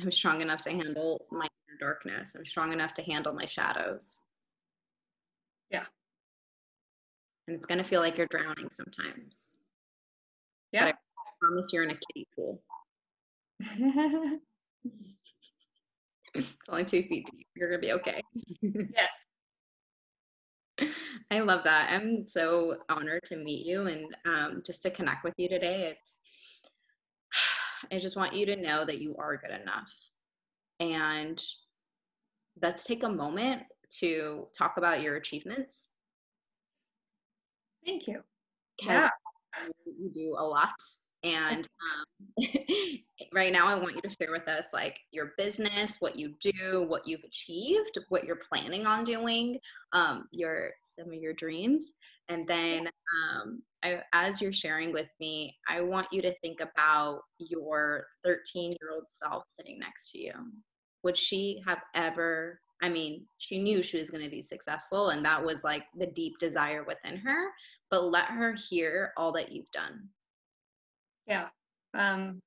I'm 0.00 0.12
strong 0.12 0.40
enough 0.40 0.60
to 0.62 0.70
handle 0.70 1.26
my 1.30 1.48
darkness. 1.80 2.34
I'm 2.36 2.44
strong 2.44 2.72
enough 2.72 2.94
to 2.94 3.02
handle 3.02 3.32
my 3.32 3.46
shadows. 3.46 4.22
Yeah. 5.70 5.84
And 7.46 7.56
it's 7.56 7.66
going 7.66 7.78
to 7.78 7.84
feel 7.84 8.00
like 8.00 8.16
you're 8.16 8.28
drowning 8.28 8.68
sometimes. 8.72 9.54
Yeah. 10.72 10.84
But 10.86 10.94
I 10.94 11.30
promise 11.40 11.72
you're 11.72 11.82
in 11.82 11.90
a 11.90 11.94
kiddie 11.94 12.28
pool. 12.36 12.62
it's 16.60 16.68
only 16.68 16.84
two 16.84 17.02
feet 17.02 17.28
deep. 17.30 17.46
You're 17.56 17.70
to 17.70 17.78
be 17.78 17.92
okay. 17.92 18.22
yes. 18.62 19.12
I 21.30 21.40
love 21.40 21.64
that. 21.64 21.90
I'm 21.90 22.26
so 22.26 22.76
honored 22.88 23.24
to 23.24 23.36
meet 23.36 23.66
you 23.66 23.86
and 23.86 24.16
um, 24.24 24.62
just 24.64 24.82
to 24.82 24.90
connect 24.90 25.24
with 25.24 25.34
you 25.36 25.48
today. 25.48 25.92
It's 25.92 26.18
I 27.92 27.98
just 27.98 28.16
want 28.16 28.34
you 28.34 28.46
to 28.46 28.56
know 28.56 28.84
that 28.84 29.00
you 29.00 29.16
are 29.18 29.36
good 29.36 29.50
enough. 29.50 29.92
And 30.80 31.42
let's 32.62 32.84
take 32.84 33.02
a 33.02 33.08
moment 33.08 33.62
to 34.00 34.46
talk 34.56 34.76
about 34.76 35.02
your 35.02 35.16
achievements. 35.16 35.86
Thank 37.84 38.06
you. 38.06 38.22
Yeah. 38.84 39.08
You 39.86 40.10
do 40.14 40.36
a 40.38 40.44
lot. 40.44 40.72
And 41.34 41.68
um, 41.82 42.46
right 43.34 43.52
now, 43.52 43.66
I 43.66 43.78
want 43.78 43.96
you 43.96 44.02
to 44.02 44.10
share 44.10 44.30
with 44.30 44.48
us 44.48 44.66
like 44.72 44.98
your 45.10 45.32
business, 45.36 45.96
what 46.00 46.16
you 46.16 46.34
do, 46.40 46.84
what 46.88 47.06
you've 47.06 47.24
achieved, 47.24 47.98
what 48.08 48.24
you're 48.24 48.40
planning 48.50 48.86
on 48.86 49.04
doing, 49.04 49.58
um, 49.92 50.28
your 50.30 50.70
some 50.82 51.08
of 51.08 51.14
your 51.14 51.34
dreams, 51.34 51.92
and 52.28 52.46
then 52.46 52.88
um, 53.32 53.62
I, 53.82 54.02
as 54.12 54.40
you're 54.40 54.52
sharing 54.52 54.92
with 54.92 55.08
me, 55.20 55.56
I 55.68 55.80
want 55.80 56.08
you 56.12 56.20
to 56.22 56.34
think 56.40 56.60
about 56.60 57.20
your 57.38 58.06
13 58.24 58.72
year 58.80 58.92
old 58.94 59.04
self 59.08 59.44
sitting 59.50 59.78
next 59.78 60.10
to 60.12 60.18
you. 60.18 60.32
Would 61.04 61.16
she 61.16 61.62
have 61.66 61.80
ever? 61.94 62.60
I 62.82 62.88
mean, 62.88 63.26
she 63.38 63.60
knew 63.60 63.82
she 63.82 63.98
was 63.98 64.10
going 64.10 64.22
to 64.22 64.30
be 64.30 64.42
successful, 64.42 65.10
and 65.10 65.24
that 65.24 65.44
was 65.44 65.58
like 65.64 65.84
the 65.96 66.06
deep 66.06 66.38
desire 66.38 66.84
within 66.84 67.16
her. 67.18 67.48
But 67.90 68.04
let 68.04 68.26
her 68.26 68.54
hear 68.68 69.12
all 69.16 69.32
that 69.32 69.50
you've 69.50 69.70
done 69.72 70.08
yeah 71.28 71.48
um 71.94 72.40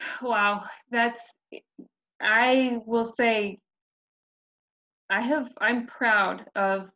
wow 0.22 0.64
that's 0.90 1.30
i 2.20 2.78
will 2.86 3.04
say 3.04 3.58
i 5.10 5.20
have 5.20 5.48
i'm 5.60 5.86
proud 5.86 6.44
of 6.54 6.88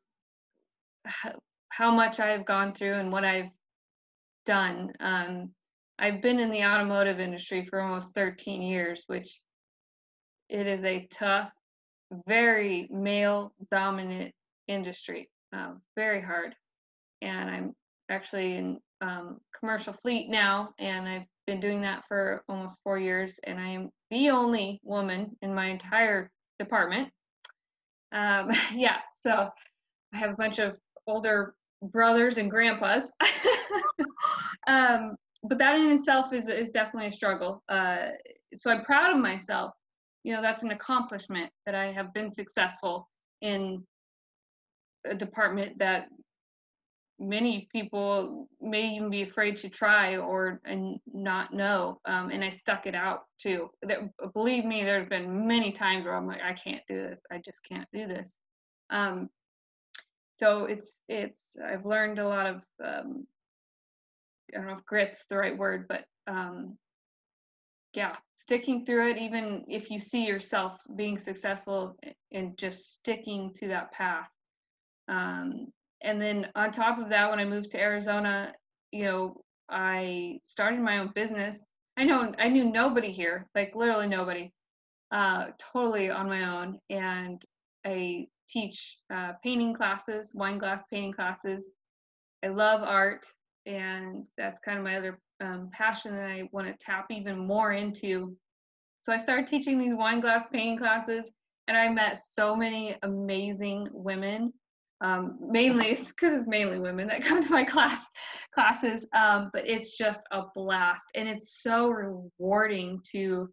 how 1.69 1.91
much 1.91 2.19
i've 2.19 2.45
gone 2.45 2.73
through 2.73 2.95
and 2.95 3.13
what 3.13 3.25
i've 3.25 3.51
done 4.47 4.91
um 5.01 5.51
i've 5.99 6.23
been 6.23 6.41
in 6.41 6.51
the 6.51 6.65
automotive 6.65 7.21
industry 7.21 7.67
for 7.69 7.81
almost 7.81 8.15
13 8.15 8.63
years 8.63 9.05
which 9.07 9.41
it 10.49 10.67
is 10.67 10.85
a 10.85 11.07
tough 11.11 11.51
very 12.27 12.89
male 12.91 13.53
dominant 13.71 14.33
industry 14.67 15.29
uh, 15.53 15.73
very 15.95 16.23
hard 16.23 16.55
and 17.21 17.51
i'm 17.51 17.75
actually 18.09 18.57
in 18.57 18.79
um, 19.01 19.39
commercial 19.59 19.93
fleet 19.93 20.29
now, 20.29 20.71
and 20.79 21.09
I've 21.09 21.27
been 21.47 21.61
doing 21.61 21.81
that 21.83 22.05
for 22.07 22.43
almost 22.49 22.81
four 22.83 22.99
years, 22.99 23.39
and 23.45 23.59
I 23.59 23.69
am 23.69 23.91
the 24.11 24.31
only 24.31 24.81
woman 24.83 25.37
in 25.43 25.55
my 25.55 25.67
entire 25.67 26.31
department. 26.59 27.09
Um, 28.13 28.51
yeah, 28.75 28.99
so 29.23 29.51
I 30.13 30.17
have 30.17 30.31
a 30.31 30.37
bunch 30.37 30.59
of 30.59 30.79
older 31.07 31.55
brothers 31.83 32.39
and 32.39 32.51
grandpas. 32.51 33.09
um, 34.67 35.17
but 35.45 35.59
that 35.59 35.77
in 35.77 35.93
itself 35.93 36.33
is 36.33 36.49
is 36.49 36.71
definitely 36.71 37.09
a 37.09 37.13
struggle. 37.13 37.63
Uh, 37.69 38.09
so 38.55 38.71
I'm 38.71 38.85
proud 38.85 39.11
of 39.11 39.19
myself. 39.19 39.73
You 40.25 40.35
know, 40.35 40.43
that's 40.43 40.65
an 40.65 40.73
accomplishment 40.73 41.51
that 41.65 41.75
I 41.75 41.93
have 41.93 42.13
been 42.13 42.31
successful 42.31 43.09
in 43.41 43.85
a 45.07 45.15
department 45.15 45.79
that 45.79 46.07
many 47.21 47.69
people 47.73 48.49
may 48.61 48.95
even 48.95 49.11
be 49.11 49.23
afraid 49.23 49.57
to 49.57 49.69
try 49.69 50.17
or 50.17 50.61
and 50.65 50.99
not 51.13 51.53
know 51.53 52.01
um, 52.05 52.31
and 52.31 52.45
i 52.45 52.51
stuck 52.51 52.87
it 52.87 52.95
out 52.95 53.23
too. 53.39 53.71
That, 53.83 53.99
believe 54.35 54.65
me 54.65 54.85
there's 54.85 55.09
been 55.09 55.47
many 55.47 55.73
times 55.73 56.05
where 56.05 56.15
i'm 56.15 56.27
like 56.27 56.43
i 56.43 56.53
can't 56.53 56.83
do 56.89 56.95
this. 56.95 57.21
I 57.31 57.39
just 57.45 57.61
can't 57.65 57.89
do 57.93 58.07
this. 58.07 58.37
Um, 58.91 59.29
so 60.39 60.65
it's 60.65 61.03
it's 61.09 61.57
i've 61.65 61.85
learned 61.85 62.19
a 62.19 62.29
lot 62.29 62.47
of 62.47 62.63
um, 62.85 63.27
i 64.55 64.59
don't 64.59 64.67
know 64.67 64.77
if 64.77 64.85
grit's 64.85 65.27
the 65.27 65.37
right 65.37 65.57
word 65.57 65.87
but 65.89 66.05
um, 66.27 66.77
yeah 67.95 68.15
sticking 68.37 68.85
through 68.85 69.11
it 69.11 69.19
even 69.19 69.65
if 69.69 69.91
you 69.91 69.99
see 69.99 70.25
yourself 70.25 70.77
being 70.95 71.19
successful 71.19 71.97
and 72.33 72.57
just 72.57 72.95
sticking 72.95 73.53
to 73.55 73.69
that 73.69 73.91
path 73.93 74.29
um, 75.09 75.69
and 76.03 76.21
then 76.21 76.51
on 76.55 76.71
top 76.71 76.99
of 76.99 77.09
that, 77.09 77.31
when 77.31 77.41
I 77.41 77.45
moved 77.45 77.71
to 77.73 77.81
Arizona, 77.81 78.55
you 78.93 79.05
know, 79.05 79.41
I 79.69 80.41
started 80.45 80.81
my 80.81 80.99
own 80.99 81.11
business. 81.15 81.59
I 81.97 82.05
know 82.05 82.33
I 82.39 82.49
knew 82.49 82.65
nobody 82.65 83.11
here, 83.11 83.49
like 83.55 83.75
literally 83.75 84.07
nobody, 84.07 84.53
uh, 85.11 85.49
totally 85.59 86.11
on 86.11 86.29
my 86.29 86.45
own. 86.45 86.79
And 86.91 87.43
I 87.85 88.29
teach 88.49 88.97
uh, 89.13 89.33
painting 89.43 89.75
classes, 89.75 90.33
wine 90.35 90.59
glass 90.59 90.83
painting 90.91 91.13
classes. 91.13 91.67
I 92.45 92.49
love 92.49 92.83
art, 92.83 93.27
and 93.67 94.25
that's 94.37 94.61
kind 94.61 94.79
of 94.79 94.85
my 94.85 94.97
other 94.97 95.19
um, 95.41 95.71
passion 95.73 96.17
that 96.17 96.25
I 96.25 96.49
want 96.53 96.69
to 96.69 96.75
tap 96.79 97.07
even 97.11 97.39
more 97.39 97.73
into. 97.73 98.37
So 99.03 99.13
I 99.13 99.19
started 99.19 99.47
teaching 99.47 99.79
these 99.79 99.95
wine 99.95 100.21
glass 100.21 100.45
painting 100.53 100.79
classes, 100.79 101.25
and 101.67 101.77
I 101.77 101.89
met 101.89 102.19
so 102.19 102.55
many 102.55 102.97
amazing 103.03 103.89
women 103.93 104.53
um, 105.01 105.39
mainly 105.41 105.95
because 105.95 106.33
it's 106.33 106.47
mainly 106.47 106.79
women 106.79 107.07
that 107.09 107.23
come 107.25 107.43
to 107.43 107.51
my 107.51 107.65
class 107.65 108.07
classes 108.55 109.07
um, 109.15 109.51
but 109.53 109.67
it's 109.67 109.97
just 109.97 110.21
a 110.33 110.43
blast 110.55 111.07
and 111.15 111.29
it's 111.29 111.63
so 111.63 111.89
rewarding 111.89 113.01
to 113.11 113.49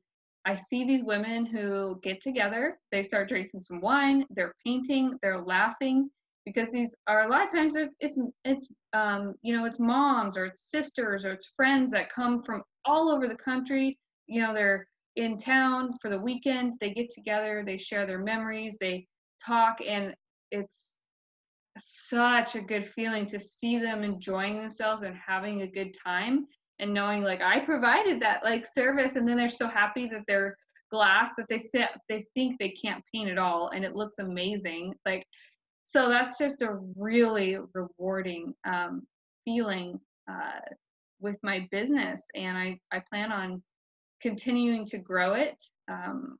i 0.45 0.53
see 0.53 0.85
these 0.85 1.03
women 1.03 1.45
who 1.45 1.99
get 2.01 2.21
together 2.21 2.77
they 2.91 3.03
start 3.03 3.29
drinking 3.29 3.59
some 3.59 3.81
wine 3.81 4.25
they're 4.31 4.53
painting 4.65 5.13
they're 5.21 5.41
laughing 5.41 6.09
because 6.45 6.71
these 6.71 6.95
are 7.07 7.23
a 7.23 7.27
lot 7.27 7.45
of 7.45 7.51
times 7.51 7.75
it's 7.75 7.93
it's, 7.99 8.17
it's 8.43 8.67
um, 8.93 9.33
you 9.41 9.55
know 9.55 9.65
it's 9.65 9.79
moms 9.79 10.37
or 10.37 10.45
it's 10.45 10.71
sisters 10.71 11.25
or 11.25 11.31
it's 11.31 11.51
friends 11.55 11.91
that 11.91 12.11
come 12.11 12.41
from 12.41 12.61
all 12.85 13.09
over 13.09 13.27
the 13.27 13.35
country 13.35 13.97
you 14.27 14.41
know 14.41 14.53
they're 14.53 14.87
in 15.15 15.37
town 15.37 15.91
for 16.01 16.09
the 16.09 16.19
weekend. 16.19 16.73
They 16.79 16.91
get 16.91 17.09
together, 17.09 17.63
they 17.65 17.77
share 17.77 18.05
their 18.05 18.19
memories, 18.19 18.77
they 18.79 19.07
talk, 19.45 19.77
and 19.85 20.15
it's 20.51 20.99
such 21.77 22.55
a 22.55 22.61
good 22.61 22.85
feeling 22.85 23.25
to 23.27 23.39
see 23.39 23.77
them 23.77 24.03
enjoying 24.03 24.57
themselves 24.57 25.01
and 25.01 25.15
having 25.15 25.61
a 25.61 25.67
good 25.67 25.95
time 26.01 26.47
and 26.79 26.93
knowing 26.93 27.23
like 27.23 27.41
I 27.41 27.59
provided 27.59 28.21
that 28.21 28.43
like 28.43 28.65
service 28.65 29.15
and 29.15 29.27
then 29.27 29.37
they're 29.37 29.49
so 29.49 29.67
happy 29.67 30.07
that 30.07 30.23
their 30.27 30.55
glass 30.91 31.31
that 31.37 31.47
they 31.49 31.57
sit 31.57 31.89
they 32.09 32.25
think 32.33 32.57
they 32.59 32.69
can't 32.69 33.03
paint 33.13 33.29
at 33.29 33.37
all 33.37 33.69
and 33.69 33.83
it 33.83 33.95
looks 33.95 34.19
amazing 34.19 34.93
like 35.05 35.25
so 35.87 36.09
that's 36.09 36.37
just 36.37 36.61
a 36.61 36.79
really 36.97 37.57
rewarding 37.73 38.53
um, 38.65 39.03
feeling 39.45 39.99
uh, 40.29 40.59
with 41.19 41.37
my 41.43 41.67
business 41.71 42.23
and 42.35 42.57
I, 42.57 42.79
I 42.91 43.01
plan 43.09 43.31
on 43.31 43.61
continuing 44.21 44.85
to 44.87 44.97
grow 44.97 45.33
it 45.33 45.63
um, 45.89 46.37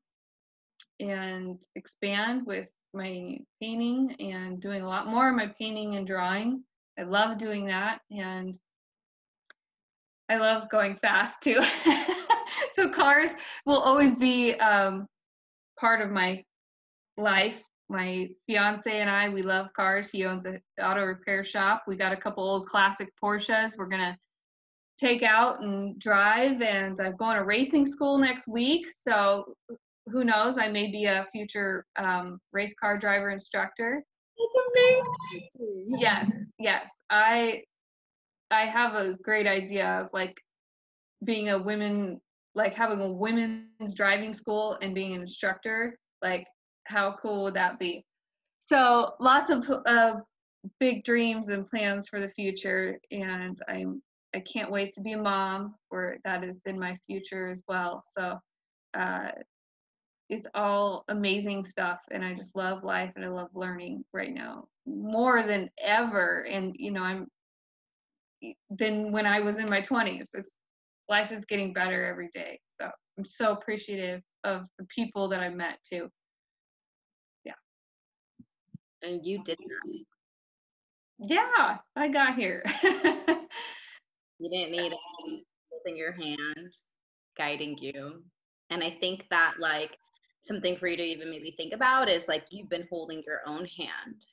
and 1.00 1.62
expand 1.76 2.46
with 2.46 2.68
my 2.96 3.38
painting 3.62 4.16
and 4.20 4.62
doing 4.62 4.82
a 4.82 4.88
lot 4.88 5.08
more 5.08 5.30
of 5.30 5.36
my 5.36 5.48
painting 5.60 5.96
and 5.96 6.08
drawing. 6.08 6.64
I 6.98 7.04
love 7.04 7.38
doing 7.38 7.66
that 7.68 8.00
and 8.10 8.58
I 10.30 10.38
love 10.38 10.70
going 10.70 10.96
fast 10.98 11.42
too. 11.42 11.62
so 12.72 12.90
cars 12.90 13.34
will 13.66 13.80
always 13.80 14.16
be 14.16 14.54
um, 14.56 15.08
part 15.80 16.02
of 16.02 16.10
my 16.10 16.44
life. 17.18 17.64
My 17.88 18.30
fiance 18.48 18.92
and 18.92 19.10
I, 19.10 19.30
we 19.30 19.44
love 19.44 19.72
cars. 19.74 20.10
He 20.10 20.26
owns 20.26 20.46
an 20.46 20.60
auto 20.82 21.04
repair 21.04 21.44
shop. 21.44 21.84
We 21.88 21.98
got 21.98 22.14
a 22.14 22.18
couple 22.18 22.44
old 22.44 22.66
classic 22.66 23.10
Porsches. 23.22 23.78
We're 23.78 23.86
gonna 23.86 24.18
take 24.98 25.24
out 25.24 25.62
and 25.62 26.00
drive. 26.00 26.62
And 26.62 27.00
I'm 27.00 27.16
going 27.18 27.38
to 27.38 27.44
racing 27.44 27.86
school 27.86 28.18
next 28.18 28.48
week. 28.48 28.88
So 28.90 29.54
who 30.08 30.24
knows? 30.24 30.58
I 30.58 30.68
may 30.68 30.92
be 30.92 31.06
a 31.06 31.26
future 31.32 31.86
um, 31.96 32.40
race 32.52 32.74
car 32.80 32.98
driver 32.98 33.32
instructor. 33.32 34.04
That's 34.38 34.68
amazing. 34.72 35.86
Yes, 35.98 36.52
yes. 36.60 36.92
I 37.10 37.64
I 38.52 38.66
have 38.66 38.94
a 38.94 39.16
great 39.24 39.48
idea 39.48 40.02
of 40.02 40.10
like 40.14 40.36
being 41.24 41.50
a 41.50 41.58
women 41.58 42.22
like 42.54 42.74
having 42.74 43.02
a 43.02 43.12
women's 43.12 43.94
driving 43.94 44.34
school 44.34 44.78
and 44.82 44.94
being 44.94 45.14
an 45.14 45.22
instructor. 45.22 45.98
Like 46.22 46.46
how 46.86 47.16
cool 47.22 47.44
would 47.44 47.56
that 47.56 47.80
be? 47.80 48.06
So 48.60 49.14
lots 49.20 49.52
of 49.52 49.70
uh, 49.86 50.16
big 50.80 51.04
dreams 51.04 51.50
and 51.50 51.68
plans 51.68 52.08
for 52.08 52.20
the 52.20 52.30
future, 52.30 53.00
and 53.12 53.58
I'm 53.68 54.02
I 54.36 54.40
can't 54.42 54.72
wait 54.72 54.94
to 54.96 55.02
be 55.02 55.14
a 55.14 55.18
mom, 55.18 55.76
or 55.92 56.18
that 56.26 56.44
is 56.44 56.64
in 56.66 56.80
my 56.80 56.96
future 57.06 57.48
as 57.48 57.64
well. 57.68 58.04
So 58.18 58.38
uh, 58.94 59.30
it's 60.30 60.48
all 60.56 61.04
amazing 61.10 61.66
stuff 61.66 62.02
and 62.12 62.24
i 62.24 62.34
just 62.34 62.56
love 62.56 62.84
life 62.84 63.12
and 63.16 63.24
i 63.24 63.28
love 63.28 63.50
learning 63.54 64.04
right 64.14 64.34
now 64.34 64.66
more 64.86 65.44
than 65.44 65.70
ever 65.84 66.46
and 66.50 66.76
you 66.78 66.92
know 66.92 67.04
i'm 67.04 67.28
than 68.70 69.12
when 69.12 69.26
i 69.26 69.40
was 69.40 69.60
in 69.60 69.70
my 69.70 69.82
20s 69.82 70.30
it's 70.34 70.58
life 71.10 71.32
is 71.32 71.46
getting 71.46 71.74
better 71.74 72.06
every 72.06 72.30
day 72.34 72.60
so 72.80 72.90
i'm 73.18 73.26
so 73.26 73.52
appreciative 73.52 74.22
of 74.44 74.68
the 74.80 74.86
people 74.86 75.28
that 75.28 75.40
i 75.42 75.50
met 75.50 75.78
too. 75.88 76.10
Yeah. 77.44 77.54
And 79.02 79.26
you 79.26 79.44
did 79.44 79.58
that. 79.58 80.06
Yeah 81.20 81.78
i 81.96 82.08
got 82.08 82.36
here. 82.36 82.64
You 84.38 84.50
didn't 84.50 84.74
need 84.74 84.94
holding 85.72 85.98
your 85.98 86.12
hand 86.12 86.74
guiding 87.38 87.78
you. 87.78 88.22
And 88.70 88.84
i 88.84 88.90
think 89.00 89.26
that 89.30 89.56
like 89.60 89.98
something 90.46 90.78
for 90.78 90.88
you 90.88 90.96
to 90.96 91.04
even 91.04 91.30
maybe 91.30 91.52
think 91.58 91.74
about 91.74 92.08
is 92.10 92.28
like 92.28 92.46
you've 92.52 92.70
been 92.70 92.88
holding 92.90 93.24
your 93.26 93.42
own 93.48 93.66
hand. 93.66 94.26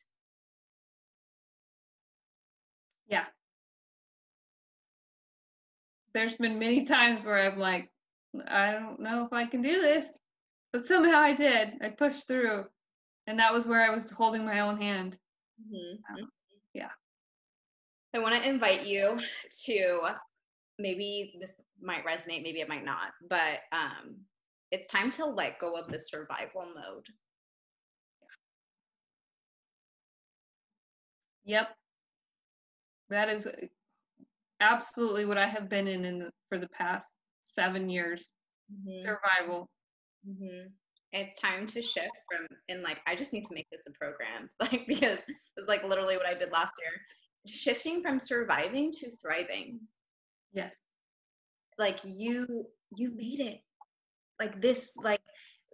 Yeah. 3.08 3.24
There's 6.14 6.34
been 6.34 6.58
many 6.58 6.84
times 6.84 7.24
where 7.24 7.50
I'm 7.50 7.58
like, 7.58 7.90
I 8.46 8.72
don't 8.72 9.00
know 9.00 9.24
if 9.24 9.32
I 9.32 9.46
can 9.46 9.62
do 9.62 9.80
this, 9.80 10.06
but 10.72 10.86
somehow 10.86 11.18
I 11.18 11.32
did. 11.32 11.74
I 11.82 11.88
pushed 11.88 12.28
through, 12.28 12.64
and 13.26 13.38
that 13.38 13.52
was 13.52 13.66
where 13.66 13.82
I 13.82 13.94
was 13.94 14.10
holding 14.10 14.44
my 14.44 14.60
own 14.60 14.80
hand. 14.80 15.18
Mm-hmm. 15.60 16.22
Um, 16.22 16.30
yeah. 16.74 16.90
I 18.14 18.18
want 18.18 18.34
to 18.34 18.48
invite 18.48 18.86
you 18.86 19.18
to 19.64 20.00
maybe 20.78 21.34
this 21.40 21.56
might 21.80 22.04
resonate, 22.04 22.42
maybe 22.42 22.60
it 22.60 22.68
might 22.68 22.84
not, 22.84 23.12
but 23.28 23.60
um, 23.72 24.16
it's 24.72 24.86
time 24.86 25.10
to 25.10 25.26
let 25.26 25.58
go 25.58 25.76
of 25.76 25.92
the 25.92 26.00
survival 26.00 26.64
mode. 26.74 27.06
Yep. 31.44 31.68
That 33.10 33.28
is 33.28 33.46
uh, 33.46 33.52
absolutely 34.60 35.26
what 35.26 35.36
I 35.36 35.46
have 35.46 35.68
been 35.68 35.86
in, 35.86 36.06
in 36.06 36.18
the, 36.20 36.30
for 36.48 36.58
the 36.58 36.68
past 36.68 37.12
seven 37.42 37.90
years. 37.90 38.32
Mm-hmm. 38.72 38.98
Survival. 38.98 39.68
Mm-hmm. 40.26 40.68
It's 41.12 41.38
time 41.38 41.66
to 41.66 41.82
shift 41.82 42.08
from 42.30 42.46
and 42.70 42.82
like 42.82 43.02
I 43.06 43.14
just 43.14 43.34
need 43.34 43.44
to 43.44 43.54
make 43.54 43.68
this 43.70 43.84
a 43.86 43.92
program, 43.92 44.48
like 44.60 44.86
because 44.86 45.20
it's 45.28 45.68
like 45.68 45.84
literally 45.84 46.16
what 46.16 46.24
I 46.24 46.32
did 46.32 46.50
last 46.50 46.72
year. 46.80 46.92
Shifting 47.46 48.00
from 48.00 48.18
surviving 48.18 48.90
to 48.92 49.10
thriving. 49.20 49.80
Yes. 50.54 50.74
Like 51.76 51.98
you 52.04 52.64
you 52.96 53.10
made 53.14 53.40
it 53.40 53.60
like 54.38 54.60
this 54.60 54.90
like 54.96 55.20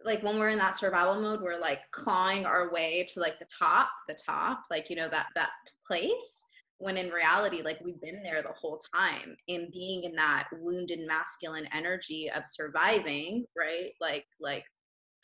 like 0.04 0.22
when 0.22 0.38
we're 0.38 0.50
in 0.50 0.58
that 0.58 0.76
survival 0.76 1.20
mode 1.20 1.40
we're 1.40 1.58
like 1.58 1.80
clawing 1.90 2.46
our 2.46 2.72
way 2.72 3.06
to 3.12 3.20
like 3.20 3.38
the 3.38 3.46
top 3.46 3.88
the 4.06 4.14
top 4.14 4.64
like 4.70 4.90
you 4.90 4.96
know 4.96 5.08
that 5.08 5.26
that 5.34 5.50
place. 5.86 6.44
When 6.80 6.96
in 6.96 7.10
reality 7.10 7.60
like 7.62 7.80
we've 7.84 8.00
been 8.00 8.22
there 8.22 8.40
the 8.40 8.52
whole 8.52 8.80
time 8.94 9.36
and 9.48 9.72
being 9.72 10.04
in 10.04 10.14
that 10.14 10.46
wounded 10.60 11.00
masculine 11.00 11.68
energy 11.72 12.30
of 12.30 12.44
surviving 12.46 13.44
right? 13.56 13.90
Like 14.00 14.26
like 14.38 14.64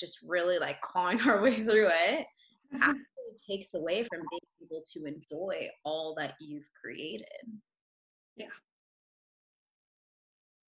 just 0.01 0.19
really 0.27 0.59
like 0.59 0.81
clawing 0.81 1.21
our 1.29 1.41
way 1.41 1.55
through 1.55 1.91
it 1.91 2.27
mm-hmm. 2.75 2.83
actually 2.83 3.03
takes 3.49 3.75
away 3.75 4.03
from 4.03 4.23
being 4.31 4.41
able 4.65 4.83
to 4.95 5.05
enjoy 5.07 5.69
all 5.85 6.17
that 6.19 6.35
you've 6.41 6.69
created. 6.83 7.29
Yeah 8.37 8.47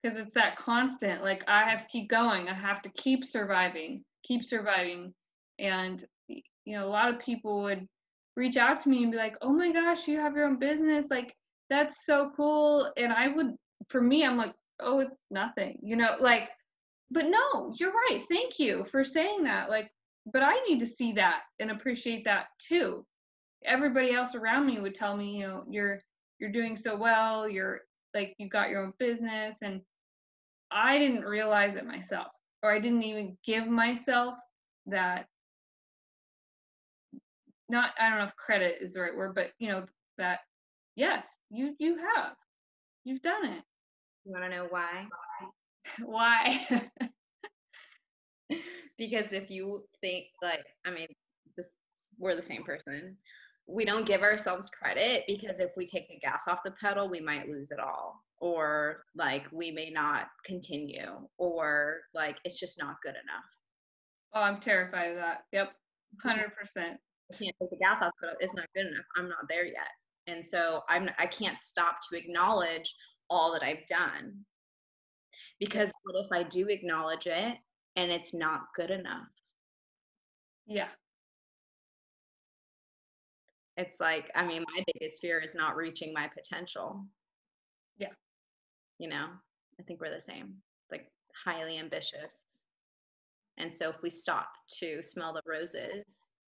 because 0.07 0.18
it's 0.18 0.34
that 0.34 0.57
constant 0.57 1.22
like 1.22 1.42
i 1.48 1.68
have 1.68 1.82
to 1.82 1.88
keep 1.88 2.09
going 2.09 2.48
i 2.48 2.54
have 2.54 2.80
to 2.80 2.90
keep 2.90 3.24
surviving 3.24 4.04
keep 4.26 4.44
surviving. 4.44 5.14
And 5.59 6.04
you 6.28 6.76
know 6.76 6.86
a 6.86 6.90
lot 6.90 7.12
of 7.12 7.20
people 7.20 7.62
would 7.62 7.86
reach 8.36 8.57
out 8.57 8.82
to 8.82 8.88
me 8.88 9.02
and 9.02 9.12
be 9.12 9.16
like 9.16 9.36
oh 9.40 9.52
my 9.52 9.72
gosh 9.72 10.09
you 10.09 10.18
have 10.18 10.34
your 10.34 10.46
own 10.46 10.59
business 10.59 11.07
like 11.11 11.34
that's 11.70 12.04
so 12.04 12.30
cool. 12.36 12.92
And 12.96 13.12
i 13.12 13.28
would 13.28 13.54
for 13.88 14.02
me 14.02 14.24
i'm 14.24 14.36
like 14.36 14.52
oh 14.80 14.98
it's 14.98 15.22
nothing 15.30 15.78
you 15.82 15.96
know 15.96 16.16
like 16.20 16.48
but 17.11 17.26
no 17.26 17.72
you're 17.78 17.92
right 17.92 18.22
thank 18.28 18.59
you 18.59 18.84
for 18.90 19.04
saying 19.04 19.44
that 19.44 19.70
like 19.70 19.88
but 20.32 20.42
i 20.42 20.54
need 20.68 20.80
to 20.80 20.86
see 20.86 21.12
that 21.12 21.42
and 21.61 21.70
appreciate 21.70 22.24
that 22.24 22.46
too. 22.59 23.07
Everybody 23.64 24.12
else 24.12 24.34
around 24.34 24.66
me 24.66 24.80
would 24.80 24.94
tell 24.94 25.16
me 25.16 25.38
you 25.38 25.46
know 25.46 25.64
you're 25.70 26.02
you're 26.38 26.52
doing 26.52 26.76
so 26.76 26.94
well 26.94 27.48
you're 27.48 27.80
like 28.12 28.34
you 28.38 28.48
got 28.48 28.68
your 28.68 28.84
own 28.84 28.92
business 28.98 29.57
and 29.62 29.80
I 30.70 30.98
didn't 30.98 31.24
realize 31.24 31.74
it 31.74 31.86
myself, 31.86 32.28
or 32.62 32.72
I 32.72 32.78
didn't 32.78 33.02
even 33.02 33.36
give 33.44 33.68
myself 33.68 34.38
that. 34.86 35.26
Not, 37.68 37.90
I 37.98 38.08
don't 38.08 38.18
know 38.18 38.24
if 38.24 38.36
credit 38.36 38.76
is 38.80 38.94
the 38.94 39.00
right 39.00 39.16
word, 39.16 39.34
but 39.34 39.50
you 39.58 39.68
know 39.68 39.86
that 40.18 40.40
yes, 40.94 41.28
you 41.50 41.74
you 41.78 41.96
have, 41.96 42.34
you've 43.04 43.22
done 43.22 43.44
it. 43.44 43.62
You 44.24 44.32
want 44.32 44.44
to 44.44 44.50
know 44.50 44.66
why? 44.70 45.06
why? 46.04 46.90
because 48.98 49.32
if 49.32 49.50
you 49.50 49.82
think 50.00 50.26
like, 50.42 50.64
I 50.84 50.90
mean, 50.90 51.08
this 51.56 51.70
we're 52.18 52.36
the 52.36 52.42
same 52.42 52.62
person. 52.62 53.16
We 53.68 53.84
don't 53.84 54.06
give 54.06 54.22
ourselves 54.22 54.70
credit 54.70 55.24
because 55.26 55.58
if 55.58 55.70
we 55.76 55.86
take 55.86 56.08
the 56.08 56.18
gas 56.18 56.46
off 56.46 56.62
the 56.64 56.70
pedal, 56.80 57.08
we 57.08 57.20
might 57.20 57.48
lose 57.48 57.72
it 57.72 57.80
all 57.80 58.22
or 58.39 59.05
like 59.14 59.45
we 59.53 59.70
may 59.70 59.91
not 59.91 60.28
continue 60.45 61.26
or 61.39 62.01
like 62.14 62.37
it's 62.45 62.61
just 62.61 62.78
not 62.78 62.97
good 63.03 63.14
enough. 63.14 63.45
Oh 64.34 64.43
i'm 64.43 64.61
terrified 64.61 65.12
of 65.12 65.16
that. 65.16 65.45
Yep. 65.53 65.72
100% 66.24 66.97
can't 67.32 67.57
take 67.61 67.70
the 67.70 67.76
gas 67.80 68.01
off 68.03 68.12
but 68.20 68.37
it's 68.41 68.55
not 68.55 68.66
good 68.74 68.87
enough. 68.87 69.05
I'm 69.16 69.28
not 69.28 69.49
there 69.49 69.64
yet. 69.64 69.89
And 70.26 70.45
so 70.45 70.82
i'm 70.89 71.09
i 71.18 71.26
can't 71.26 71.61
stop 71.61 71.97
to 72.11 72.18
acknowledge 72.18 72.95
all 73.30 73.53
that 73.53 73.62
i've 73.62 73.87
done. 73.89 74.45
Because 75.59 75.91
what 76.03 76.24
if 76.24 76.32
i 76.32 76.49
do 76.49 76.68
acknowledge 76.68 77.26
it 77.26 77.57
and 77.97 78.11
it's 78.11 78.34
not 78.34 78.61
good 78.74 78.91
enough? 78.91 79.26
Yeah. 80.66 80.89
It's 83.78 83.99
like 84.01 84.30
i 84.34 84.47
mean 84.47 84.62
my 84.76 84.84
biggest 84.93 85.20
fear 85.22 85.39
is 85.41 85.55
not 85.55 85.76
reaching 85.76 86.12
my 86.12 86.28
potential. 86.28 87.07
Yeah 87.99 88.09
you 88.99 89.09
know 89.09 89.26
i 89.78 89.82
think 89.82 90.01
we're 90.01 90.14
the 90.14 90.20
same 90.20 90.55
like 90.90 91.07
highly 91.44 91.78
ambitious 91.78 92.62
And 93.59 93.74
so 93.74 93.88
if 93.90 93.97
we 94.03 94.11
stop 94.11 94.49
to 94.80 95.03
smell 95.03 95.32
the 95.32 95.42
roses, 95.47 96.05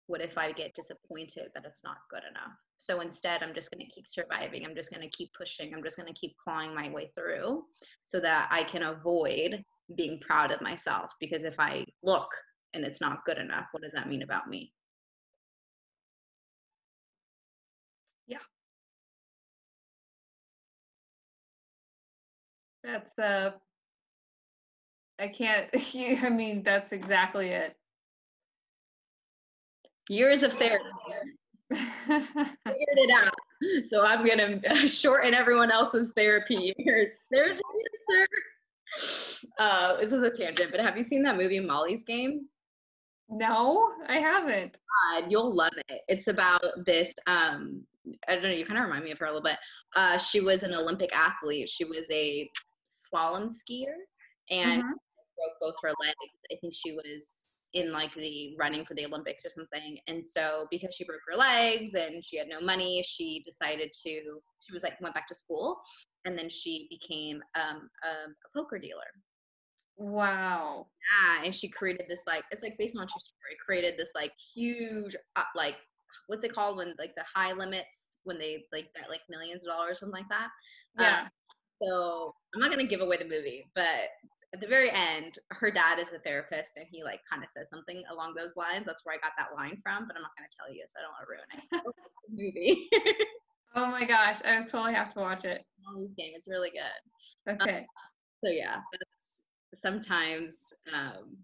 what 0.07 0.23
if 0.23 0.37
I 0.37 0.53
get 0.53 0.75
disappointed 0.75 1.49
that 1.55 1.65
it's 1.65 1.85
not 1.85 1.99
good 2.11 2.23
enough? 2.29 2.53
So 2.79 3.01
instead, 3.01 3.43
I'm 3.43 3.55
just 3.55 3.71
going 3.71 3.85
to 3.87 3.93
keep 3.95 4.07
surviving. 4.09 4.65
I'm 4.65 4.75
just 4.75 4.93
going 4.93 5.03
to 5.03 5.17
keep 5.17 5.31
pushing. 5.37 5.73
I'm 5.75 5.83
just 5.83 5.97
going 5.97 6.13
to 6.13 6.19
keep 6.19 6.37
clawing 6.43 6.75
my 6.75 6.91
way 6.91 7.11
through 7.15 7.65
so 8.07 8.21
that 8.21 8.49
I 8.51 8.65
can 8.65 8.83
avoid 8.83 9.65
being 9.97 10.21
proud 10.21 10.53
of 10.53 10.61
myself. 10.61 11.11
Because 11.21 11.45
if 11.45 11.55
I 11.59 11.85
look 12.03 12.29
and 12.75 12.85
it's 12.85 13.01
not 13.01 13.25
good 13.25 13.39
enough, 13.39 13.67
what 13.73 13.83
does 13.83 13.93
that 13.95 14.09
mean 14.09 14.23
about 14.23 14.49
me? 14.49 14.73
That's 22.85 23.19
uh 23.19 23.53
I 25.19 25.29
can't 25.29 25.69
I 26.25 26.29
mean 26.29 26.63
that's 26.63 26.93
exactly 26.93 27.49
it. 27.49 27.77
Years 30.09 30.43
of 30.43 30.53
therapy. 30.55 30.85
Figured 31.71 32.57
it 32.67 33.11
out. 33.15 33.35
So 33.89 34.05
I'm 34.05 34.27
gonna 34.27 34.89
shorten 34.89 35.35
everyone 35.35 35.71
else's 35.71 36.09
therapy 36.17 36.75
years. 36.77 37.09
There's 37.31 37.57
an 37.57 37.63
answer. 38.17 38.29
Uh, 39.59 39.97
this 40.01 40.13
is 40.13 40.23
a 40.23 40.31
tangent, 40.31 40.73
but 40.73 40.81
have 40.81 40.97
you 40.97 41.05
seen 41.05 41.23
that 41.23 41.37
movie 41.37 41.61
Molly's 41.61 42.03
Game? 42.03 42.47
No, 43.29 43.93
I 44.09 44.19
haven't. 44.19 44.79
God, 45.13 45.31
you'll 45.31 45.55
love 45.55 45.73
it. 45.89 46.01
It's 46.09 46.27
about 46.27 46.65
this. 46.85 47.15
Um, 47.29 47.83
I 48.27 48.35
don't 48.35 48.43
know. 48.43 48.51
You 48.51 48.67
kind 48.67 48.79
of 48.79 48.87
remind 48.87 49.05
me 49.05 49.13
of 49.13 49.19
her 49.19 49.27
a 49.27 49.29
little 49.29 49.43
bit. 49.43 49.59
Uh, 49.95 50.19
she 50.19 50.41
was 50.41 50.65
an 50.65 50.75
Olympic 50.75 51.15
athlete. 51.15 51.69
She 51.69 51.85
was 51.85 52.07
a 52.11 52.51
slalom 53.13 53.49
skier 53.49 53.95
and 54.51 54.83
mm-hmm. 54.83 54.91
broke 54.91 55.61
both 55.61 55.75
her 55.83 55.93
legs. 56.01 56.17
I 56.53 56.57
think 56.61 56.75
she 56.75 56.93
was 56.93 57.47
in 57.73 57.93
like 57.93 58.13
the 58.15 58.57
running 58.59 58.85
for 58.85 58.95
the 58.95 59.07
Olympics 59.07 59.45
or 59.45 59.51
something. 59.51 59.99
And 60.09 60.27
so 60.27 60.67
because 60.71 60.95
she 60.95 61.05
broke 61.05 61.21
her 61.31 61.37
legs 61.37 61.91
and 61.95 62.25
she 62.25 62.37
had 62.37 62.49
no 62.49 62.61
money, 62.61 63.03
she 63.07 63.43
decided 63.45 63.93
to. 64.03 64.41
She 64.63 64.73
was 64.73 64.83
like 64.83 65.01
went 65.01 65.15
back 65.15 65.29
to 65.29 65.35
school, 65.35 65.81
and 66.25 66.37
then 66.37 66.49
she 66.49 66.87
became 66.91 67.41
um, 67.55 67.89
a, 68.05 68.09
a 68.09 68.51
poker 68.55 68.79
dealer. 68.79 69.01
Wow. 69.97 70.87
Yeah, 71.23 71.45
and 71.45 71.55
she 71.55 71.69
created 71.69 72.07
this 72.09 72.21
like 72.27 72.45
it's 72.51 72.63
like 72.63 72.77
based 72.79 72.97
on 72.97 73.07
true 73.07 73.21
story. 73.21 73.57
Created 73.65 73.95
this 73.99 74.11
like 74.15 74.33
huge 74.55 75.15
uh, 75.37 75.43
like 75.55 75.77
what's 76.27 76.45
it 76.45 76.53
called 76.53 76.77
when 76.79 76.95
like 76.99 77.15
the 77.17 77.25
high 77.35 77.53
limits 77.53 78.05
when 78.25 78.39
they 78.39 78.65
like 78.73 78.93
bet 78.95 79.11
like 79.11 79.21
millions 79.29 79.67
of 79.67 79.73
dollars 79.73 79.93
or 79.93 79.95
something 79.95 80.23
like 80.23 80.29
that. 80.29 80.49
Yeah. 80.99 81.21
Um, 81.23 81.29
so 81.83 82.35
I'm 82.55 82.61
not 82.61 82.71
gonna 82.71 82.87
give 82.87 83.01
away 83.01 83.17
the 83.17 83.25
movie, 83.25 83.71
but 83.75 84.11
at 84.53 84.61
the 84.61 84.67
very 84.67 84.91
end, 84.91 85.39
her 85.51 85.71
dad 85.71 85.99
is 85.99 86.09
a 86.13 86.19
therapist 86.19 86.73
and 86.77 86.87
he 86.91 87.05
like 87.05 87.21
kind 87.31 87.43
of 87.43 87.49
says 87.57 87.69
something 87.73 88.03
along 88.11 88.35
those 88.35 88.57
lines. 88.57 88.85
That's 88.87 89.05
where 89.05 89.15
I 89.15 89.19
got 89.19 89.33
that 89.39 89.55
line 89.57 89.81
from, 89.83 90.07
but 90.07 90.17
I'm 90.17 90.23
not 90.23 90.33
gonna 90.37 90.49
tell 90.57 90.73
you, 90.73 90.85
so 90.89 90.99
I 90.99 91.03
don't 91.03 91.13
want 91.13 91.27
to 91.27 91.31
ruin 91.31 91.49
it. 91.55 91.95
movie. 92.31 92.89
oh 93.77 93.91
my 93.91 94.05
gosh, 94.05 94.43
I 94.45 94.59
totally 94.63 94.95
have 94.95 95.15
to 95.15 95.21
watch 95.21 95.45
it. 95.45 95.65
Molly's 95.85 96.15
game, 96.15 96.33
it's 96.35 96.49
really 96.49 96.71
good. 96.71 97.53
Okay. 97.63 97.79
Um, 97.79 97.85
so 98.45 98.51
yeah, 98.51 98.77
sometimes 99.75 100.75
um, 100.93 101.37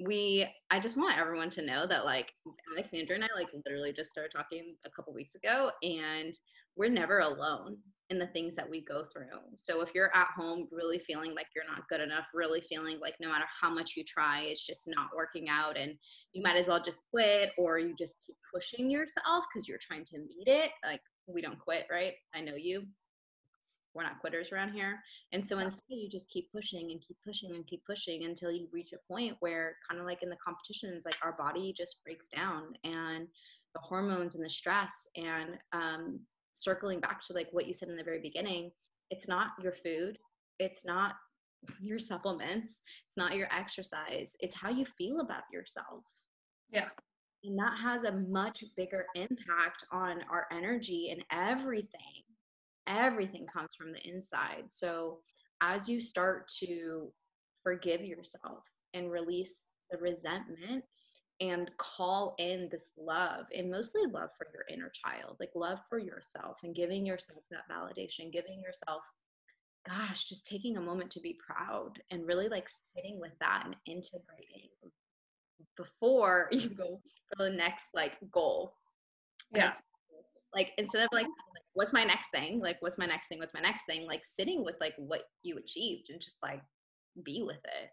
we 0.00 0.46
i 0.70 0.80
just 0.80 0.96
want 0.96 1.18
everyone 1.18 1.50
to 1.50 1.62
know 1.62 1.86
that 1.86 2.04
like 2.04 2.32
alexandra 2.72 3.14
and 3.14 3.24
i 3.24 3.28
like 3.36 3.48
literally 3.66 3.92
just 3.92 4.10
started 4.10 4.32
talking 4.34 4.74
a 4.86 4.90
couple 4.90 5.12
weeks 5.12 5.34
ago 5.34 5.70
and 5.82 6.40
we're 6.76 6.88
never 6.88 7.18
alone 7.18 7.76
in 8.10 8.18
the 8.18 8.26
things 8.28 8.54
that 8.56 8.68
we 8.68 8.84
go 8.84 9.02
through 9.04 9.26
so 9.54 9.80
if 9.80 9.94
you're 9.94 10.14
at 10.14 10.28
home 10.36 10.68
really 10.70 10.98
feeling 10.98 11.34
like 11.34 11.46
you're 11.54 11.66
not 11.66 11.88
good 11.88 12.00
enough 12.00 12.26
really 12.34 12.60
feeling 12.60 12.98
like 13.00 13.14
no 13.20 13.28
matter 13.28 13.46
how 13.60 13.72
much 13.72 13.96
you 13.96 14.04
try 14.04 14.42
it's 14.42 14.66
just 14.66 14.84
not 14.88 15.08
working 15.16 15.48
out 15.48 15.78
and 15.78 15.94
you 16.32 16.42
might 16.42 16.56
as 16.56 16.66
well 16.66 16.82
just 16.82 17.02
quit 17.10 17.50
or 17.56 17.78
you 17.78 17.94
just 17.96 18.16
keep 18.26 18.36
pushing 18.52 18.90
yourself 18.90 19.44
because 19.52 19.68
you're 19.68 19.78
trying 19.78 20.04
to 20.04 20.18
meet 20.18 20.48
it 20.48 20.70
like 20.84 21.00
we 21.26 21.40
don't 21.40 21.58
quit 21.58 21.86
right 21.90 22.14
i 22.34 22.40
know 22.40 22.54
you 22.56 22.82
we're 23.94 24.02
not 24.02 24.20
quitters 24.20 24.52
around 24.52 24.72
here. 24.72 24.98
And 25.32 25.44
so 25.44 25.58
instead, 25.58 25.82
you 25.88 26.08
just 26.08 26.30
keep 26.30 26.50
pushing 26.52 26.90
and 26.90 27.00
keep 27.00 27.16
pushing 27.24 27.54
and 27.54 27.66
keep 27.66 27.84
pushing 27.84 28.24
until 28.24 28.52
you 28.52 28.68
reach 28.72 28.92
a 28.92 29.12
point 29.12 29.36
where, 29.40 29.76
kind 29.88 30.00
of 30.00 30.06
like 30.06 30.22
in 30.22 30.30
the 30.30 30.36
competitions, 30.36 31.04
like 31.04 31.16
our 31.22 31.32
body 31.32 31.74
just 31.76 32.02
breaks 32.04 32.28
down 32.28 32.74
and 32.84 33.26
the 33.74 33.80
hormones 33.80 34.36
and 34.36 34.44
the 34.44 34.50
stress. 34.50 35.08
And 35.16 35.58
um, 35.72 36.20
circling 36.52 37.00
back 37.00 37.22
to 37.22 37.32
like 37.32 37.48
what 37.52 37.66
you 37.66 37.74
said 37.74 37.88
in 37.88 37.96
the 37.96 38.04
very 38.04 38.20
beginning, 38.20 38.70
it's 39.10 39.28
not 39.28 39.48
your 39.62 39.72
food, 39.84 40.18
it's 40.58 40.84
not 40.84 41.14
your 41.80 41.98
supplements, 41.98 42.82
it's 43.06 43.16
not 43.16 43.36
your 43.36 43.48
exercise, 43.52 44.34
it's 44.40 44.54
how 44.54 44.70
you 44.70 44.84
feel 44.84 45.20
about 45.20 45.42
yourself. 45.52 46.04
Yeah. 46.72 46.88
And 47.42 47.58
that 47.58 47.78
has 47.82 48.04
a 48.04 48.12
much 48.12 48.64
bigger 48.76 49.06
impact 49.14 49.84
on 49.90 50.18
our 50.30 50.46
energy 50.52 51.10
and 51.10 51.24
everything 51.32 52.22
everything 52.90 53.46
comes 53.46 53.70
from 53.78 53.92
the 53.92 54.06
inside. 54.06 54.64
So 54.68 55.18
as 55.62 55.88
you 55.88 56.00
start 56.00 56.50
to 56.60 57.12
forgive 57.62 58.04
yourself 58.04 58.64
and 58.94 59.10
release 59.10 59.66
the 59.90 59.98
resentment 59.98 60.84
and 61.40 61.70
call 61.78 62.34
in 62.38 62.68
this 62.70 62.90
love 62.98 63.46
and 63.54 63.70
mostly 63.70 64.02
love 64.02 64.30
for 64.36 64.46
your 64.52 64.64
inner 64.70 64.90
child, 64.90 65.36
like 65.40 65.50
love 65.54 65.78
for 65.88 65.98
yourself 65.98 66.58
and 66.62 66.74
giving 66.74 67.06
yourself 67.06 67.42
that 67.50 67.68
validation, 67.70 68.32
giving 68.32 68.60
yourself 68.60 69.02
gosh, 69.88 70.24
just 70.24 70.46
taking 70.46 70.76
a 70.76 70.80
moment 70.80 71.10
to 71.10 71.20
be 71.20 71.38
proud 71.44 72.02
and 72.10 72.26
really 72.26 72.48
like 72.50 72.68
sitting 72.94 73.18
with 73.18 73.32
that 73.40 73.62
and 73.64 73.74
integrating 73.86 74.68
before 75.76 76.48
you 76.52 76.68
go 76.68 77.00
for 77.28 77.44
the 77.44 77.50
next 77.50 77.86
like 77.94 78.18
goal. 78.30 78.74
Yeah. 79.54 79.72
Like 80.54 80.72
instead 80.76 81.04
of 81.04 81.08
like 81.12 81.26
what's 81.74 81.92
my 81.92 82.04
next 82.04 82.30
thing? 82.30 82.60
Like, 82.60 82.76
what's 82.80 82.98
my 82.98 83.06
next 83.06 83.28
thing? 83.28 83.38
What's 83.38 83.54
my 83.54 83.60
next 83.60 83.84
thing? 83.84 84.06
Like, 84.06 84.22
sitting 84.24 84.64
with 84.64 84.76
like 84.80 84.94
what 84.96 85.22
you 85.42 85.56
achieved 85.56 86.10
and 86.10 86.20
just 86.20 86.38
like 86.42 86.60
be 87.24 87.42
with 87.42 87.56
it. 87.64 87.90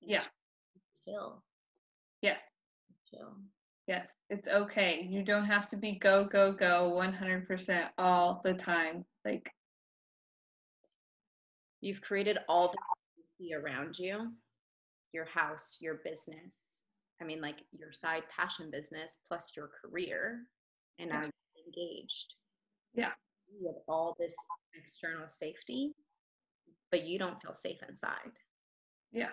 Yeah. 0.00 0.22
Chill. 1.06 1.42
Yes. 2.22 2.42
Yes, 3.86 4.10
it's 4.30 4.48
okay. 4.48 5.06
You 5.08 5.22
don't 5.22 5.44
have 5.44 5.68
to 5.68 5.76
be 5.76 5.96
go, 5.98 6.24
go, 6.24 6.52
go 6.52 6.92
100% 6.96 7.88
all 7.98 8.40
the 8.44 8.52
time. 8.54 9.04
Like, 9.24 9.48
you've 11.80 12.00
created 12.00 12.38
all 12.48 12.72
the 12.72 13.54
around 13.54 13.98
you 13.98 14.32
your 15.12 15.24
house, 15.24 15.78
your 15.80 16.00
business. 16.04 16.82
I 17.20 17.24
mean, 17.24 17.40
like 17.40 17.62
your 17.72 17.92
side 17.92 18.24
passion 18.34 18.70
business 18.70 19.16
plus 19.26 19.52
your 19.56 19.70
career. 19.80 20.40
And 20.98 21.10
now 21.10 21.22
you're 21.22 21.66
engaged. 21.66 22.34
Yeah. 22.94 23.12
You 23.48 23.66
have 23.68 23.76
all 23.88 24.16
this 24.18 24.34
external 24.74 25.28
safety, 25.28 25.92
but 26.90 27.04
you 27.04 27.18
don't 27.18 27.40
feel 27.40 27.54
safe 27.54 27.78
inside. 27.88 28.32
Yeah. 29.12 29.30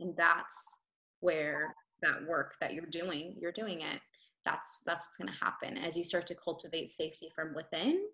And 0.00 0.16
that's 0.16 0.78
where 1.20 1.74
that 2.04 2.26
work 2.26 2.54
that 2.60 2.74
you're 2.74 2.86
doing, 2.86 3.36
you're 3.40 3.52
doing 3.52 3.80
it. 3.80 4.00
That's 4.44 4.82
that's 4.86 5.04
what's 5.04 5.16
going 5.16 5.28
to 5.28 5.44
happen 5.44 5.78
as 5.78 5.96
you 5.96 6.04
start 6.04 6.26
to 6.28 6.34
cultivate 6.34 6.90
safety 6.90 7.30
from 7.34 7.54
within 7.54 8.06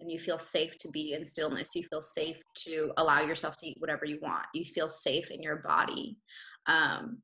and 0.00 0.10
you 0.10 0.18
feel 0.18 0.38
safe 0.38 0.76
to 0.78 0.90
be 0.90 1.14
in 1.14 1.26
stillness. 1.26 1.74
You 1.74 1.82
feel 1.84 2.02
safe 2.02 2.36
to 2.66 2.92
allow 2.98 3.20
yourself 3.20 3.56
to 3.58 3.66
eat 3.66 3.76
whatever 3.80 4.04
you 4.04 4.18
want. 4.20 4.44
You 4.54 4.64
feel 4.64 4.88
safe 4.88 5.30
in 5.30 5.42
your 5.42 5.56
body. 5.56 6.18
Um, 6.66 7.22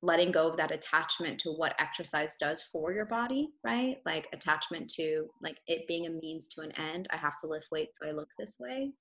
letting 0.00 0.32
go 0.32 0.48
of 0.48 0.56
that 0.56 0.70
attachment 0.70 1.38
to 1.40 1.50
what 1.50 1.74
exercise 1.78 2.36
does 2.38 2.62
for 2.62 2.92
your 2.92 3.04
body, 3.04 3.50
right? 3.64 3.98
Like 4.06 4.28
attachment 4.32 4.88
to 4.96 5.26
like 5.42 5.58
it 5.66 5.86
being 5.86 6.06
a 6.06 6.10
means 6.10 6.46
to 6.48 6.62
an 6.62 6.72
end. 6.78 7.08
I 7.12 7.16
have 7.16 7.38
to 7.40 7.46
lift 7.46 7.66
weights 7.70 7.98
so 8.00 8.08
I 8.08 8.12
look 8.12 8.28
this 8.38 8.56
way. 8.58 8.92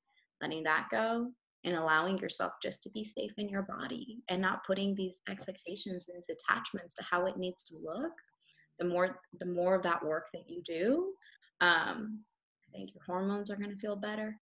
Letting 0.42 0.64
that 0.64 0.88
go 0.92 1.32
and 1.66 1.76
allowing 1.76 2.18
yourself 2.18 2.54
just 2.62 2.84
to 2.84 2.90
be 2.90 3.04
safe 3.04 3.32
in 3.38 3.48
your 3.48 3.64
body 3.64 4.22
and 4.30 4.42
not 4.42 4.66
putting 4.66 4.94
these 4.96 5.22
expectations 5.30 6.10
and 6.10 6.18
these 6.18 6.36
attachments 6.38 6.94
to 6.96 7.04
how 7.04 7.26
it 7.26 7.38
needs 7.38 7.64
to 7.66 7.76
look. 7.84 8.12
The 8.80 8.86
more 8.86 9.20
the 9.40 9.46
more 9.46 9.76
of 9.76 9.84
that 9.84 10.04
work 10.04 10.28
that 10.34 10.50
you 10.50 10.62
do, 10.64 11.14
um, 11.62 12.20
I 12.68 12.78
think 12.78 12.92
your 12.94 13.04
hormones 13.06 13.50
are 13.50 13.56
gonna 13.56 13.76
feel 13.76 13.96
better. 13.96 14.36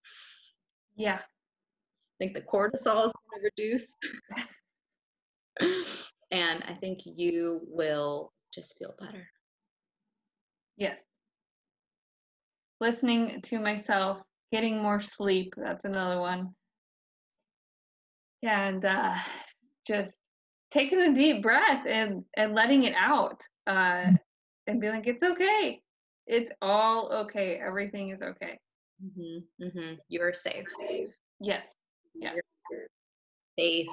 Yeah. 0.95 1.19
I 1.19 2.17
think 2.19 2.33
the 2.33 2.41
cortisol 2.41 3.07
is 3.07 3.11
gonna 3.11 3.43
reduce. 3.57 3.95
and 6.31 6.63
I 6.63 6.73
think 6.79 7.01
you 7.05 7.61
will 7.67 8.33
just 8.53 8.77
feel 8.77 8.95
better. 8.99 9.27
Yes. 10.77 10.99
Listening 12.79 13.41
to 13.43 13.59
myself, 13.59 14.21
getting 14.51 14.81
more 14.81 14.99
sleep, 14.99 15.53
that's 15.55 15.85
another 15.85 16.19
one. 16.19 16.55
And 18.43 18.85
uh, 18.85 19.15
just 19.85 20.19
taking 20.71 20.99
a 20.99 21.13
deep 21.13 21.43
breath 21.43 21.85
and, 21.87 22.23
and 22.35 22.53
letting 22.53 22.83
it 22.83 22.93
out 22.97 23.41
uh, 23.67 24.05
and 24.67 24.81
being 24.81 24.93
like, 24.93 25.07
it's 25.07 25.23
okay. 25.23 25.81
It's 26.27 26.51
all 26.61 27.11
okay. 27.11 27.59
Everything 27.65 28.09
is 28.09 28.21
okay. 28.21 28.59
Mm-hmm, 29.03 29.65
mm-hmm. 29.65 29.93
You're 30.07 30.33
safe. 30.33 30.67
Yes. 31.39 31.67
Yes. 32.15 32.35
You're 32.71 32.87
safe 33.59 33.87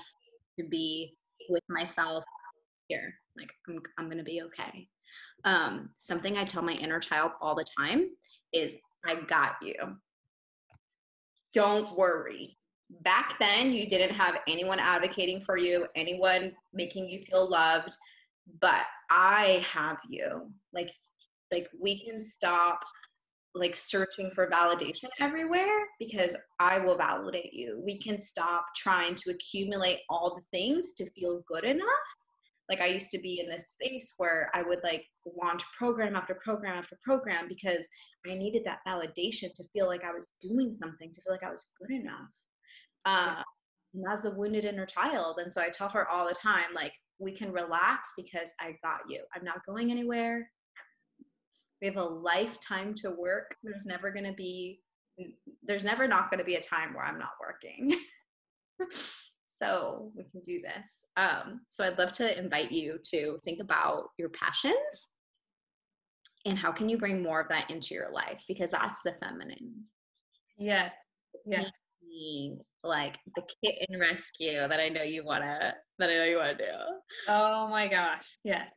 to 0.59 0.69
be 0.69 1.15
with 1.49 1.63
myself 1.69 2.25
here. 2.89 3.15
Like 3.37 3.53
I'm, 3.69 3.81
I'm 3.99 4.07
going 4.07 4.19
to 4.19 4.25
be 4.25 4.43
okay. 4.43 4.89
Um, 5.45 5.91
something 5.97 6.37
I 6.37 6.45
tell 6.45 6.63
my 6.63 6.75
inner 6.75 7.01
child 7.01 7.33
all 7.41 7.55
the 7.55 7.67
time 7.79 8.11
is, 8.53 8.75
I 9.07 9.15
got 9.15 9.57
you. 9.63 9.75
Don't 11.53 11.97
worry. 11.97 12.58
Back 13.03 13.39
then, 13.39 13.73
you 13.73 13.87
didn't 13.87 14.15
have 14.15 14.41
anyone 14.49 14.81
advocating 14.81 15.41
for 15.41 15.57
you, 15.57 15.87
anyone 15.95 16.53
making 16.73 17.09
you 17.09 17.21
feel 17.21 17.49
loved, 17.49 17.95
but 18.61 18.83
I 19.11 19.65
have 19.71 19.99
you. 20.09 20.51
Like, 20.73 20.91
like 21.53 21.69
we 21.81 22.03
can 22.05 22.19
stop 22.19 22.83
like 23.55 23.77
searching 23.77 24.31
for 24.31 24.49
validation 24.49 25.09
everywhere 25.21 25.87
because 25.99 26.37
I 26.61 26.79
will 26.79 26.97
validate 26.97 27.53
you. 27.53 27.81
We 27.85 27.99
can 27.99 28.19
stop 28.19 28.67
trying 28.77 29.15
to 29.17 29.31
accumulate 29.31 30.01
all 30.09 30.37
the 30.37 30.59
things 30.59 30.93
to 30.95 31.11
feel 31.11 31.43
good 31.49 31.65
enough. 31.65 31.87
Like 32.69 32.81
I 32.81 32.87
used 32.87 33.11
to 33.11 33.19
be 33.19 33.41
in 33.41 33.49
this 33.49 33.71
space 33.71 34.15
where 34.19 34.51
I 34.55 34.63
would 34.63 34.81
like 34.85 35.07
launch 35.43 35.65
program 35.77 36.17
after 36.17 36.35
program 36.35 36.77
after 36.77 36.99
program 37.03 37.49
because 37.49 37.89
I 38.31 38.35
needed 38.35 38.63
that 38.65 38.81
validation 38.87 39.53
to 39.55 39.65
feel 39.73 39.87
like 39.87 40.05
I 40.05 40.13
was 40.13 40.33
doing 40.41 40.73
something, 40.73 41.13
to 41.13 41.21
feel 41.23 41.33
like 41.33 41.45
I 41.45 41.51
was 41.51 41.73
good 41.81 41.91
enough. 41.91 42.29
Uh, 43.09 43.43
and 43.95 44.05
that's 44.07 44.27
a 44.27 44.31
wounded 44.31 44.65
inner 44.65 44.85
child. 44.85 45.39
And 45.39 45.51
so 45.53 45.63
I 45.63 45.71
tell 45.71 45.89
her 45.89 46.11
all 46.11 46.29
the 46.29 46.35
time, 46.35 46.75
like, 46.75 46.93
we 47.19 47.33
can 47.33 47.53
relax 47.53 48.13
because 48.17 48.53
I 48.61 48.77
got 48.83 49.01
you. 49.09 49.21
I'm 49.35 49.45
not 49.45 49.65
going 49.67 49.91
anywhere. 49.91 50.49
We 51.81 51.87
have 51.87 51.97
a 51.97 52.05
lifetime 52.05 52.95
to 52.97 53.11
work. 53.11 53.57
There's 53.63 53.87
never 53.87 54.11
going 54.11 54.27
to 54.27 54.35
be 54.35 54.81
there's 55.65 55.83
never 55.83 56.07
not 56.07 56.31
going 56.31 56.39
to 56.39 56.45
be 56.45 56.55
a 56.55 56.61
time 56.61 56.95
where 56.95 57.05
i'm 57.05 57.19
not 57.19 57.33
working. 57.41 57.95
So 59.49 60.13
we 60.15 60.23
can 60.23 60.41
do 60.43 60.63
this. 60.63 61.05
Um, 61.17 61.63
so 61.67 61.83
i'd 61.85 61.99
love 61.99 62.13
to 62.13 62.39
invite 62.39 62.71
you 62.71 63.01
to 63.11 63.39
think 63.45 63.61
about 63.61 64.05
your 64.17 64.29
passions 64.29 65.09
and 66.47 66.57
how 66.57 66.71
can 66.71 66.89
you 66.89 66.97
bring 66.97 67.21
more 67.21 67.41
of 67.41 67.49
that 67.49 67.69
into 67.69 67.93
your 67.93 68.13
life 68.13 68.45
because 68.47 68.71
that's 68.71 69.01
the 69.05 69.17
feminine. 69.21 69.83
Yes 70.57 70.95
yes 71.47 71.71
like 72.85 73.19
the 73.37 73.43
kitten 73.65 73.99
rescue 73.99 74.67
that 74.69 74.81
i 74.81 74.89
know 74.89 75.03
you 75.03 75.25
want 75.25 75.43
to 75.43 75.75
that 75.99 76.11
i 76.11 76.15
know 76.15 76.25
you 76.25 76.37
want 76.37 76.51
to 76.53 76.65
do. 76.65 76.71
Oh 77.29 77.69
my 77.69 77.89
gosh 77.89 78.39
yes. 78.45 78.73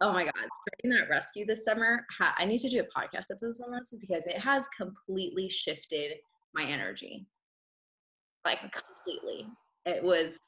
Oh 0.00 0.12
my 0.12 0.24
god 0.24 0.34
starting 0.34 0.98
that 0.98 1.08
rescue 1.08 1.46
this 1.46 1.64
summer 1.64 2.04
i 2.38 2.44
need 2.44 2.58
to 2.58 2.68
do 2.68 2.80
a 2.80 3.00
podcast 3.00 3.26
episode 3.30 3.64
on 3.66 3.72
this 3.72 3.94
because 4.00 4.26
it 4.26 4.38
has 4.38 4.68
completely 4.76 5.48
shifted 5.48 6.14
my 6.54 6.64
energy. 6.64 7.26
Like 8.44 8.60
completely. 8.60 9.46
It 9.86 10.02
was 10.02 10.38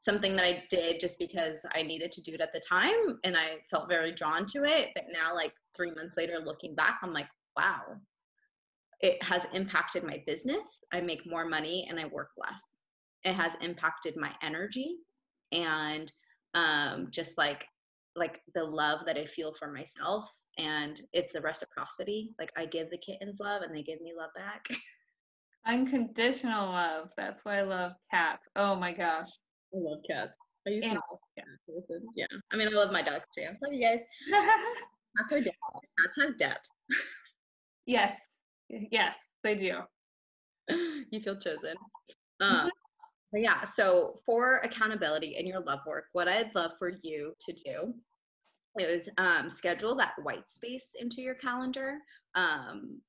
something 0.00 0.34
that 0.34 0.46
i 0.46 0.64
did 0.70 0.98
just 0.98 1.18
because 1.18 1.58
i 1.74 1.82
needed 1.82 2.10
to 2.10 2.22
do 2.22 2.32
it 2.32 2.40
at 2.40 2.52
the 2.52 2.60
time 2.68 3.18
and 3.24 3.36
i 3.36 3.58
felt 3.70 3.88
very 3.88 4.12
drawn 4.12 4.46
to 4.46 4.64
it 4.64 4.88
but 4.94 5.04
now 5.12 5.34
like 5.34 5.52
three 5.76 5.90
months 5.94 6.16
later 6.16 6.38
looking 6.38 6.74
back 6.74 6.98
i'm 7.02 7.12
like 7.12 7.28
wow 7.56 7.82
it 9.00 9.22
has 9.22 9.46
impacted 9.52 10.02
my 10.04 10.22
business 10.26 10.82
i 10.92 11.00
make 11.00 11.26
more 11.26 11.44
money 11.46 11.86
and 11.88 11.98
i 11.98 12.04
work 12.06 12.30
less 12.36 12.80
it 13.24 13.34
has 13.34 13.52
impacted 13.60 14.16
my 14.16 14.32
energy 14.42 14.96
and 15.52 16.12
um, 16.54 17.08
just 17.10 17.38
like 17.38 17.66
like 18.16 18.40
the 18.54 18.64
love 18.64 19.00
that 19.06 19.16
I 19.16 19.24
feel 19.24 19.52
for 19.54 19.70
myself 19.70 20.28
and 20.58 21.00
it's 21.12 21.36
a 21.36 21.40
reciprocity. 21.40 22.30
Like 22.38 22.52
I 22.56 22.66
give 22.66 22.90
the 22.90 22.98
kittens 22.98 23.38
love 23.40 23.62
and 23.62 23.74
they 23.74 23.82
give 23.82 24.00
me 24.00 24.12
love 24.16 24.30
back. 24.34 24.66
Unconditional 25.66 26.70
love. 26.70 27.10
That's 27.16 27.44
why 27.44 27.58
I 27.58 27.62
love 27.62 27.92
cats. 28.10 28.48
Oh 28.56 28.74
my 28.74 28.92
gosh. 28.92 29.28
I 29.72 29.78
love 29.78 30.00
cats. 30.08 30.32
I 30.66 30.70
used 30.70 30.86
Animals. 30.86 31.22
to 31.36 31.42
cats. 31.42 32.02
Yeah. 32.16 32.26
I 32.52 32.56
mean 32.56 32.68
I 32.68 32.72
love 32.72 32.92
my 32.92 33.02
dogs 33.02 33.26
too. 33.36 33.44
Love 33.62 33.72
you 33.72 33.80
guys. 33.80 34.02
Cats 35.18 35.32
are 35.32 35.40
depth. 35.40 35.56
Cats 35.98 36.16
have 36.20 36.38
depth. 36.38 36.68
yes. 37.86 38.16
Yes, 38.90 39.28
they 39.42 39.54
do. 39.54 39.78
you 41.10 41.20
feel 41.20 41.36
chosen. 41.36 41.74
Um, 42.40 42.70
but 43.32 43.42
yeah, 43.42 43.64
so 43.64 44.14
for 44.24 44.58
accountability 44.58 45.36
in 45.38 45.46
your 45.46 45.60
love 45.60 45.80
work, 45.86 46.04
what 46.12 46.28
I'd 46.28 46.54
love 46.54 46.72
for 46.78 46.92
you 47.02 47.34
to 47.40 47.52
do 47.52 47.94
is 48.78 49.08
um, 49.18 49.50
schedule 49.50 49.94
that 49.96 50.12
white 50.22 50.48
space 50.48 50.90
into 50.98 51.20
your 51.20 51.34
calendar. 51.34 51.98
Um, 52.34 53.00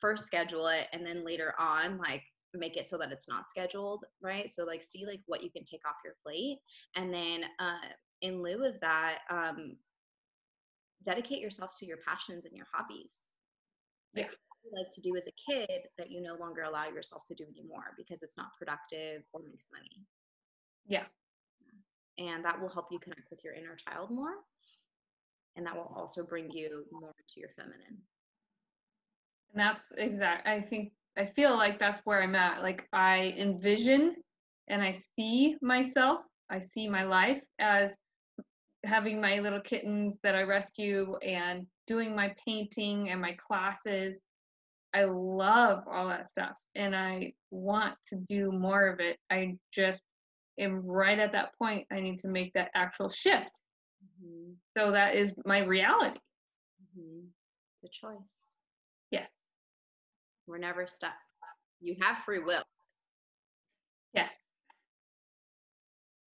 first 0.00 0.24
schedule 0.24 0.68
it, 0.68 0.86
and 0.92 1.04
then 1.04 1.24
later 1.24 1.54
on, 1.58 1.98
like 1.98 2.22
make 2.54 2.76
it 2.76 2.86
so 2.86 2.96
that 2.98 3.12
it's 3.12 3.28
not 3.28 3.50
scheduled, 3.50 4.04
right? 4.22 4.48
So 4.48 4.64
like 4.64 4.82
see 4.82 5.04
like 5.06 5.20
what 5.26 5.42
you 5.42 5.50
can 5.50 5.64
take 5.64 5.82
off 5.86 5.96
your 6.04 6.14
plate, 6.24 6.58
and 6.96 7.12
then 7.12 7.44
uh, 7.58 7.88
in 8.22 8.42
lieu 8.42 8.64
of 8.64 8.80
that, 8.80 9.18
um, 9.30 9.76
dedicate 11.04 11.40
yourself 11.40 11.70
to 11.78 11.86
your 11.86 11.98
passions 12.06 12.44
and 12.44 12.56
your 12.56 12.66
hobbies. 12.72 13.30
Like, 14.14 14.26
yeah 14.26 14.47
like 14.72 14.90
to 14.92 15.00
do 15.00 15.16
as 15.16 15.26
a 15.26 15.50
kid 15.50 15.88
that 15.96 16.10
you 16.10 16.20
no 16.20 16.34
longer 16.34 16.62
allow 16.62 16.86
yourself 16.86 17.24
to 17.26 17.34
do 17.34 17.44
anymore 17.44 17.94
because 17.96 18.22
it's 18.22 18.36
not 18.36 18.48
productive 18.58 19.22
or 19.32 19.40
makes 19.42 19.66
money. 19.72 20.04
Yeah. 20.86 21.04
And 22.18 22.44
that 22.44 22.60
will 22.60 22.68
help 22.68 22.86
you 22.90 22.98
connect 22.98 23.30
with 23.30 23.44
your 23.44 23.54
inner 23.54 23.76
child 23.76 24.10
more. 24.10 24.34
And 25.56 25.66
that 25.66 25.74
will 25.74 25.92
also 25.96 26.24
bring 26.24 26.50
you 26.50 26.84
more 26.92 27.14
to 27.34 27.40
your 27.40 27.50
feminine. 27.56 27.98
And 29.52 29.60
that's 29.60 29.92
exact. 29.96 30.46
I 30.46 30.60
think, 30.60 30.92
I 31.16 31.26
feel 31.26 31.56
like 31.56 31.78
that's 31.78 32.00
where 32.04 32.22
I'm 32.22 32.34
at. 32.34 32.62
Like 32.62 32.86
I 32.92 33.34
envision 33.38 34.16
and 34.68 34.82
I 34.82 34.92
see 35.16 35.56
myself, 35.62 36.20
I 36.50 36.60
see 36.60 36.88
my 36.88 37.04
life 37.04 37.42
as 37.58 37.94
having 38.84 39.20
my 39.20 39.40
little 39.40 39.60
kittens 39.60 40.18
that 40.22 40.34
I 40.34 40.42
rescue 40.42 41.16
and 41.16 41.66
doing 41.86 42.14
my 42.14 42.34
painting 42.44 43.10
and 43.10 43.20
my 43.20 43.32
classes 43.32 44.20
I 44.98 45.04
love 45.04 45.84
all 45.88 46.08
that 46.08 46.28
stuff 46.28 46.58
and 46.74 46.94
I 46.94 47.32
want 47.52 47.94
to 48.08 48.16
do 48.28 48.50
more 48.50 48.88
of 48.88 48.98
it. 48.98 49.16
I 49.30 49.54
just 49.72 50.02
am 50.58 50.84
right 50.84 51.20
at 51.20 51.30
that 51.32 51.50
point. 51.56 51.86
I 51.92 52.00
need 52.00 52.18
to 52.20 52.26
make 52.26 52.52
that 52.54 52.70
actual 52.74 53.08
shift. 53.08 53.60
Mm-hmm. 54.04 54.54
So 54.76 54.90
that 54.90 55.14
is 55.14 55.30
my 55.44 55.60
reality. 55.60 56.18
Mm-hmm. 56.98 57.26
It's 57.74 57.84
a 57.84 58.06
choice. 58.06 58.18
Yes. 59.12 59.30
We're 60.48 60.58
never 60.58 60.88
stuck. 60.88 61.14
You 61.80 61.94
have 62.00 62.18
free 62.18 62.40
will. 62.40 62.64
Yes. 64.14 64.34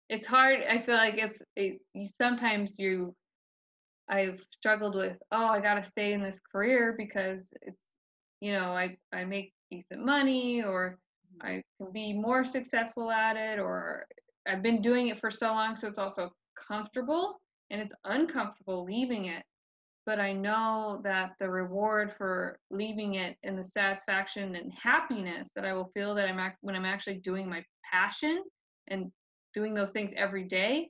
It's 0.08 0.26
hard. 0.26 0.60
I 0.66 0.78
feel 0.78 0.94
like 0.94 1.18
it's 1.18 1.42
it, 1.54 1.80
you, 1.92 2.06
sometimes 2.08 2.76
you 2.78 3.14
I've 4.08 4.40
struggled 4.52 4.94
with, 4.94 5.16
oh, 5.32 5.46
I 5.46 5.60
got 5.60 5.74
to 5.74 5.82
stay 5.82 6.12
in 6.12 6.22
this 6.22 6.40
career 6.52 6.94
because 6.96 7.48
it's 7.62 7.83
you 8.40 8.52
know 8.52 8.66
i 8.72 8.96
i 9.12 9.24
make 9.24 9.52
decent 9.70 10.04
money 10.04 10.62
or 10.62 10.98
mm-hmm. 11.36 11.46
i 11.46 11.62
can 11.78 11.92
be 11.92 12.12
more 12.12 12.44
successful 12.44 13.10
at 13.10 13.36
it 13.36 13.58
or 13.58 14.06
i've 14.46 14.62
been 14.62 14.80
doing 14.80 15.08
it 15.08 15.18
for 15.18 15.30
so 15.30 15.48
long 15.48 15.76
so 15.76 15.88
it's 15.88 15.98
also 15.98 16.30
comfortable 16.54 17.40
and 17.70 17.80
it's 17.80 17.94
uncomfortable 18.04 18.84
leaving 18.84 19.26
it 19.26 19.42
but 20.06 20.20
i 20.20 20.32
know 20.32 21.00
that 21.02 21.32
the 21.40 21.48
reward 21.48 22.12
for 22.16 22.58
leaving 22.70 23.14
it 23.14 23.36
and 23.42 23.58
the 23.58 23.64
satisfaction 23.64 24.56
and 24.56 24.72
happiness 24.72 25.50
that 25.54 25.64
i 25.64 25.72
will 25.72 25.90
feel 25.94 26.14
that 26.14 26.28
i'm 26.28 26.38
act- 26.38 26.58
when 26.60 26.76
i'm 26.76 26.84
actually 26.84 27.16
doing 27.16 27.48
my 27.48 27.64
passion 27.90 28.42
and 28.88 29.10
doing 29.52 29.74
those 29.74 29.90
things 29.90 30.12
every 30.16 30.44
day 30.44 30.88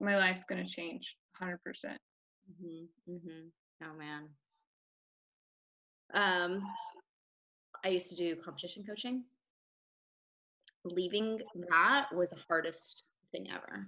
my 0.00 0.16
life's 0.16 0.44
going 0.44 0.62
to 0.62 0.68
change 0.68 1.16
100% 1.40 1.54
mm-hmm, 1.54 3.12
mm-hmm. 3.12 3.84
oh 3.84 3.98
man 3.98 4.28
um, 6.14 6.62
I 7.84 7.88
used 7.88 8.10
to 8.10 8.16
do 8.16 8.36
competition 8.36 8.84
coaching. 8.88 9.24
Leaving 10.84 11.40
that 11.70 12.06
was 12.12 12.30
the 12.30 12.38
hardest 12.48 13.04
thing 13.30 13.48
ever. 13.50 13.86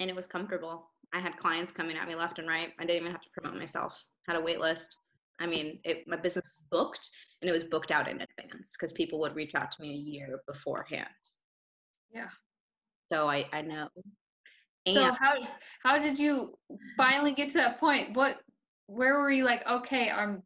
And 0.00 0.10
it 0.10 0.16
was 0.16 0.26
comfortable. 0.26 0.90
I 1.14 1.20
had 1.20 1.36
clients 1.36 1.72
coming 1.72 1.96
at 1.96 2.08
me 2.08 2.14
left 2.14 2.38
and 2.38 2.48
right. 2.48 2.70
I 2.78 2.84
didn't 2.84 3.02
even 3.02 3.12
have 3.12 3.22
to 3.22 3.28
promote 3.36 3.58
myself. 3.58 4.02
Had 4.26 4.36
a 4.36 4.40
wait 4.40 4.60
list. 4.60 4.96
I 5.40 5.46
mean, 5.46 5.78
it, 5.84 6.06
my 6.06 6.16
business 6.16 6.44
was 6.44 6.66
booked 6.70 7.10
and 7.40 7.48
it 7.48 7.52
was 7.52 7.64
booked 7.64 7.90
out 7.90 8.08
in 8.08 8.20
advance 8.20 8.76
because 8.78 8.92
people 8.92 9.18
would 9.20 9.34
reach 9.34 9.54
out 9.54 9.70
to 9.72 9.82
me 9.82 9.90
a 9.90 9.96
year 9.96 10.40
beforehand. 10.46 11.08
Yeah. 12.14 12.28
So 13.10 13.28
I, 13.28 13.46
I 13.52 13.62
know. 13.62 13.88
And 14.86 14.94
so 14.94 15.12
how 15.12 15.34
how 15.82 15.98
did 15.98 16.18
you 16.18 16.58
finally 16.96 17.32
get 17.32 17.48
to 17.48 17.54
that 17.54 17.78
point? 17.78 18.16
What 18.16 18.38
where 18.86 19.18
were 19.18 19.30
you 19.30 19.44
like, 19.44 19.62
okay, 19.68 20.10
I'm 20.10 20.42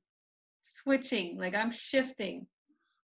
switching, 0.75 1.39
like 1.39 1.55
I'm 1.55 1.71
shifting. 1.71 2.47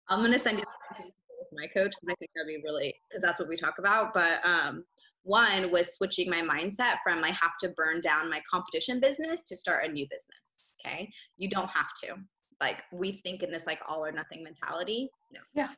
I'm 0.09 0.21
gonna 0.21 0.39
send 0.39 0.59
you 0.59 0.65
with 0.97 1.47
my 1.53 1.67
coach 1.67 1.93
because 1.99 2.13
I 2.13 2.15
think 2.15 2.31
that'd 2.35 2.47
be 2.47 2.61
really 2.63 2.93
because 3.09 3.21
that's 3.21 3.39
what 3.39 3.49
we 3.49 3.55
talk 3.55 3.79
about. 3.79 4.13
But 4.13 4.45
um, 4.45 4.83
one 5.23 5.71
was 5.71 5.95
switching 5.95 6.29
my 6.29 6.41
mindset 6.41 6.97
from 7.03 7.23
I 7.23 7.29
have 7.29 7.57
to 7.61 7.69
burn 7.69 8.01
down 8.01 8.29
my 8.29 8.41
competition 8.49 8.99
business 8.99 9.43
to 9.43 9.57
start 9.57 9.85
a 9.85 9.91
new 9.91 10.05
business. 10.05 10.71
Okay, 10.85 11.11
you 11.37 11.49
don't 11.49 11.69
have 11.69 11.93
to. 12.03 12.15
Like 12.59 12.83
we 12.93 13.21
think 13.23 13.43
in 13.43 13.51
this 13.51 13.67
like 13.67 13.79
all 13.87 14.05
or 14.05 14.11
nothing 14.11 14.43
mentality. 14.43 15.09
No. 15.33 15.39
Yeah. 15.53 15.69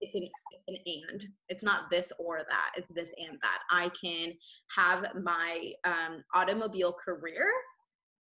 it's 0.00 0.14
an, 0.14 0.28
it's 0.50 0.64
an 0.68 0.76
and 1.08 1.24
it's 1.48 1.62
not 1.62 1.90
this 1.90 2.12
or 2.18 2.42
that 2.50 2.72
it's 2.76 2.88
this 2.90 3.10
and 3.16 3.38
that 3.40 3.60
i 3.70 3.88
can 3.98 4.32
have 4.74 5.06
my 5.22 5.72
um, 5.84 6.22
automobile 6.34 6.92
career 6.92 7.50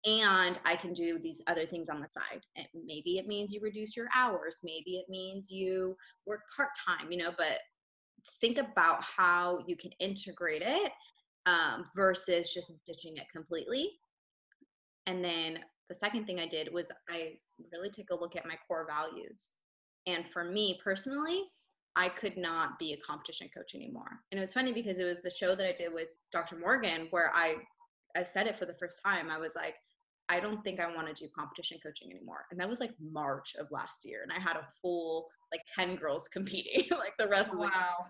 and 0.06 0.60
i 0.66 0.76
can 0.76 0.94
do 0.94 1.20
these 1.20 1.42
other 1.48 1.66
things 1.66 1.90
on 1.90 2.02
the 2.02 2.08
side 2.08 2.42
and 2.56 2.68
maybe 2.86 3.18
it 3.18 3.28
means 3.28 3.54
you 3.54 3.60
reduce 3.62 3.96
your 3.96 4.08
hours 4.16 4.58
maybe 4.64 4.98
it 4.98 5.06
means 5.10 5.50
you 5.50 5.96
work 6.26 6.42
part-time 6.56 7.12
you 7.12 7.18
know 7.18 7.32
but 7.38 7.60
think 8.42 8.58
about 8.58 9.02
how 9.02 9.60
you 9.68 9.76
can 9.76 9.92
integrate 10.00 10.62
it 10.66 10.92
um, 11.46 11.84
versus 11.94 12.54
just 12.54 12.72
ditching 12.86 13.18
it 13.18 13.28
completely 13.32 13.92
and 15.08 15.24
then 15.24 15.60
the 15.90 15.96
second 15.96 16.26
thing 16.26 16.40
i 16.40 16.46
did 16.46 16.74
was 16.74 16.86
i 17.10 17.34
really 17.72 17.90
took 17.90 18.10
a 18.12 18.16
look 18.16 18.36
at 18.36 18.46
my 18.46 18.56
core 18.68 18.88
values 18.90 19.56
and 20.08 20.26
for 20.32 20.44
me 20.44 20.80
personally, 20.84 21.44
I 21.96 22.10
could 22.10 22.38
not 22.38 22.80
be 22.80 22.94
a 22.94 22.98
competition 22.98 23.50
coach 23.56 23.76
anymore. 23.76 24.20
And 24.32 24.40
it 24.40 24.42
was 24.42 24.54
funny 24.54 24.74
because 24.74 25.00
it 25.00 25.06
was 25.06 25.22
the 25.22 25.30
show 25.30 25.56
that 25.56 25.68
I 25.68 25.74
did 25.74 25.94
with 25.94 26.10
Dr. 26.32 26.58
Morgan 26.58 27.08
where 27.12 27.32
I 27.34 27.56
I 28.16 28.24
said 28.24 28.46
it 28.46 28.58
for 28.60 28.66
the 28.66 28.76
first 28.76 29.00
time. 29.04 29.32
I 29.32 29.40
was 29.40 29.56
like, 29.56 29.76
I 30.30 30.40
don't 30.40 30.64
think 30.64 30.80
I 30.80 30.94
want 30.94 31.08
to 31.08 31.14
do 31.14 31.30
competition 31.36 31.78
coaching 31.84 32.12
anymore. 32.12 32.46
And 32.52 32.60
that 32.60 32.70
was 32.70 32.80
like 32.80 32.94
March 33.00 33.56
of 33.60 33.68
last 33.72 34.06
year. 34.06 34.24
And 34.24 34.32
I 34.32 34.40
had 34.40 34.56
a 34.56 34.68
full 34.82 35.28
like 35.52 35.62
10 35.78 35.98
girls 35.98 36.28
competing 36.34 36.88
like 36.92 37.14
the 37.18 37.28
rest 37.28 37.52
of 37.52 37.58
the 37.58 37.66
Wow. 37.66 38.06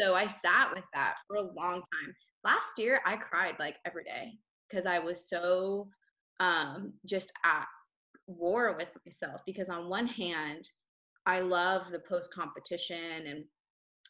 So 0.00 0.14
I 0.14 0.28
sat 0.28 0.70
with 0.74 0.84
that 0.94 1.16
for 1.26 1.36
a 1.36 1.42
long 1.42 1.74
time. 1.74 2.14
Last 2.44 2.78
year 2.78 3.00
I 3.04 3.16
cried 3.16 3.56
like 3.58 3.78
every 3.84 4.04
day 4.04 4.38
because 4.68 4.86
I 4.86 4.98
was 4.98 5.28
so 5.28 5.88
um 6.40 6.92
just 7.04 7.32
at 7.44 7.66
war 8.28 8.76
with 8.78 8.92
myself 9.04 9.40
because 9.46 9.68
on 9.68 9.88
one 9.88 10.06
hand 10.06 10.68
I 11.26 11.40
love 11.40 11.90
the 11.90 12.00
post 12.00 12.32
competition 12.32 13.26
and 13.26 13.44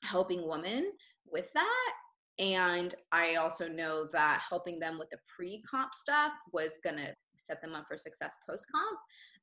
helping 0.02 0.46
women 0.46 0.92
with 1.30 1.50
that. 1.54 1.92
And 2.38 2.94
I 3.12 3.34
also 3.34 3.68
know 3.68 4.06
that 4.12 4.42
helping 4.48 4.78
them 4.78 4.98
with 4.98 5.10
the 5.10 5.18
pre 5.34 5.62
comp 5.68 5.94
stuff 5.94 6.32
was 6.52 6.78
going 6.82 6.96
to 6.96 7.14
set 7.36 7.60
them 7.60 7.74
up 7.74 7.86
for 7.88 7.96
success 7.96 8.36
post 8.48 8.66
comp. 8.72 8.98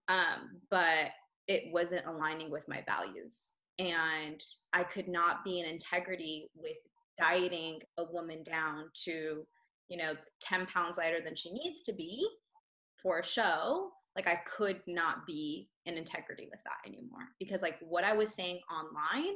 Um, 0.08 0.62
but 0.70 1.12
it 1.48 1.74
wasn't 1.74 2.06
aligning 2.06 2.50
with 2.50 2.68
my 2.68 2.84
values. 2.88 3.54
And 3.80 4.42
I 4.74 4.84
could 4.84 5.08
not 5.08 5.44
be 5.44 5.60
in 5.60 5.66
integrity 5.66 6.50
with 6.56 6.78
dieting 7.18 7.82
a 7.98 8.04
woman 8.06 8.44
down 8.44 8.86
to, 9.06 9.46
you 9.90 9.98
know, 9.98 10.14
10 10.42 10.66
pounds 10.68 10.98
lighter 10.98 11.20
than 11.22 11.36
she 11.36 11.52
needs 11.52 11.82
to 11.84 11.94
be 11.94 12.26
for 13.02 13.20
a 13.20 13.26
show 13.26 13.92
like 14.16 14.28
i 14.28 14.40
could 14.46 14.82
not 14.88 15.26
be 15.26 15.70
in 15.86 15.96
integrity 15.96 16.48
with 16.50 16.62
that 16.64 16.88
anymore 16.88 17.28
because 17.40 17.62
like 17.62 17.78
what 17.82 18.04
i 18.04 18.14
was 18.14 18.34
saying 18.34 18.60
online 18.72 19.36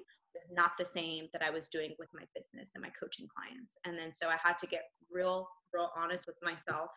not 0.52 0.72
the 0.78 0.86
same 0.86 1.28
that 1.34 1.44
i 1.44 1.50
was 1.50 1.68
doing 1.68 1.94
with 2.00 2.10
my 2.14 2.24
business 2.36 2.72
and 2.76 2.82
my 2.82 2.90
coaching 3.00 3.28
clients. 3.36 3.78
And 3.86 3.98
then 3.98 4.12
so 4.14 4.28
i 4.28 4.38
had 4.44 4.58
to 4.60 4.68
get 4.68 4.84
real 5.12 5.48
real 5.74 5.92
honest 5.98 6.28
with 6.28 6.38
myself 6.44 6.90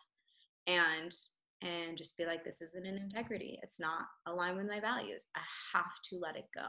and 0.67 1.13
and 1.61 1.97
just 1.97 2.17
be 2.17 2.25
like 2.25 2.43
this 2.43 2.61
isn't 2.61 2.85
an 2.85 2.97
integrity. 2.97 3.57
It's 3.63 3.79
not 3.79 4.01
aligned 4.27 4.57
with 4.57 4.67
my 4.67 4.81
values. 4.81 5.27
I 5.33 5.39
have 5.73 5.93
to 6.09 6.19
let 6.19 6.35
it 6.35 6.47
go. 6.53 6.67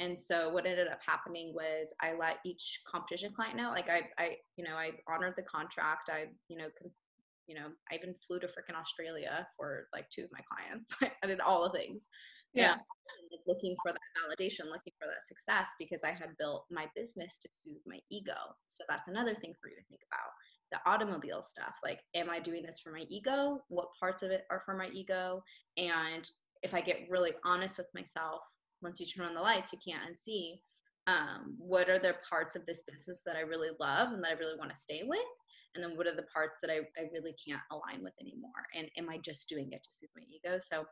And 0.00 0.18
so 0.18 0.50
what 0.50 0.66
ended 0.66 0.88
up 0.88 0.98
happening 1.06 1.52
was 1.54 1.94
i 2.00 2.14
let 2.14 2.38
each 2.44 2.80
competition 2.90 3.32
client 3.34 3.56
know 3.56 3.70
like 3.70 3.88
i 3.88 4.02
i 4.18 4.36
you 4.56 4.64
know 4.64 4.74
i 4.74 4.90
honored 5.08 5.34
the 5.36 5.42
contract. 5.44 6.10
I 6.10 6.26
you 6.48 6.58
know 6.58 6.68
you 7.48 7.54
know, 7.54 7.68
I 7.90 7.96
even 7.96 8.14
flew 8.26 8.38
to 8.40 8.46
freaking 8.46 8.78
Australia 8.78 9.46
for 9.56 9.88
like 9.92 10.08
two 10.10 10.22
of 10.22 10.30
my 10.30 10.40
clients. 10.46 10.94
I 11.22 11.26
did 11.26 11.40
all 11.40 11.64
the 11.64 11.76
things. 11.76 12.06
Yeah. 12.54 12.74
And 12.74 13.40
looking 13.46 13.76
for 13.82 13.92
that 13.92 14.00
validation, 14.16 14.66
looking 14.66 14.92
for 14.98 15.06
that 15.06 15.26
success 15.26 15.68
because 15.78 16.04
I 16.04 16.10
had 16.10 16.36
built 16.38 16.64
my 16.70 16.86
business 16.94 17.38
to 17.38 17.48
soothe 17.50 17.82
my 17.86 17.98
ego. 18.10 18.36
So 18.66 18.84
that's 18.88 19.08
another 19.08 19.34
thing 19.34 19.54
for 19.60 19.68
you 19.68 19.76
to 19.76 19.82
think 19.88 20.00
about. 20.10 20.30
The 20.70 20.90
automobile 20.90 21.42
stuff. 21.42 21.74
Like, 21.82 22.00
am 22.14 22.28
I 22.28 22.40
doing 22.40 22.62
this 22.62 22.80
for 22.80 22.92
my 22.92 23.04
ego? 23.08 23.60
What 23.68 23.88
parts 23.98 24.22
of 24.22 24.30
it 24.30 24.44
are 24.50 24.62
for 24.64 24.76
my 24.76 24.88
ego? 24.92 25.42
And 25.76 26.28
if 26.62 26.74
I 26.74 26.80
get 26.80 27.08
really 27.10 27.32
honest 27.44 27.78
with 27.78 27.88
myself, 27.94 28.40
once 28.82 29.00
you 29.00 29.06
turn 29.06 29.26
on 29.26 29.34
the 29.34 29.40
lights, 29.40 29.72
you 29.72 29.78
can't 29.86 30.02
unsee. 30.04 30.60
Um, 31.06 31.56
what 31.58 31.88
are 31.88 31.98
the 31.98 32.16
parts 32.28 32.54
of 32.54 32.66
this 32.66 32.82
business 32.86 33.22
that 33.24 33.36
I 33.36 33.40
really 33.40 33.70
love 33.80 34.12
and 34.12 34.22
that 34.22 34.32
I 34.32 34.38
really 34.38 34.58
want 34.58 34.70
to 34.70 34.76
stay 34.76 35.02
with? 35.06 35.20
and 35.74 35.84
then 35.84 35.96
what 35.96 36.06
are 36.06 36.16
the 36.16 36.26
parts 36.34 36.56
that 36.62 36.70
I, 36.70 36.78
I 36.98 37.08
really 37.12 37.34
can't 37.34 37.62
align 37.70 38.02
with 38.02 38.14
anymore 38.20 38.66
and 38.74 38.88
am 38.96 39.08
i 39.08 39.18
just 39.18 39.48
doing 39.48 39.68
it 39.72 39.82
to 39.82 39.90
soothe 39.90 40.10
my 40.16 40.22
ego 40.28 40.58
so 40.60 40.84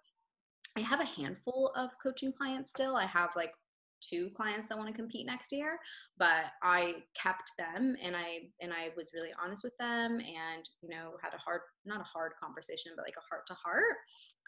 i 0.76 0.80
have 0.80 1.00
a 1.00 1.04
handful 1.04 1.72
of 1.76 1.90
coaching 2.02 2.32
clients 2.32 2.70
still 2.70 2.96
i 2.96 3.06
have 3.06 3.30
like 3.36 3.52
two 4.00 4.30
clients 4.36 4.68
that 4.68 4.76
want 4.76 4.88
to 4.88 4.94
compete 4.94 5.26
next 5.26 5.52
year 5.52 5.78
but 6.18 6.52
i 6.62 6.96
kept 7.20 7.50
them 7.58 7.96
and 8.02 8.14
i 8.14 8.40
and 8.60 8.72
i 8.72 8.90
was 8.96 9.12
really 9.14 9.30
honest 9.42 9.64
with 9.64 9.72
them 9.78 10.18
and 10.20 10.68
you 10.82 10.88
know 10.88 11.12
had 11.22 11.32
a 11.32 11.38
hard 11.38 11.62
not 11.84 12.00
a 12.00 12.04
hard 12.04 12.32
conversation 12.40 12.92
but 12.94 13.04
like 13.06 13.16
a 13.16 13.28
heart 13.28 13.46
to 13.46 13.54
heart 13.54 13.96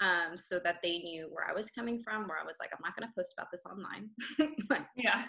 um, 0.01 0.39
so 0.39 0.61
that 0.63 0.77
they 0.83 0.99
knew 0.99 1.29
where 1.33 1.49
i 1.49 1.53
was 1.53 1.71
coming 1.71 2.03
from 2.03 2.29
where 2.29 2.39
i 2.39 2.45
was 2.45 2.57
like 2.61 2.71
i'm 2.73 2.83
not 2.85 2.95
going 2.97 3.09
to 3.09 3.15
post 3.17 3.35
about 3.37 3.49
this 3.51 3.63
online 3.67 4.11
yeah 4.97 5.25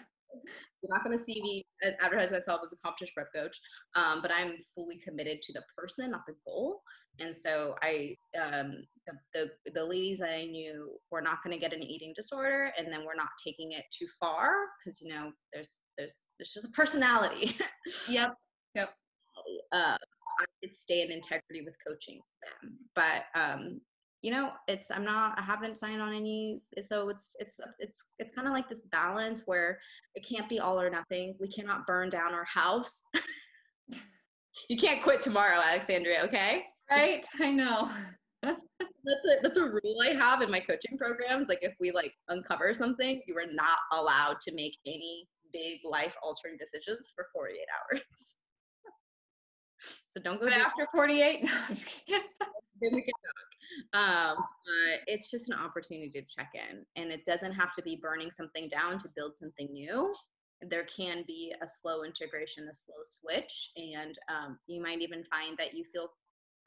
you're 0.82 0.94
not 0.94 1.04
going 1.04 1.18
to 1.18 1.24
see 1.24 1.42
me 1.42 1.66
advertise 2.02 2.32
myself 2.32 2.62
as 2.64 2.74
a 2.74 2.78
competition 2.86 3.14
prep 3.16 3.28
coach, 3.34 3.58
um, 3.96 4.20
but 4.22 4.32
I'm 4.32 4.58
fully 4.76 5.00
committed 5.00 5.42
to 5.42 5.54
the 5.54 5.64
person, 5.78 6.12
not 6.12 6.22
the 6.28 6.36
goal. 6.46 6.82
And 7.20 7.36
so 7.36 7.76
I, 7.82 8.16
um, 8.40 8.84
the, 9.08 9.14
the, 9.66 9.72
the 9.74 9.84
ladies 9.84 10.20
that 10.20 10.32
I 10.32 10.46
knew 10.46 10.92
were 11.12 11.22
not 11.22 11.44
going 11.44 11.54
to 11.54 11.60
get 11.60 11.74
an 11.74 11.82
eating 11.82 12.14
disorder, 12.16 12.72
and 12.78 12.92
then 12.92 13.06
we're 13.06 13.16
not 13.16 13.30
taking 13.44 13.72
it 13.74 13.86
too 13.92 14.08
far 14.20 14.54
because 14.80 15.02
you 15.02 15.14
know 15.14 15.32
there's 15.54 15.78
there's 15.98 16.26
there's 16.38 16.54
just 16.54 16.66
a 16.66 16.70
personality. 16.70 17.58
yep. 18.10 18.36
Yep. 18.76 18.90
Uh, 19.72 19.98
I 19.98 20.46
could 20.62 20.76
stay 20.76 21.02
in 21.02 21.12
integrity 21.12 21.64
with 21.66 21.76
coaching 21.86 22.20
them, 22.62 22.78
but 22.96 23.24
um, 23.36 23.82
you 24.22 24.32
know 24.32 24.52
it's 24.68 24.92
i'm 24.92 25.06
not 25.06 25.38
i 25.38 25.42
haven't 25.42 25.78
signed 25.78 26.02
on 26.02 26.14
any 26.14 26.62
so 26.82 27.10
it's 27.10 27.36
it's 27.40 27.60
it's 27.80 28.04
it's 28.18 28.32
kind 28.32 28.48
of 28.48 28.54
like 28.54 28.68
this 28.68 28.84
balance 28.92 29.44
where 29.46 29.80
it 30.16 30.26
can't 30.28 30.50
be 30.50 30.60
all 30.60 30.80
or 30.80 30.90
nothing 30.90 31.36
we 31.40 31.48
cannot 31.48 31.88
burn 31.88 32.10
down 32.10 32.34
our 32.34 32.46
house 32.46 33.02
you 34.70 34.78
can't 34.78 35.04
quit 35.04 35.22
tomorrow 35.22 35.62
alexandria 35.62 36.22
okay 36.24 36.66
right 36.90 37.26
i 37.40 37.52
know 37.52 37.90
that's 38.44 39.26
a 39.26 39.42
that's 39.42 39.58
a 39.58 39.64
rule 39.64 39.98
i 40.04 40.10
have 40.10 40.42
in 40.42 40.52
my 40.52 40.60
coaching 40.60 40.98
programs 40.98 41.48
like 41.48 41.60
if 41.62 41.74
we 41.80 41.92
like 41.92 42.14
uncover 42.30 42.74
something 42.74 43.22
you 43.28 43.38
are 43.38 43.52
not 43.52 43.80
allowed 43.94 44.40
to 44.40 44.54
make 44.54 44.78
any 44.86 45.28
big 45.52 45.80
life 45.84 46.16
altering 46.24 46.58
decisions 46.58 47.08
for 47.16 47.26
48 47.34 47.58
hours 47.76 48.36
so 50.10 50.22
don't 50.22 50.40
go 50.40 50.46
but 50.46 50.54
after 50.54 50.86
48 50.94 51.44
no, 51.44 52.18
then 52.82 52.92
we 52.94 53.02
can 53.02 53.12
talk. 53.12 53.50
Um, 53.94 54.38
but 54.38 55.02
it's 55.08 55.30
just 55.30 55.50
an 55.50 55.58
opportunity 55.58 56.10
to 56.10 56.22
check 56.22 56.52
in, 56.54 56.86
and 56.96 57.12
it 57.12 57.26
doesn't 57.26 57.54
have 57.54 57.74
to 57.74 57.82
be 57.82 58.00
burning 58.02 58.32
something 58.32 58.68
down 58.68 58.98
to 59.00 59.10
build 59.16 59.38
something 59.38 59.72
new. 59.72 60.14
There 60.62 60.86
can 60.86 61.24
be 61.28 61.54
a 61.62 61.68
slow 61.68 62.04
integration, 62.04 62.68
a 62.70 62.74
slow 62.74 62.98
switch, 63.04 63.72
and 63.78 64.18
um, 64.30 64.60
you 64.68 64.82
might 64.82 65.02
even 65.02 65.24
find 65.26 65.58
that 65.58 65.74
you 65.74 65.86
feel 65.94 66.10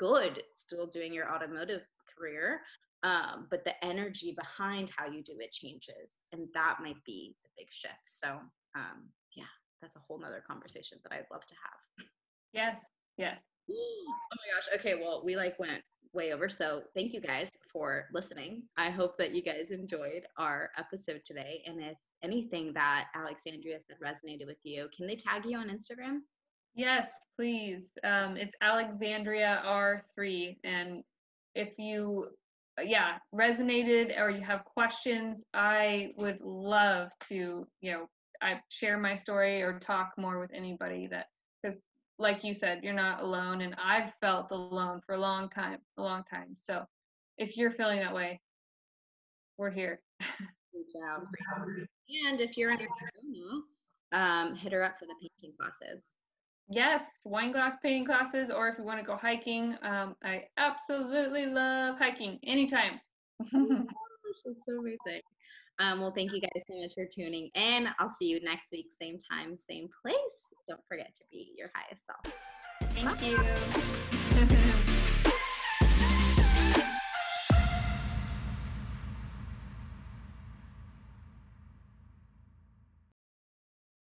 good 0.03 0.43
still 0.55 0.87
doing 0.87 1.13
your 1.13 1.33
automotive 1.33 1.83
career, 2.19 2.61
um, 3.05 3.47
but 3.51 3.65
the 3.65 3.85
energy 3.85 4.35
behind 4.37 4.91
how 4.97 5.07
you 5.07 5.23
do 5.23 5.35
it 5.39 5.53
changes, 5.53 6.25
and 6.33 6.49
that 6.55 6.79
might 6.83 7.03
be 7.07 7.37
the 7.45 7.51
big 7.57 7.69
shift. 7.71 7.95
So, 8.07 8.29
um, 8.75 9.09
yeah, 9.37 9.45
that's 9.81 9.95
a 9.95 10.01
whole 10.01 10.19
nother 10.19 10.43
conversation 10.45 10.99
that 11.05 11.13
I'd 11.13 11.31
love 11.33 11.47
to 11.47 11.55
have. 11.55 12.07
Yes, 12.53 12.81
yes. 13.17 13.39
Oh 13.75 14.37
my 14.37 14.55
gosh. 14.57 14.81
Okay, 14.81 14.95
well, 15.01 15.23
we 15.25 15.37
like 15.37 15.59
went 15.59 15.83
way 16.15 16.33
over. 16.33 16.49
So 16.49 16.83
thank 16.95 17.13
you 17.13 17.21
guys 17.21 17.51
for 17.73 18.07
listening. 18.13 18.63
I 18.77 18.91
hope 18.91 19.17
that 19.19 19.35
you 19.35 19.43
guys 19.43 19.71
enjoyed 19.71 20.23
our 20.39 20.71
episode 20.79 21.21
today. 21.25 21.63
And 21.67 21.81
if 21.81 21.97
anything 22.25 22.73
that 22.75 23.09
Alexandria 23.15 23.79
said 23.87 23.97
resonated 24.03 24.47
with 24.47 24.59
you, 24.63 24.89
can 24.97 25.07
they 25.07 25.17
tag 25.17 25.45
you 25.45 25.59
on 25.59 25.69
Instagram? 25.69 26.21
Yes, 26.75 27.11
please. 27.37 27.91
Um, 28.03 28.37
it's 28.37 28.57
Alexandria 28.63 29.63
R3. 29.67 30.57
And 30.65 31.03
if 31.55 31.79
you, 31.79 32.29
yeah, 32.83 33.19
resonated 33.35 34.19
or 34.19 34.31
you 34.31 34.41
have 34.41 34.65
questions, 34.65 35.45
I 35.53 36.13
would 36.17 36.41
love 36.41 37.11
to, 37.29 37.67
you 37.81 37.93
know, 37.93 38.07
I 38.41 38.61
share 38.69 38.99
my 38.99 39.15
story 39.15 39.63
or 39.63 39.79
talk 39.79 40.13
more 40.17 40.39
with 40.39 40.51
anybody 40.53 41.07
that 41.09 41.27
because 41.63 41.79
like 42.19 42.43
you 42.43 42.55
said, 42.55 42.83
you're 42.83 42.95
not 42.95 43.23
alone. 43.23 43.61
And 43.61 43.75
I've 43.83 44.15
felt 44.21 44.51
alone 44.51 45.01
for 45.05 45.15
a 45.15 45.19
long 45.19 45.49
time, 45.49 45.79
a 45.99 46.03
long 46.03 46.25
time. 46.25 46.55
So 46.57 46.85
if 47.39 47.57
you're 47.57 47.71
feeling 47.71 47.99
that 47.99 48.15
way, 48.15 48.41
we're 49.59 49.71
here. 49.71 50.01
and 52.27 52.41
if 52.41 52.57
you're 52.57 52.71
in 52.71 52.81
Arizona, 52.81 53.63
um, 54.13 54.57
hit 54.57 54.73
her 54.73 54.83
up 54.83 54.99
for 54.99 55.07
the 55.07 55.15
painting 55.21 55.55
classes. 55.59 56.19
Yes, 56.73 57.05
wine 57.27 57.53
glass 57.53 57.75
painting 57.83 58.07
classes, 58.07 58.51
or 58.51 58.67
if 58.69 58.79
you 58.79 58.85
want 58.85 58.99
to 58.99 59.05
go 59.05 59.15
hiking, 59.15 59.77
um, 59.83 60.17
I 60.25 60.45
absolutely 60.57 61.45
love 61.45 61.99
hiking 61.99 62.39
anytime. 62.45 62.99
oh, 63.55 63.69
that's 64.25 64.65
so 64.67 64.79
amazing. 64.79 65.21
Um, 65.79 66.01
well, 66.01 66.13
thank 66.17 66.33
you 66.33 66.41
guys 66.41 66.63
so 66.67 66.81
much 66.81 66.95
for 66.95 67.05
tuning 67.05 67.51
in. 67.55 67.89
I'll 67.99 68.11
see 68.11 68.27
you 68.27 68.41
next 68.43 68.73
week, 68.73 68.87
same 68.99 69.19
time, 69.19 69.59
same 69.61 69.91
place. 70.01 70.55
Don't 70.67 70.81
forget 70.89 71.15
to 71.17 71.25
be 71.31 71.53
your 71.59 71.71
highest 71.75 72.07
self. 72.07 72.23
Thank 72.95 73.21
Bye. 73.21 74.79
you. 74.79 74.83